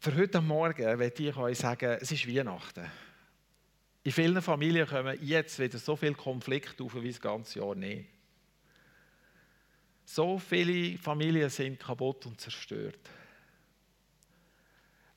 Für 0.00 0.16
heute 0.16 0.40
Morgen 0.40 0.98
möchte 0.98 1.22
ich 1.22 1.36
euch 1.36 1.58
sagen, 1.58 1.98
es 2.00 2.10
ist 2.10 2.26
Weihnachten. 2.26 2.90
In 4.02 4.12
vielen 4.12 4.42
Familien 4.42 4.86
kommen 4.86 5.18
jetzt 5.20 5.58
wieder 5.58 5.78
so 5.78 5.94
viele 5.94 6.14
Konflikte 6.14 6.82
auf 6.82 6.94
wie 6.96 7.08
das 7.08 7.20
ganze 7.20 7.60
Jahr 7.60 7.74
nicht. 7.76 8.08
So 10.04 10.38
viele 10.38 10.98
Familien 10.98 11.50
sind 11.50 11.78
kaputt 11.78 12.26
und 12.26 12.40
zerstört. 12.40 12.98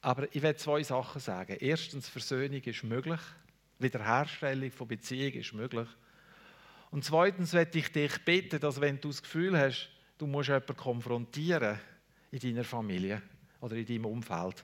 Aber 0.02 0.34
ich 0.34 0.42
will 0.42 0.56
zwei 0.56 0.82
Sachen 0.84 1.20
sagen. 1.20 1.58
Erstens, 1.60 2.08
Versöhnung 2.08 2.62
ist 2.62 2.84
möglich. 2.84 3.20
Wiederherstellung 3.80 4.72
von 4.72 4.88
Beziehungen 4.88 5.40
ist 5.40 5.54
möglich. 5.54 5.88
Und 6.92 7.06
zweitens 7.06 7.54
möchte 7.54 7.80
ich 7.80 7.92
dich 7.92 8.26
bitten, 8.26 8.60
dass 8.60 8.82
wenn 8.82 9.00
du 9.00 9.10
das 9.10 9.22
Gefühl 9.22 9.58
hast, 9.58 9.90
du 10.18 10.28
musst 10.28 10.50
jemanden 10.50 10.76
konfrontieren 10.76 11.80
in 12.32 12.40
deiner 12.40 12.64
Familie 12.64 13.22
oder 13.62 13.76
in 13.76 13.86
deinem 13.86 14.06
Umfeld, 14.06 14.64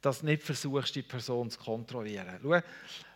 dass 0.00 0.20
du 0.20 0.26
nicht 0.26 0.42
versuchst, 0.42 0.94
die 0.94 1.02
Person 1.02 1.50
zu 1.50 1.58
kontrollieren. 1.58 2.38
Schau, 2.42 2.60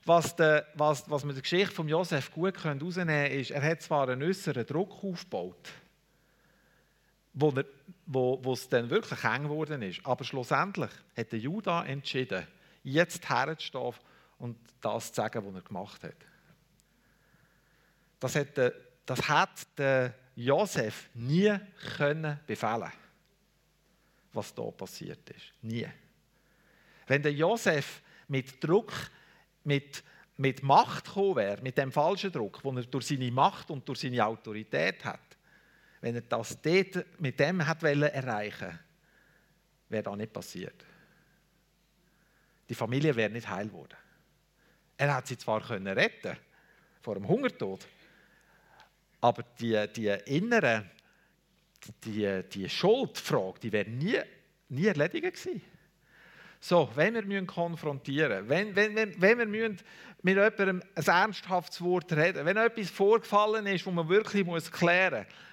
was, 0.05 0.37
der, 0.37 0.67
was, 0.75 1.09
was 1.11 1.25
wir 1.25 1.33
der 1.33 1.43
Geschichte 1.43 1.75
von 1.75 1.89
Josef 1.89 2.31
gut 2.31 2.63
herausnehmen 2.63 3.25
können, 3.25 3.41
ist, 3.41 3.51
er 3.51 3.63
hat 3.63 3.83
zwar 3.83 4.09
einen 4.09 4.23
äußeren 4.23 4.67
Druck 4.67 5.03
aufgebaut, 5.03 5.71
wo, 7.35 7.51
er, 7.51 7.65
wo, 8.07 8.39
wo 8.43 8.53
es 8.53 8.69
dann 8.69 8.89
wirklich 8.89 9.23
eng 9.25 9.45
geworden 9.45 9.83
ist, 9.83 10.05
aber 10.07 10.25
schlussendlich 10.25 10.91
hat 11.17 11.33
der 11.33 11.39
Judah 11.39 11.85
entschieden, 11.85 12.47
jetzt 12.83 13.29
herzustehen 13.29 13.95
und 14.39 14.57
das 14.81 15.09
zu 15.09 15.15
sagen, 15.17 15.45
was 15.45 15.55
er 15.55 15.63
gemacht 15.63 16.03
hat. 16.03 16.17
Das 18.21 18.37
hat 18.37 18.57
der, 18.57 18.73
das 19.05 19.29
hat 19.29 19.67
der 19.77 20.15
Josef 20.37 21.11
nie 21.15 21.55
können 21.97 22.41
befehlen, 22.47 22.93
was 24.33 24.55
da 24.55 24.63
passiert 24.71 25.29
ist. 25.31 25.53
Nie. 25.63 25.87
Wenn 27.07 27.23
der 27.23 27.33
Josef 27.33 28.03
mit 28.29 28.63
Druck, 28.63 28.93
mit, 29.65 30.03
mit 30.37 30.63
Macht 30.63 31.05
gekommen 31.05 31.37
wäre, 31.37 31.63
mit 31.63 31.77
dem 31.77 31.93
falschen 31.93 32.33
Druck, 32.33 32.63
den 32.63 32.77
er 32.79 32.85
durch 32.85 33.07
seine 33.07 33.31
Macht 33.31 33.71
und 33.71 33.87
durch 33.89 34.01
seine 34.01 34.25
Autorität 34.25 35.05
hat, 35.05 35.34
wenn 36.05 36.17
er 36.17 36.21
das 36.21 36.61
dort 36.61 37.19
mit 37.19 37.41
dem 37.41 37.67
hat 37.67 37.83
erreichen 37.83 38.79
wäre 39.89 40.03
das 40.03 40.17
nicht 40.17 40.35
passiert. 40.35 40.85
Die 42.69 42.75
Familie 42.75 43.17
wäre 43.17 43.31
nicht 43.31 43.49
heil 43.49 43.69
geworden. 43.69 43.97
Er 44.99 45.15
hat 45.15 45.27
sie 45.27 45.39
zwar 45.39 45.63
können 45.63 45.89
retten 45.89 46.37
vor 47.01 47.15
dem 47.15 47.27
Hungertod, 47.27 47.87
aber 49.23 49.45
die, 49.59 49.83
die 49.97 50.15
innere, 50.27 50.91
die, 52.05 52.43
die 52.53 52.69
Schuldfrage, 52.69 53.61
die 53.61 53.73
wäre 53.73 53.89
nie, 53.89 54.21
nie 54.69 54.87
erledigt 54.87 55.23
gewesen. 55.23 55.63
So, 56.61 56.91
wenn 56.95 57.15
wir 57.15 57.25
müssen 57.25 57.47
konfrontieren 57.47 58.47
wenn, 58.51 58.77
wenn, 58.77 58.95
wenn, 58.95 59.19
wenn 59.23 59.39
wir 59.39 59.47
müssen 59.47 59.79
mit 60.21 60.37
jemandem 60.37 60.83
ein 60.97 61.05
ernsthaftes 61.05 61.81
Wort 61.81 62.13
reden 62.13 62.45
wenn 62.45 62.59
etwas 62.59 62.91
vorgefallen 62.91 63.67
ist, 63.67 63.87
wo 63.87 63.91
man 63.91 64.11
wirklich 64.11 64.45
muss 64.45 64.71
klären 64.71 65.25
muss, 65.25 65.44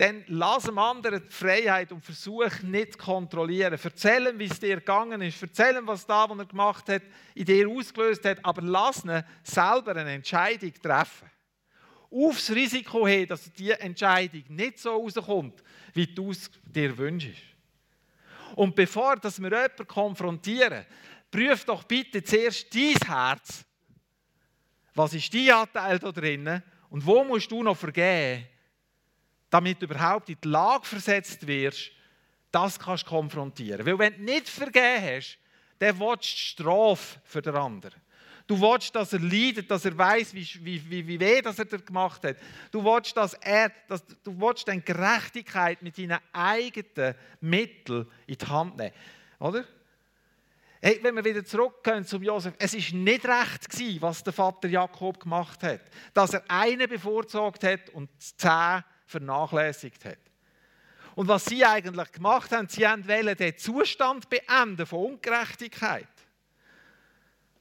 dann 0.00 0.24
lass 0.28 0.62
dem 0.62 0.78
anderen 0.78 1.22
die 1.22 1.30
Freiheit 1.30 1.92
und 1.92 2.02
versuch 2.02 2.62
nicht 2.62 2.92
zu 2.92 2.98
kontrollieren. 2.98 3.78
Erzähl 3.82 4.28
ihm, 4.28 4.38
wie 4.38 4.46
es 4.46 4.58
dir 4.58 4.76
gegangen 4.76 5.20
ist. 5.20 5.42
Erzähl 5.42 5.76
ihm, 5.76 5.86
was 5.86 6.06
da, 6.06 6.26
was 6.26 6.38
er 6.38 6.46
gemacht 6.46 6.88
hat, 6.88 7.02
in 7.34 7.44
dir 7.44 7.68
ausgelöst 7.68 8.24
hat. 8.24 8.42
Aber 8.42 8.62
lass 8.62 9.04
ihn 9.04 9.22
selber 9.42 9.94
eine 9.94 10.14
Entscheidung 10.14 10.72
treffen. 10.82 11.28
Aufs 12.10 12.50
Risiko 12.50 13.06
hin, 13.06 13.28
dass 13.28 13.52
die 13.52 13.72
Entscheidung 13.72 14.42
nicht 14.48 14.78
so 14.78 14.96
rauskommt, 14.96 15.62
wie 15.92 16.06
du 16.06 16.30
es 16.30 16.50
dir 16.64 16.96
wünschst. 16.96 17.42
Und 18.56 18.74
bevor 18.74 19.16
dass 19.16 19.38
wir 19.38 19.50
jemanden 19.50 19.86
konfrontieren, 19.86 20.86
prüf 21.30 21.62
doch 21.66 21.84
bitte 21.84 22.24
zuerst 22.24 22.74
dein 22.74 22.96
Herz. 23.06 23.66
Was 24.94 25.12
ist 25.12 25.34
dein 25.34 25.50
Anteil 25.50 25.98
da 25.98 26.10
drinnen? 26.10 26.62
Und 26.88 27.04
wo 27.04 27.22
musst 27.22 27.50
du 27.50 27.62
noch 27.62 27.76
vergeben, 27.76 28.46
damit 29.50 29.82
du 29.82 29.86
überhaupt 29.86 30.28
in 30.28 30.38
die 30.42 30.48
Lage 30.48 30.86
versetzt 30.86 31.46
wirst, 31.46 31.90
das 32.50 32.78
kannst 32.78 33.04
du 33.04 33.10
konfrontieren. 33.10 33.84
Weil 33.84 33.98
wenn 33.98 34.16
du 34.16 34.22
nicht 34.22 34.48
vergeben 34.48 35.02
hast, 35.02 35.38
dann 35.78 35.98
willst 35.98 36.32
du 36.32 36.38
Strafe 36.38 37.20
für 37.24 37.42
den 37.42 37.56
anderen. 37.56 38.00
Du 38.46 38.60
willst, 38.60 38.94
dass 38.96 39.12
er 39.12 39.20
leidet, 39.20 39.70
dass 39.70 39.84
er 39.84 39.96
weiß, 39.96 40.34
wie, 40.34 40.44
wie, 40.64 40.90
wie, 40.90 41.06
wie 41.06 41.20
weh 41.20 41.40
dass 41.40 41.58
er 41.60 41.66
dir 41.66 41.78
gemacht 41.78 42.24
hat. 42.24 42.36
Du 42.72 42.82
willst, 42.82 43.16
dass 43.16 43.34
er, 43.34 43.70
dass, 43.86 44.04
du 44.24 44.40
willst 44.40 44.66
dann 44.66 44.84
Gerechtigkeit 44.84 45.80
mit 45.82 45.96
deinen 45.96 46.18
eigenen 46.32 47.14
Mitteln 47.40 48.08
in 48.26 48.36
die 48.36 48.46
Hand 48.46 48.76
nehmen. 48.76 48.92
Oder? 49.38 49.64
Hey, 50.82 50.98
wenn 51.02 51.14
wir 51.14 51.24
wieder 51.24 51.44
zurückgehen 51.44 52.04
zum 52.04 52.22
Josef, 52.22 52.54
es 52.58 52.74
ist 52.74 52.92
nicht 52.92 53.24
recht 53.24 53.70
gewesen, 53.70 54.02
was 54.02 54.24
der 54.24 54.32
Vater 54.32 54.66
Jakob 54.66 55.20
gemacht 55.20 55.62
hat. 55.62 55.82
Dass 56.12 56.34
er 56.34 56.42
einen 56.48 56.88
bevorzugt 56.88 57.62
hat 57.62 57.90
und 57.90 58.10
zehn 58.18 58.82
vernachlässigt 59.10 60.04
hat. 60.04 60.18
Und 61.14 61.28
was 61.28 61.44
sie 61.44 61.64
eigentlich 61.64 62.12
gemacht 62.12 62.52
haben, 62.52 62.68
sie 62.68 62.82
wollten 62.82 63.36
den 63.36 63.58
Zustand 63.58 64.30
beenden 64.30 64.86
von 64.86 65.12
Ungerechtigkeit. 65.12 66.06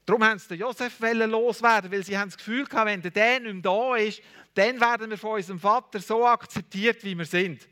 Darum 0.05 0.23
haben 0.23 0.39
sie 0.39 0.47
den 0.49 0.59
Josef 0.59 0.99
loswerden, 0.99 1.91
weil 1.91 2.03
sie 2.03 2.17
haben 2.17 2.29
das 2.29 2.37
Gefühl 2.37 2.65
hatten, 2.71 3.03
wenn 3.03 3.13
der 3.13 3.39
nicht 3.39 3.53
mehr 3.53 3.61
da 3.61 3.95
ist, 3.95 4.21
dann 4.55 4.79
werden 4.79 5.09
wir 5.09 5.17
von 5.17 5.31
unserem 5.31 5.59
Vater 5.59 5.99
so 5.99 6.25
akzeptiert, 6.25 7.03
wie 7.03 7.17
wir 7.17 7.25
sind. 7.25 7.67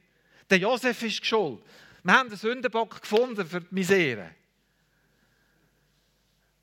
Der 0.50 0.60
Josef 0.60 1.02
ist 1.04 1.26
schuld. 1.26 1.64
Wir 2.04 2.14
haben 2.14 2.30
den 2.30 2.38
Sündenbock 2.38 3.02
gefunden 3.02 3.46
für 3.48 3.62
die 3.62 3.68
Misere. 3.72 4.32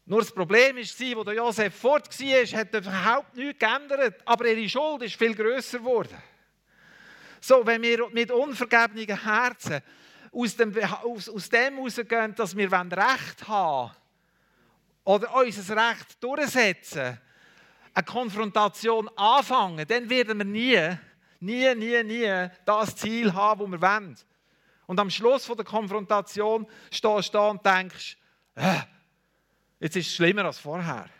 Nur 0.07 0.21
das 0.21 0.33
Problem 0.33 0.77
war, 0.77 1.17
wo 1.17 1.25
der 1.25 1.35
Josef 1.35 1.75
fort 1.75 2.21
war, 2.21 2.61
hat 2.61 2.75
überhaupt 2.75 3.37
nichts 3.37 3.59
geändert, 3.59 4.23
aber 4.25 4.47
ihre 4.47 4.69
Schuld 4.69 5.03
ist 5.03 5.17
viel 5.17 5.35
größer 5.35 5.79
geworden. 5.79 6.17
So, 7.47 7.67
wenn 7.67 7.83
wir 7.83 8.09
mit 8.09 8.31
unvergebenen 8.31 9.23
Herzen 9.23 9.83
aus 10.33 10.57
dem, 10.57 10.75
aus, 10.83 11.29
aus 11.29 11.51
dem 11.51 11.79
rausgehen, 11.79 12.35
dass 12.35 12.57
wir 12.57 12.73
Recht 12.73 13.47
haben 13.47 13.93
oder 15.05 15.35
unser 15.35 15.77
Recht 15.77 16.25
durchsetzen, 16.25 17.21
eine 17.93 18.05
Konfrontation 18.07 19.11
anfangen, 19.15 19.87
dann 19.87 20.09
werden 20.09 20.39
wir 20.39 20.45
nie, 20.47 20.99
nie, 21.41 21.75
nie, 21.75 22.03
nie 22.03 22.49
das 22.65 22.97
Ziel 22.97 23.35
haben, 23.35 23.71
das 23.71 23.83
wir 23.83 23.83
wollen. 23.83 24.17
Und 24.87 24.99
am 24.99 25.11
Schluss 25.11 25.45
der 25.45 25.67
Konfrontation 25.67 26.67
stehst 26.91 27.29
du 27.29 27.33
da 27.33 27.49
und 27.51 27.67
denkst, 27.67 28.17
äh, 28.55 28.81
Jetzt 29.81 29.97
ist 29.97 30.07
es 30.07 30.15
schlimmer 30.15 30.47
als 30.47 30.59
vorher. 30.59 31.11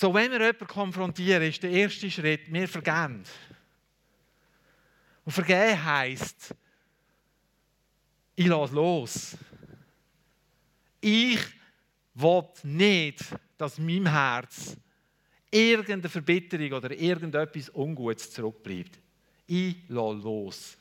So, 0.00 0.14
wenn 0.14 0.30
wir 0.30 0.40
jemanden 0.40 0.66
konfrontieren, 0.66 1.42
ist 1.42 1.62
der 1.62 1.72
erste 1.72 2.10
Schritt, 2.10 2.50
wir 2.50 2.66
vergeben. 2.66 3.22
Und 5.26 5.32
vergeben 5.32 5.84
heisst, 5.84 6.54
ich 8.34 8.46
lasse 8.46 8.74
los. 8.74 9.36
Ich 11.02 11.38
will 12.14 12.44
nicht, 12.62 13.26
dass 13.58 13.76
meinem 13.76 14.06
Herz 14.06 14.74
irgendeine 15.50 16.08
Verbitterung 16.08 16.72
oder 16.72 16.92
irgendetwas 16.92 17.68
Ungutes 17.68 18.30
zurückbleibt. 18.30 18.98
Ich 19.48 19.76
lasse 19.88 20.16
los. 20.16 20.78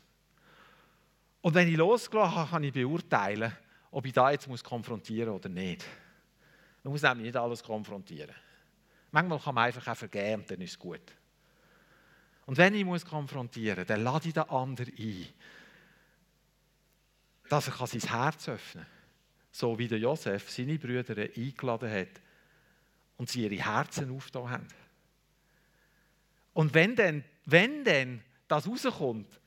Und 1.42 1.54
wenn 1.54 1.68
ich 1.68 1.76
losgelassen 1.76 2.36
habe, 2.36 2.50
kann 2.52 2.64
ich 2.64 2.72
beurteilen, 2.72 3.52
ob 3.92 4.06
ich 4.06 4.14
da 4.14 4.32
jetzt 4.32 4.48
konfrontieren 4.64 5.32
muss 5.32 5.40
oder 5.40 5.50
nicht. 5.50 5.84
Man 6.84 6.94
muss 6.94 7.02
nämlich 7.02 7.26
nicht 7.26 7.36
alles 7.36 7.62
konfrontieren. 7.62 8.34
Manchmal 9.12 9.40
kann 9.40 9.56
man 9.56 9.66
einfach 9.66 9.88
auch 9.88 9.98
vergeben 9.98 10.44
dann 10.48 10.62
ist 10.62 10.72
es 10.72 10.80
gut. 10.80 11.02
Und 12.46 12.58
wenn 12.58 12.74
ich 12.74 12.86
muss 12.86 13.06
konfrontieren 13.06 13.80
muss, 13.80 13.88
dann 13.88 14.04
lade 14.04 14.28
ich 14.28 14.34
den 14.34 14.50
anderen 14.50 14.94
ein, 14.98 15.28
dass 17.50 17.68
er 17.68 17.88
sein 17.88 18.02
Herz 18.02 18.50
öffnen 18.50 18.84
kann. 18.84 18.94
So 19.52 19.78
wie 19.78 19.88
der 19.88 20.00
Josef 20.00 20.50
seine 20.50 20.78
Brüder 20.78 21.16
eingeladen 21.18 21.92
hat 21.92 22.22
und 23.18 23.30
sie 23.30 23.44
ihre 23.46 23.64
Herzen 23.64 24.16
aufgetan 24.16 24.50
haben. 24.50 24.68
Und 26.54 26.74
wenn 26.74 26.96
dann, 26.96 27.24
wenn 27.46 27.84
dann 27.84 28.22
das 28.48 28.68
rauskommt, 28.68 29.40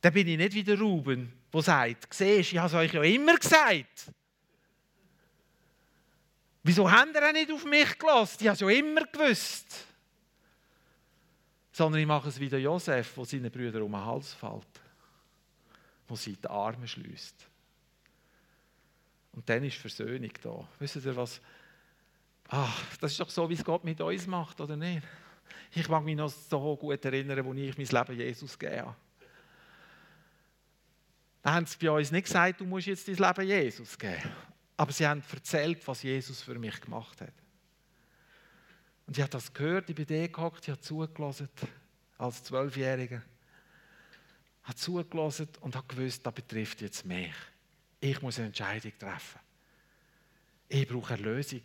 dann 0.00 0.12
bin 0.12 0.28
ich 0.28 0.36
nicht 0.36 0.54
wie 0.54 0.64
der 0.64 0.78
Ruben, 0.78 1.32
der 1.52 1.62
sagt, 1.62 2.14
siehst, 2.14 2.52
ich 2.52 2.58
habe 2.58 2.68
es 2.68 2.74
euch 2.74 2.92
ja 2.92 3.02
immer 3.02 3.36
gesagt. 3.36 4.12
Wieso 6.62 6.90
habt 6.90 7.14
ihr 7.14 7.32
nicht 7.32 7.50
auf 7.52 7.64
mich 7.64 7.98
gelassen? 7.98 8.36
Ich 8.40 8.46
habe 8.46 8.54
es 8.54 8.60
ja 8.60 8.68
immer 8.68 9.04
gewusst. 9.06 9.86
Sondern 11.72 12.00
ich 12.00 12.06
mache 12.06 12.28
es 12.28 12.38
wie 12.38 12.48
der 12.48 12.60
Josef, 12.60 13.14
der 13.14 13.24
seinen 13.24 13.50
Brüdern 13.50 13.82
um 13.82 13.92
den 13.92 14.04
Hals 14.04 14.34
fällt, 14.34 14.80
wo 16.06 16.16
sie 16.16 16.36
die 16.36 16.48
Arme 16.48 16.86
schließt. 16.86 17.46
Und 19.32 19.48
dann 19.48 19.64
ist 19.64 19.76
Versöhnung 19.76 20.32
da. 20.42 20.68
Wisst 20.78 20.96
ihr, 20.96 21.16
was? 21.16 21.40
Ach, 22.48 22.96
das 22.96 23.12
ist 23.12 23.20
doch 23.20 23.30
so, 23.30 23.48
wie 23.48 23.54
es 23.54 23.64
Gott 23.64 23.84
mit 23.84 24.00
uns 24.00 24.26
macht, 24.26 24.60
oder 24.60 24.76
nicht? 24.76 25.06
Ich 25.72 25.88
mag 25.88 26.02
mich 26.02 26.16
noch 26.16 26.28
so 26.28 26.76
gut 26.76 27.04
erinnern, 27.04 27.38
als 27.38 27.56
ich 27.56 27.78
mein 27.78 27.86
Leben 27.86 28.18
Jesus 28.18 28.58
gegeben 28.58 28.86
habe. 28.86 28.96
Da 31.42 31.54
haben 31.54 31.64
sie 31.64 31.78
bei 31.78 31.90
uns 31.90 32.10
nicht 32.10 32.24
gesagt, 32.24 32.60
du 32.60 32.64
musst 32.64 32.88
jetzt 32.88 33.06
dein 33.08 33.14
Leben 33.14 33.48
Jesus 33.48 33.96
geben. 33.96 34.30
Aber 34.80 34.92
sie 34.92 35.06
haben 35.06 35.22
erzählt, 35.30 35.86
was 35.86 36.02
Jesus 36.02 36.40
für 36.40 36.54
mich 36.54 36.80
gemacht 36.80 37.20
hat. 37.20 37.34
Und 39.06 39.14
ich 39.14 39.20
habe 39.20 39.30
das 39.30 39.52
gehört, 39.52 39.90
ich 39.90 39.94
bin 39.94 40.06
da 40.06 40.26
gehockt, 40.26 40.62
ich 40.62 40.70
habe 40.70 40.80
zugelassen, 40.80 41.50
als 42.16 42.42
Zwölfjähriger. 42.44 43.20
Ich 44.62 44.68
habe 44.68 44.76
zugelassen 44.78 45.48
und 45.60 45.76
habe 45.76 45.86
gewusst, 45.86 46.24
das 46.24 46.32
betrifft 46.32 46.80
jetzt 46.80 47.04
mich. 47.04 47.34
Ich 48.00 48.22
muss 48.22 48.38
eine 48.38 48.46
Entscheidung 48.46 48.92
treffen. 48.98 49.40
Ich 50.66 50.88
brauche 50.88 51.12
Erlösung. 51.12 51.64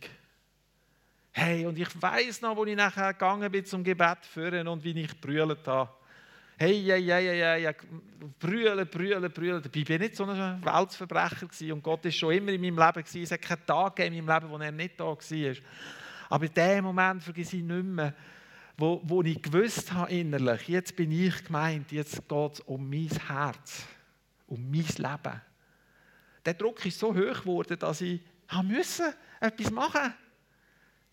Hey, 1.32 1.64
und 1.64 1.78
ich 1.78 2.02
weiß 2.02 2.42
noch, 2.42 2.54
wo 2.54 2.66
ich 2.66 2.76
nachher 2.76 3.14
gegangen 3.14 3.50
bin 3.50 3.64
zum 3.64 3.82
Gebet 3.82 4.26
führen 4.26 4.68
und 4.68 4.84
wie 4.84 5.00
ich 5.00 5.18
brüllt 5.18 5.66
habe. 5.66 5.90
Hey, 6.58 6.82
hey, 6.84 7.04
hey, 7.04 7.26
hey, 7.26 7.62
hey, 7.64 7.74
brüllen, 8.40 8.88
brüllen, 8.88 9.30
brüllen. 9.30 9.62
Dabei 9.62 9.88
war 9.90 9.98
nicht 9.98 10.16
so 10.16 10.24
ein 10.24 10.64
Weltverbrecher 10.64 11.46
und 11.74 11.82
Gott 11.82 12.02
ist 12.06 12.16
schon 12.16 12.32
immer 12.32 12.50
in 12.50 12.62
meinem 12.62 12.78
Leben. 12.78 13.22
Es 13.22 13.30
hat 13.30 13.42
keinen 13.42 13.66
Tag 13.66 13.98
in 13.98 14.14
meinem 14.14 14.34
Leben, 14.34 14.50
wo 14.50 14.56
er 14.56 14.72
nicht 14.72 14.98
da 14.98 15.04
war. 15.04 15.54
Aber 16.30 16.46
in 16.46 16.54
dem 16.54 16.84
Moment 16.84 17.22
vergesse 17.22 17.58
ich 17.58 17.62
nicht 17.62 17.84
mehr, 17.84 18.14
wo, 18.78 19.02
wo 19.04 19.22
ich 19.22 19.42
gewusst 19.42 19.92
habe 19.92 20.10
innerlich, 20.10 20.68
jetzt 20.68 20.96
bin 20.96 21.12
ich 21.12 21.44
gemeint, 21.44 21.92
jetzt 21.92 22.26
geht 22.26 22.52
es 22.54 22.60
um 22.60 22.88
mein 22.88 23.10
Herz, 23.26 23.84
um 24.46 24.70
mein 24.70 24.86
Leben. 24.96 25.42
Der 26.42 26.54
Druck 26.54 26.86
ist 26.86 26.98
so 26.98 27.14
hoch 27.14 27.40
geworden, 27.40 27.78
dass 27.78 28.00
ich 28.00 28.18
müssen, 28.62 29.12
etwas 29.40 29.70
machen 29.70 30.14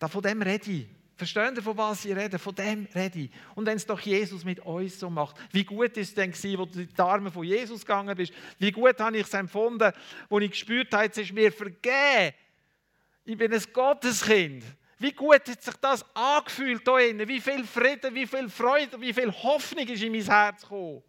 musste. 0.00 0.08
Von 0.08 0.22
dem 0.22 0.40
rede 0.40 0.70
ich. 0.70 0.86
Verstehen 1.16 1.54
ihr, 1.54 1.62
von 1.62 1.76
was 1.76 2.04
ich 2.04 2.14
rede? 2.14 2.38
Von 2.38 2.54
dem 2.54 2.88
rede 2.94 3.20
ich. 3.20 3.30
Und 3.54 3.66
wenn 3.66 3.76
es 3.76 3.86
doch 3.86 4.00
Jesus 4.00 4.44
mit 4.44 4.58
uns 4.60 4.98
so 4.98 5.08
macht, 5.08 5.36
wie 5.52 5.64
gut 5.64 5.96
ist 5.96 6.08
es 6.08 6.14
denn 6.14 6.32
gewesen, 6.32 6.58
wo 6.58 6.64
du 6.64 6.80
in 6.80 6.88
die 6.88 7.00
Arme 7.00 7.30
von 7.30 7.44
Jesus 7.44 7.82
gegangen 7.82 8.16
bist? 8.16 8.32
Wie 8.58 8.72
gut 8.72 8.98
habe 8.98 9.16
ich 9.16 9.26
es 9.26 9.34
empfunden, 9.34 9.92
wo 10.28 10.40
ich 10.40 10.50
gespürt 10.50 10.92
habe, 10.92 11.04
jetzt 11.04 11.18
ist 11.18 11.32
mir 11.32 11.52
vergeben. 11.52 12.34
Ich 13.24 13.38
bin 13.38 13.52
ein 13.52 13.62
Gotteskind. 13.72 14.64
Wie 14.98 15.12
gut 15.12 15.48
hat 15.48 15.62
sich 15.62 15.74
das 15.80 16.04
angefühlt 16.14 16.82
hier 16.84 17.10
innen? 17.10 17.28
Wie 17.28 17.40
viel 17.40 17.64
Frieden, 17.64 18.14
wie 18.14 18.26
viel 18.26 18.48
Freude, 18.48 19.00
wie 19.00 19.12
viel 19.12 19.32
Hoffnung 19.32 19.86
ist 19.86 20.02
in 20.02 20.12
mein 20.12 20.22
Herz 20.22 20.62
gekommen? 20.62 21.02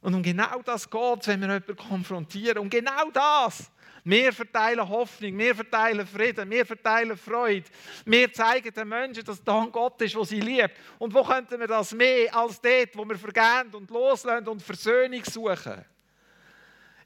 Und 0.00 0.14
um 0.14 0.22
genau 0.22 0.60
das 0.62 0.88
geht 0.88 1.20
es, 1.20 1.28
wenn 1.28 1.40
wir 1.40 1.48
jemanden 1.48 1.76
konfrontieren. 1.76 2.58
Um 2.58 2.70
genau 2.70 3.10
das. 3.10 3.70
Wir 4.06 4.34
verteilen 4.34 4.86
Hoffnung, 4.86 5.38
wir 5.38 5.54
verteilen 5.54 6.06
Frieden, 6.06 6.50
wir 6.50 6.66
verteilen 6.66 7.16
Freude. 7.16 7.64
Wir 8.04 8.30
zeigen 8.30 8.72
den 8.72 8.88
Menschen, 8.88 9.24
dass 9.24 9.42
da 9.42 9.62
ein 9.62 9.72
Gott 9.72 10.00
ist, 10.02 10.14
der 10.14 10.24
sie 10.26 10.40
liebt. 10.40 10.76
Und 10.98 11.14
wo 11.14 11.24
könnten 11.24 11.58
wir 11.58 11.66
das 11.66 11.92
mehr 11.92 12.36
als 12.36 12.60
dort, 12.60 12.94
wo 12.94 13.08
wir 13.08 13.16
vergehen 13.16 13.72
und 13.72 13.90
loslassen 13.90 14.46
und 14.46 14.62
Versöhnung 14.62 15.24
suchen? 15.24 15.86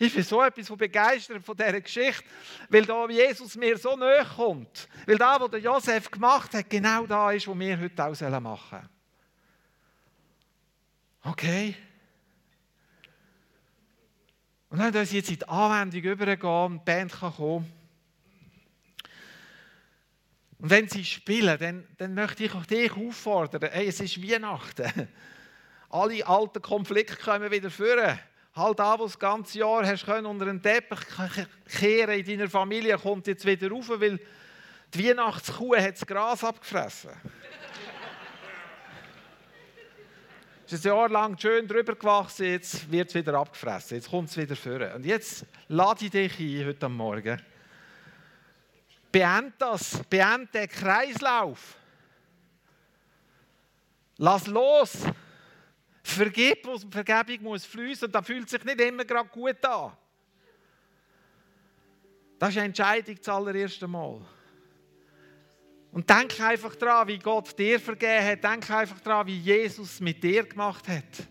Ich 0.00 0.12
bin 0.12 0.24
so 0.24 0.42
etwas 0.42 0.76
begeistert 0.76 1.44
von 1.44 1.56
dieser 1.56 1.80
Geschichte, 1.80 2.24
weil 2.68 2.84
da 2.84 3.08
Jesus 3.08 3.56
mir 3.56 3.78
so 3.78 3.96
nahe 3.96 4.24
kommt. 4.24 4.88
Weil 5.06 5.18
da, 5.18 5.38
was 5.40 5.62
Josef 5.62 6.10
gemacht 6.10 6.52
hat, 6.54 6.68
genau 6.68 7.06
da 7.06 7.30
ist, 7.30 7.46
wo 7.46 7.56
wir 7.56 7.78
heute 7.78 8.04
auch 8.04 8.40
machen 8.40 8.68
sollen. 8.70 8.88
Okay? 11.24 11.76
Und 14.70 14.78
dann 14.78 14.94
uns 14.94 15.12
jetzt 15.12 15.30
in 15.30 15.38
die 15.38 15.48
Anwendung 15.48 16.02
übergehen 16.02 16.78
die 16.78 16.84
Band 16.84 17.12
kann 17.12 17.34
kommen. 17.34 17.72
Und 20.58 20.70
wenn 20.70 20.88
sie 20.88 21.04
spielen, 21.04 21.56
dann, 21.58 21.86
dann 21.98 22.14
möchte 22.14 22.44
ich 22.44 22.54
auch 22.54 22.66
dich 22.66 22.92
auffordern. 22.92 23.70
Hey, 23.72 23.86
es 23.88 24.00
ist 24.00 24.22
Weihnachten. 24.22 25.08
Alle 25.88 26.26
alten 26.26 26.60
Konflikte 26.60 27.16
kommen 27.16 27.50
wieder 27.50 27.70
vor. 27.70 28.18
Halt 28.54 28.80
an, 28.80 28.98
was 28.98 29.12
das 29.12 29.18
ganze 29.18 29.58
Jahr 29.60 29.86
hast 29.86 30.04
können 30.04 30.26
unter 30.26 30.46
den 30.46 30.60
Teppich 30.60 30.98
kehren 31.78 32.18
in 32.18 32.26
deiner 32.26 32.50
Familie, 32.50 32.98
kommt 32.98 33.28
jetzt 33.28 33.46
wieder 33.46 33.70
rauf, 33.70 33.88
weil 33.88 34.18
die 34.92 35.08
Weihnachtskuh 35.08 35.76
hat 35.76 35.94
das 35.94 36.06
Gras 36.06 36.42
abgefressen. 36.42 37.10
Ist 40.72 40.86
ein 40.86 40.92
Jahr 40.92 41.08
lang 41.08 41.38
schön 41.38 41.66
drüber 41.66 41.94
gewachsen, 41.94 42.46
jetzt 42.46 42.90
wird 42.90 43.08
es 43.08 43.14
wieder 43.14 43.34
abgefressen, 43.34 43.96
jetzt 43.96 44.10
kommt 44.10 44.28
es 44.28 44.36
wieder 44.36 44.54
vor. 44.54 44.94
Und 44.94 45.06
jetzt 45.06 45.46
lade 45.68 46.04
ich 46.04 46.10
dich 46.10 46.38
ein, 46.38 46.66
heute 46.66 46.88
Morgen. 46.88 47.40
Beend 49.10 49.54
das, 49.58 50.02
beend 50.10 50.52
den 50.52 50.68
Kreislauf. 50.68 51.76
Lass 54.18 54.46
los. 54.46 55.04
Vergib, 56.02 56.66
wo 56.66 56.78
Vergebung 56.90 57.44
muss 57.44 57.64
fließen 57.64 58.06
und 58.06 58.14
da 58.14 58.22
fühlt 58.22 58.48
sich 58.48 58.64
nicht 58.64 58.80
immer 58.80 59.04
gerade 59.04 59.28
gut 59.28 59.64
an. 59.64 59.92
Das 62.38 62.50
ist 62.50 62.56
eine 62.56 62.66
Entscheidung 62.66 63.16
das 63.16 63.28
allererste 63.28 63.86
Mal. 63.88 64.20
Und 65.90 66.08
denk 66.08 66.40
einfach 66.40 66.76
daran, 66.76 67.08
wie 67.08 67.18
Gott 67.18 67.58
dir 67.58 67.80
vergeben 67.80 68.24
hat. 68.24 68.44
Denk 68.44 68.70
einfach 68.70 69.00
daran, 69.00 69.26
wie 69.26 69.38
Jesus 69.38 70.00
mit 70.00 70.22
dir 70.22 70.44
gemacht 70.44 70.86
hat. 70.86 71.26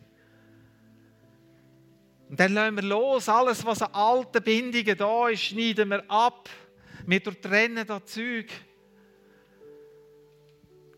Und 2.30 2.40
dann 2.40 2.54
lassen 2.54 2.76
wir 2.76 2.84
los. 2.84 3.30
Alles, 3.30 3.66
was 3.66 3.82
an 3.82 3.94
alten 3.94 4.44
Bindungen 4.44 4.98
da 4.98 5.30
ist, 5.30 5.44
schneiden 5.44 5.90
wir 5.90 6.04
ab. 6.10 6.50
Wir 7.06 7.24
trennen 7.24 7.86
das 7.86 8.06
Zeug. 8.06 8.48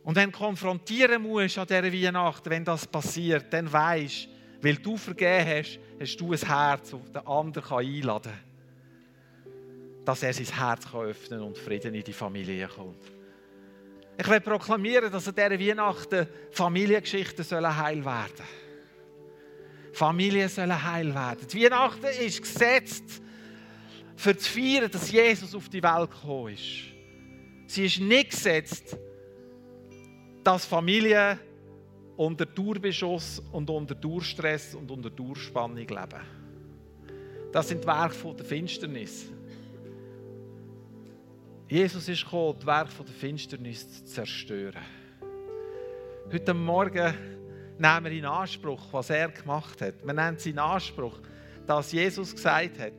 Und 0.04 0.16
wenn 0.16 0.32
du 0.32 0.38
konfrontieren 0.38 1.22
musst 1.22 1.58
an 1.58 1.68
dieser 1.68 1.84
Weihnachten, 1.84 2.50
wenn 2.50 2.66
das 2.66 2.88
passiert, 2.88 3.54
dann 3.54 3.72
weisst 3.72 4.30
weil 4.62 4.76
du 4.76 4.98
vergeben 4.98 5.48
hast, 5.48 5.80
hast 6.00 6.18
du 6.18 6.34
ein 6.34 6.40
Herz, 6.40 6.92
das 6.92 7.12
den 7.12 7.28
anderen 7.28 7.78
einladen 7.78 8.32
kann. 8.32 10.06
Dass 10.06 10.24
er 10.24 10.34
sein 10.34 10.46
Herz 10.46 10.86
öffnen 10.94 11.40
kann 11.40 11.48
und 11.48 11.58
Frieden 11.58 11.94
in 11.94 12.04
die 12.04 12.14
Familie 12.14 12.68
kommt. 12.68 13.19
Ich 14.20 14.28
will 14.28 14.42
proklamieren, 14.42 15.10
dass 15.10 15.30
an 15.30 15.36
dieser 15.36 15.52
Weihnachten 15.52 16.28
Familiengeschichten 16.52 17.46
heil 17.46 18.04
werden 18.04 18.34
sollen. 18.36 18.50
Familien 19.94 20.50
sollen 20.50 20.84
heil 20.84 21.16
werden. 21.16 21.48
Die 21.48 21.64
Weihnachten 21.64 22.06
ist 22.26 22.42
gesetzt, 22.42 23.22
für 24.18 24.38
zu 24.38 24.52
feiern, 24.52 24.92
dass 24.92 25.10
Jesus 25.10 25.56
auf 25.56 25.70
die 25.70 25.82
Welt 25.82 26.12
gekommen 26.12 26.54
ist. 26.54 27.74
Sie 27.74 27.86
ist 27.86 28.02
nicht 28.02 28.32
gesetzt, 28.32 28.98
dass 30.44 30.66
Familien 30.66 31.40
unter 32.18 32.46
Dauerbeschuss 32.46 33.42
und 33.54 33.70
unter 33.70 33.96
Durstress 33.96 34.76
und 34.76 34.92
unter 34.92 35.10
Durchspannung 35.10 35.78
leben. 35.78 36.22
Das 37.54 37.70
sind 37.70 37.86
Werke 37.86 38.36
der 38.36 38.46
Finsternis. 38.46 39.32
Jesus 41.70 42.10
ist 42.10 42.24
gekommen, 42.24 42.56
das 42.58 42.66
Werk 42.66 42.90
der 42.98 43.06
Finsternis 43.06 44.04
zu 44.04 44.06
zerstören. 44.06 44.82
Heute 46.34 46.52
Morgen 46.56 47.14
nehmen 47.78 48.06
wir 48.06 48.12
in 48.12 48.26
Anspruch, 48.26 48.82
was 48.92 49.12
er 49.12 49.30
gemacht 49.30 49.80
hat. 49.80 50.04
Wir 50.04 50.14
nehmen 50.14 50.36
es 50.36 50.48
in 50.48 50.58
Anspruch, 50.58 51.20
dass 51.68 51.92
Jesus 51.92 52.34
gesagt 52.34 52.80
hat, 52.80 52.94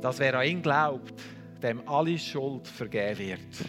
dass 0.00 0.18
wer 0.18 0.38
an 0.38 0.46
ihn 0.46 0.62
glaubt, 0.62 1.20
dem 1.62 1.86
alle 1.86 2.18
Schuld 2.18 2.66
vergeben 2.66 3.18
wird. 3.18 3.68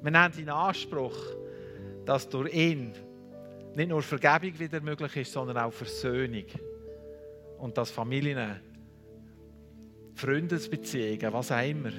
Wir 0.00 0.10
nehmen 0.10 0.38
in 0.38 0.48
Anspruch, 0.48 1.18
dass 2.06 2.26
durch 2.26 2.54
ihn 2.54 2.94
nicht 3.74 3.90
nur 3.90 4.00
Vergebung 4.00 4.58
wieder 4.58 4.80
möglich 4.80 5.16
ist, 5.16 5.32
sondern 5.32 5.58
auch 5.58 5.72
Versöhnung. 5.74 6.46
Und 7.58 7.76
dass 7.76 7.90
Familien, 7.90 8.58
Freundesbeziehungen, 10.20 11.32
was 11.32 11.50
auch 11.50 11.66
immer, 11.66 11.92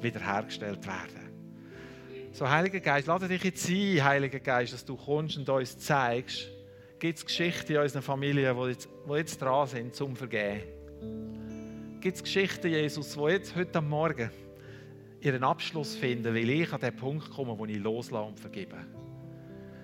wiederhergestellt 0.00 0.84
werden. 0.84 1.30
So, 2.32 2.48
Heiliger 2.48 2.80
Geist, 2.80 3.06
lade 3.06 3.28
dich 3.28 3.44
jetzt 3.44 3.68
ein, 3.68 4.02
Heiliger 4.02 4.40
Geist, 4.40 4.72
dass 4.72 4.84
du 4.84 4.96
kommst 4.96 5.36
und 5.36 5.48
uns 5.48 5.78
zeigst, 5.78 6.48
gibt 6.98 7.18
es 7.18 7.24
Geschichten 7.24 7.72
in 7.72 7.78
unseren 7.78 8.02
Familien, 8.02 8.56
die 8.56 8.68
jetzt, 8.70 8.88
die 9.08 9.14
jetzt 9.14 9.40
dran 9.40 9.68
sind, 9.68 9.94
zum 9.94 10.16
Vergehen. 10.16 10.62
Gibt 12.00 12.16
es 12.16 12.22
Geschichten, 12.24 12.68
Jesus, 12.68 13.14
die 13.14 13.20
jetzt 13.30 13.54
heute 13.54 13.78
am 13.78 13.88
Morgen 13.88 14.30
ihren 15.20 15.44
Abschluss 15.44 15.94
finden, 15.94 16.34
weil 16.34 16.50
ich 16.50 16.72
an 16.72 16.80
den 16.80 16.96
Punkt 16.96 17.30
komme, 17.30 17.56
wo 17.56 17.64
ich 17.64 17.78
loslasse 17.78 18.26
und 18.26 18.40
vergebe. 18.40 18.76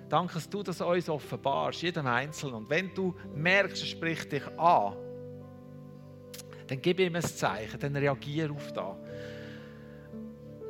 Danke, 0.08 0.34
dass 0.34 0.50
du 0.50 0.64
das 0.64 0.80
uns 0.80 1.08
offenbarst, 1.08 1.82
jedem 1.82 2.06
Einzelnen. 2.06 2.54
Und 2.54 2.70
wenn 2.70 2.92
du 2.94 3.14
merkst, 3.36 3.82
es 3.82 3.88
spricht 3.88 4.32
dich 4.32 4.46
an, 4.58 4.96
dann 6.68 6.80
gib 6.80 7.00
ihm 7.00 7.16
ein 7.16 7.22
Zeichen, 7.22 7.80
dann 7.80 7.96
reagiere 7.96 8.52
auf 8.52 8.72
das. 8.72 8.96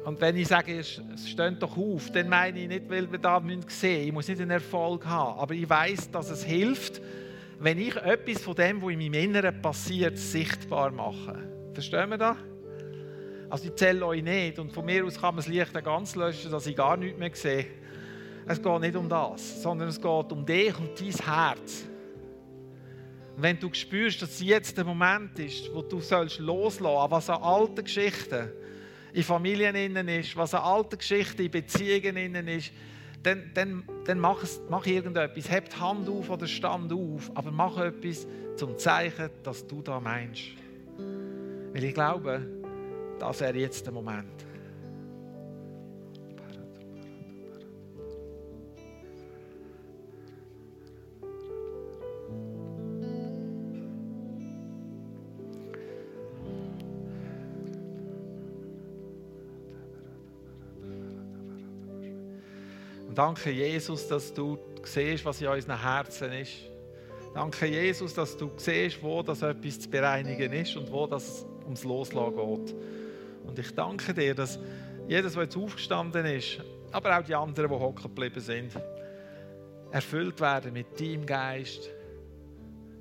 Und 0.05 0.21
wenn 0.23 0.37
ich 0.37 0.49
sage, 0.49 0.79
es 0.79 1.03
steht 1.27 1.63
doch 1.63 1.77
auf, 1.77 2.11
dann 2.13 2.29
meine 2.31 2.61
ich 2.61 2.69
nicht, 2.69 2.89
weil 2.89 3.11
wir 3.11 3.19
da 3.19 3.41
sehen 3.41 3.59
müssen. 3.59 4.07
Ich 4.07 4.13
muss 4.13 4.29
nicht 4.29 4.41
einen 4.41 4.53
Erfolg 4.53 5.05
haben. 5.05 5.39
Aber 5.39 5.53
ich 5.53 5.69
weiß, 5.69 6.11
dass 6.11 6.31
es 6.31 6.43
hilft, 6.43 7.03
wenn 7.59 7.79
ich 7.79 7.95
etwas 7.97 8.41
von 8.43 8.55
dem, 8.55 8.81
was 8.81 8.91
in 8.91 8.99
meinem 9.01 9.15
Inneren 9.15 9.61
passiert, 9.61 10.17
sichtbar 10.17 10.93
mache. 10.93 11.37
Verstehen 11.75 12.09
wir 12.09 12.17
das? 12.17 12.37
Also 13.51 13.69
ich 13.69 13.75
zähle 13.75 14.07
euch 14.07 14.23
nicht 14.23 14.59
und 14.59 14.73
von 14.73 14.85
mir 14.85 15.05
aus 15.05 15.17
kann 15.17 15.35
man 15.35 15.45
das 15.45 15.49
Licht 15.49 15.73
ganz 15.85 16.15
löschen, 16.15 16.51
dass 16.51 16.67
ich 16.67 16.77
gar 16.77 16.97
nichts 16.97 17.19
mehr 17.19 17.31
sehe. 17.35 17.67
Es 18.47 18.63
geht 18.63 18.81
nicht 18.81 18.97
um 18.97 19.09
das, 19.09 19.63
sondern 19.63 19.89
es 19.89 20.01
geht 20.01 20.33
um 20.33 20.47
dich 20.47 20.79
und 20.79 20.99
dein 20.99 21.27
Herz. 21.27 21.85
Wenn 23.41 23.61
du 23.61 23.73
spürst, 23.73 24.21
dass 24.21 24.41
jetzt 24.41 24.77
der 24.77 24.85
Moment 24.85 25.39
ist, 25.39 25.73
wo 25.73 25.81
du 25.81 26.01
sollst 26.01 26.41
loslassen, 26.41 27.11
was 27.11 27.31
an 27.31 27.41
alten 27.41 27.85
Geschichten 27.85 28.51
in 29.13 29.23
Familien 29.23 29.77
innen 29.77 30.09
ist, 30.09 30.37
was 30.37 30.55
an 30.55 30.63
alten 30.63 30.99
Geschichten 30.99 31.43
in 31.43 31.51
Beziehungen 31.51 32.17
innen 32.17 32.49
ist, 32.49 32.73
dann, 33.23 33.51
dann, 33.55 33.85
dann 34.07 34.19
mach, 34.19 34.43
es, 34.43 34.61
mach 34.69 34.85
irgendetwas. 34.87 35.49
Heb 35.49 35.71
die 35.71 35.77
Hand 35.77 36.09
auf 36.09 36.29
oder 36.31 36.49
stand 36.49 36.93
auf, 36.93 37.31
aber 37.35 37.53
mach 37.53 37.79
etwas 37.79 38.27
zum 38.57 38.77
Zeichen, 38.77 39.31
dass 39.45 39.65
du 39.65 39.83
da 39.83 40.01
meinst. 40.01 40.43
Weil 41.73 41.85
ich 41.85 41.95
glaube, 41.95 42.45
das 43.21 43.41
wäre 43.41 43.57
jetzt 43.57 43.87
der 43.87 43.93
Moment. 43.93 44.48
Danke 63.19 63.51
Jesus, 63.51 64.07
dass 64.07 64.33
du 64.33 64.57
siehst, 64.85 65.25
was 65.25 65.41
in 65.41 65.49
unseren 65.49 65.83
Herzen 65.83 66.31
ist. 66.35 66.53
Danke 67.35 67.67
Jesus, 67.67 68.15
dass 68.15 68.37
du 68.37 68.49
siehst, 68.57 69.03
wo 69.03 69.25
das 69.25 69.43
etwas 69.43 69.81
zu 69.81 69.91
bereinigen 69.91 70.53
ist 70.53 70.77
und 70.77 70.89
wo 70.93 71.05
das 71.05 71.45
ums 71.65 71.83
Loslassen 71.83 72.37
geht. 72.37 72.77
Und 73.45 73.59
ich 73.59 73.75
danke 73.75 74.15
dir, 74.15 74.37
dass 74.37 74.61
jeder, 75.09 75.29
der 75.29 75.43
jetzt 75.43 75.57
aufgestanden 75.57 76.27
ist, 76.27 76.61
aber 76.93 77.19
auch 77.19 77.25
die 77.25 77.35
anderen, 77.35 77.69
die 77.69 77.77
hocken 77.77 78.05
geblieben 78.05 78.41
sind, 78.41 78.73
erfüllt 79.91 80.41
werden 80.41 80.73
mit 80.73 81.01
deinem 81.01 81.27
Geist, 81.27 81.91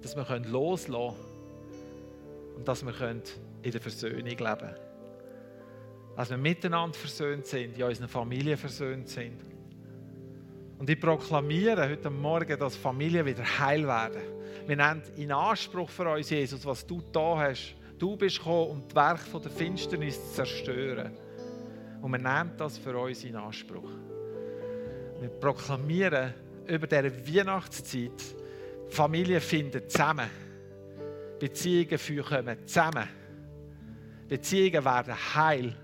dass 0.01 0.15
wir 0.15 0.39
loslassen 0.39 0.89
können 0.89 2.55
und 2.55 2.67
dass 2.67 2.83
wir 2.83 3.11
in 3.61 3.71
der 3.71 3.81
Versöhnung 3.81 4.25
leben 4.25 4.39
können. 4.39 4.75
Dass 6.15 6.31
wir 6.31 6.37
miteinander 6.37 6.97
versöhnt 6.97 7.45
sind, 7.45 7.77
in 7.77 7.83
unseren 7.83 8.07
Familien 8.07 8.57
versöhnt 8.57 9.09
sind. 9.09 9.56
Und 10.77 10.89
ich 10.89 10.99
proklamiere 10.99 11.89
heute 11.89 12.09
Morgen, 12.09 12.57
dass 12.59 12.75
Familien 12.75 13.25
wieder 13.25 13.43
heil 13.59 13.87
werden. 13.87 14.21
Wir 14.67 14.75
nehmen 14.75 15.01
in 15.15 15.31
Anspruch 15.31 15.89
für 15.89 16.09
uns, 16.09 16.29
Jesus, 16.29 16.65
was 16.65 16.85
du 16.85 17.01
da 17.11 17.37
hast 17.37 17.75
Du 17.97 18.15
bist 18.15 18.37
gekommen, 18.37 18.69
um 18.69 18.83
das 18.87 18.95
Werk 18.95 19.41
der 19.41 19.51
Finsternis 19.51 20.23
zu 20.29 20.35
zerstören. 20.35 21.11
Und 22.01 22.11
wir 22.11 22.19
nehmen 22.19 22.51
das 22.57 22.77
für 22.77 22.95
uns 22.97 23.23
in 23.23 23.35
Anspruch. 23.35 23.89
Wir 25.19 25.29
proklamieren 25.29 26.33
über 26.67 26.85
diese 26.85 27.27
Weihnachtszeit, 27.27 28.35
Familien 28.89 29.41
finden 29.41 29.89
zusammen. 29.89 30.29
Beziehungen 31.39 32.23
kommen 32.23 32.67
zusammen. 32.67 33.07
Beziehungen 34.27 34.85
werden 34.85 35.35
heil. 35.35 35.75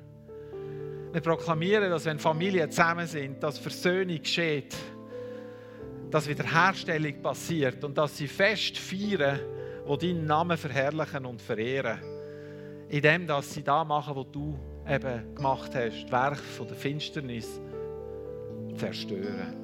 Wir 1.14 1.22
proklamieren, 1.22 1.92
dass 1.92 2.06
wenn 2.06 2.18
Familien 2.18 2.72
zusammen 2.72 3.06
sind, 3.06 3.44
dass 3.44 3.60
Versöhnung 3.60 4.20
geschieht, 4.20 4.76
dass 6.10 6.28
Wiederherstellung 6.28 7.22
passiert 7.22 7.84
und 7.84 7.96
dass 7.96 8.18
sie 8.18 8.28
fest 8.28 8.80
feiern, 8.80 9.40
die 9.88 10.08
deinen 10.08 10.26
Namen 10.26 10.58
verherrlichen 10.58 11.28
und 11.28 11.40
verehren. 11.40 12.00
Indem 12.90 13.28
dass 13.28 13.54
sie 13.54 13.64
da 13.64 13.84
machen, 13.84 14.16
was 14.16 14.26
du 14.32 14.58
eben 14.90 15.36
gemacht 15.36 15.76
hast, 15.76 16.04
das 16.04 16.12
Werk 16.12 16.40
von 16.40 16.68
der 16.68 16.78
Finsternis 16.78 17.62
zerstören. 18.76 19.56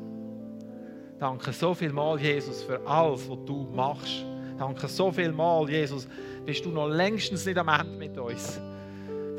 Danke 1.18 1.52
so 1.52 1.74
viel 1.74 1.92
mal, 1.92 2.20
Jesus, 2.20 2.62
für 2.62 2.80
alles, 2.86 3.28
was 3.28 3.40
du 3.46 3.68
machst. 3.74 4.24
Danke 4.60 4.88
so 4.88 5.12
viel 5.12 5.32
mal, 5.32 5.68
Jesus, 5.68 6.08
bist 6.46 6.64
du 6.64 6.70
noch 6.70 6.90
längstens 6.90 7.44
nicht 7.48 7.58
am 7.58 7.70
Ende 7.70 7.98
mit 7.98 8.16
uns. 8.20 8.62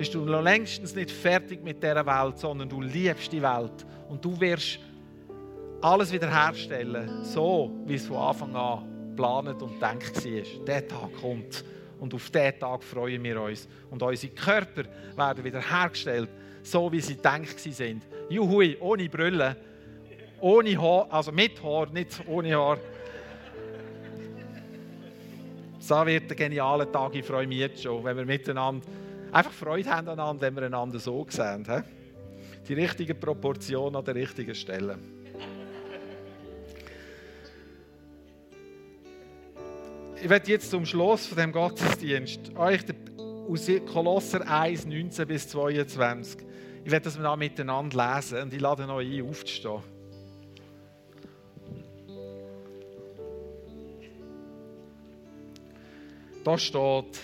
Bist 0.01 0.14
du 0.14 0.24
noch 0.24 0.40
längstens 0.40 0.94
nicht 0.94 1.11
fertig 1.11 1.62
mit 1.62 1.82
dieser 1.82 2.07
Welt, 2.07 2.38
sondern 2.38 2.70
du 2.70 2.80
liebst 2.80 3.30
die 3.30 3.42
Welt 3.42 3.84
und 4.09 4.24
du 4.24 4.40
wirst 4.40 4.78
alles 5.82 6.11
wiederherstellen, 6.11 7.22
so 7.22 7.70
wie 7.84 7.96
es 7.96 8.07
von 8.07 8.16
Anfang 8.16 8.57
an 8.57 9.11
geplant 9.11 9.61
und 9.61 9.74
gedacht 9.74 10.24
war. 10.24 10.64
Der 10.64 10.88
Tag 10.88 11.11
kommt 11.20 11.62
und 11.98 12.14
auf 12.14 12.30
diesen 12.30 12.59
Tag 12.59 12.82
freuen 12.82 13.22
wir 13.22 13.42
uns. 13.42 13.68
Und 13.90 14.03
unsere 14.03 14.32
Körper 14.32 14.84
werden 15.16 15.44
wieder 15.44 15.61
hergestellt, 15.61 16.30
so 16.62 16.90
wie 16.90 17.03
sie 17.03 17.16
gedacht 17.16 17.61
sind. 17.61 18.03
Juhui, 18.30 18.78
ohne 18.80 19.07
Brille, 19.07 19.55
ohne 20.40 20.80
Haar, 20.80 21.09
also 21.11 21.30
mit 21.30 21.62
Haar, 21.62 21.90
nicht 21.90 22.22
ohne 22.26 22.57
Haar. 22.57 22.78
So 25.78 26.07
wird 26.07 26.30
der 26.30 26.36
geniale 26.38 26.90
Tag, 26.90 27.14
ich 27.14 27.26
freue 27.26 27.46
mich 27.46 27.59
jetzt 27.59 27.82
schon, 27.82 28.03
wenn 28.03 28.16
wir 28.16 28.24
miteinander 28.24 28.86
einfach 29.33 29.53
Freude 29.53 29.91
haben 29.91 30.09
aneinander, 30.09 30.43
wenn 30.43 30.57
wir 30.57 30.62
einander 30.64 30.99
so 30.99 31.26
sehen. 31.28 31.66
Die 32.68 32.74
richtige 32.74 33.14
Proportion 33.14 33.97
an 33.97 34.05
der 34.05 34.14
richtigen 34.14 34.55
Stelle. 34.55 34.99
ich 40.22 40.28
werde 40.28 40.51
jetzt 40.51 40.70
zum 40.70 40.85
Schluss 40.85 41.26
von 41.26 41.39
dem 41.39 41.53
Gottesdienst 41.53 42.55
euch 42.57 42.81
aus 43.49 43.70
Kolosser 43.91 44.47
1, 44.47 44.87
19 44.87 45.26
bis 45.26 45.49
22, 45.49 46.41
ich 46.85 46.91
werde 46.91 47.05
das 47.05 47.18
mal 47.18 47.37
miteinander 47.37 48.14
lesen 48.16 48.43
und 48.43 48.53
ich 48.53 48.61
lade 48.61 48.87
euch 48.89 49.18
ein, 49.18 49.28
aufzustehen. 49.28 49.83
Da 56.45 56.59
steht, 56.59 57.18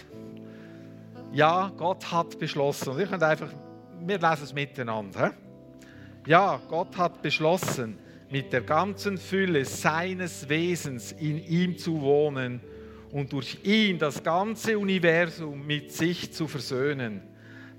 ja, 1.37 1.71
Gott 1.77 2.11
hat 2.11 2.39
beschlossen. 2.39 2.91
Und 2.91 3.01
ich 3.01 3.11
könnt 3.11 3.23
einfach, 3.23 3.51
wir 4.01 4.19
lesen 4.19 4.45
es 4.45 4.55
miteinander. 4.55 5.35
Ja, 6.27 6.59
Gott 6.69 6.97
hat 6.97 7.21
beschlossen, 7.21 7.99
mit 8.31 8.53
der 8.53 8.63
ganzen 8.63 9.19
Fülle 9.19 9.65
seines 9.65 10.49
Wesens 10.49 11.13
in 11.13 11.39
ihm 11.47 11.77
zu 11.77 12.01
wohnen 12.01 12.61
und 13.13 13.33
durch 13.33 13.59
ihn 13.65 13.99
das 13.99 14.23
ganze 14.23 14.79
Universum 14.79 15.65
mit 15.65 15.93
sich 15.93 16.33
zu 16.33 16.49
versöhnen. 16.49 17.23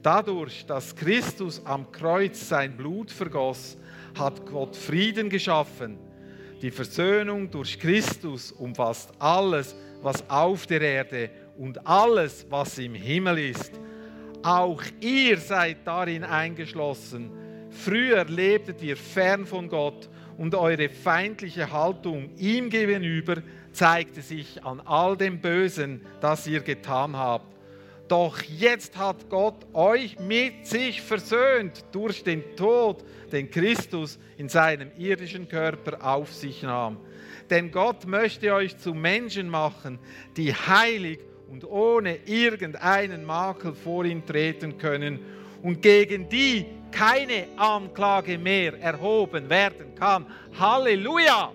Dadurch, 0.03 0.65
dass 0.67 0.95
Christus 0.95 1.65
am 1.65 1.91
Kreuz 1.91 2.47
sein 2.47 2.77
Blut 2.77 3.11
vergoss, 3.11 3.75
hat 4.17 4.45
Gott 4.45 4.75
Frieden 4.75 5.29
geschaffen. 5.29 5.97
Die 6.61 6.71
Versöhnung 6.71 7.49
durch 7.49 7.79
Christus 7.79 8.51
umfasst 8.51 9.11
alles, 9.19 9.75
was 10.01 10.29
auf 10.29 10.67
der 10.67 10.81
Erde 10.81 11.29
und 11.57 11.85
alles, 11.87 12.45
was 12.49 12.77
im 12.77 12.93
Himmel 12.93 13.39
ist. 13.39 13.71
Auch 14.43 14.83
ihr 15.01 15.37
seid 15.37 15.85
darin 15.85 16.23
eingeschlossen. 16.23 17.31
Früher 17.69 18.25
lebtet 18.25 18.81
ihr 18.81 18.97
fern 18.97 19.45
von 19.45 19.67
Gott 19.67 20.09
und 20.37 20.55
eure 20.55 20.89
feindliche 20.89 21.71
Haltung 21.71 22.29
ihm 22.37 22.69
gegenüber 22.69 23.37
zeigte 23.71 24.21
sich 24.21 24.63
an 24.63 24.81
all 24.81 25.17
dem 25.17 25.39
Bösen, 25.39 26.01
das 26.21 26.47
ihr 26.47 26.61
getan 26.61 27.15
habt. 27.15 27.55
Doch 28.07 28.41
jetzt 28.41 28.97
hat 28.97 29.29
Gott 29.29 29.67
euch 29.73 30.17
mit 30.19 30.65
sich 30.65 31.01
versöhnt 31.01 31.83
durch 31.91 32.23
den 32.23 32.55
Tod, 32.55 33.03
den 33.31 33.51
Christus 33.51 34.17
in 34.37 34.47
seinem 34.47 34.91
irdischen 34.97 35.49
Körper 35.49 36.03
auf 36.05 36.33
sich 36.33 36.63
nahm. 36.63 36.97
Denn 37.49 37.69
Gott 37.69 38.07
möchte 38.07 38.53
euch 38.53 38.77
zu 38.77 38.93
Menschen 38.93 39.49
machen, 39.49 39.99
die 40.37 40.53
heilig 40.53 41.19
und 41.19 41.36
ohne 41.65 42.17
irgendeinen 42.25 43.25
Makel 43.25 43.73
vor 43.73 44.05
ihn 44.05 44.25
treten 44.25 44.77
können 44.77 45.19
und 45.61 45.81
gegen 45.81 46.29
die 46.29 46.65
keine 46.91 47.47
Anklage 47.57 48.37
mehr 48.37 48.79
erhoben 48.79 49.49
werden 49.49 49.95
kann. 49.95 50.25
Halleluja! 50.57 51.51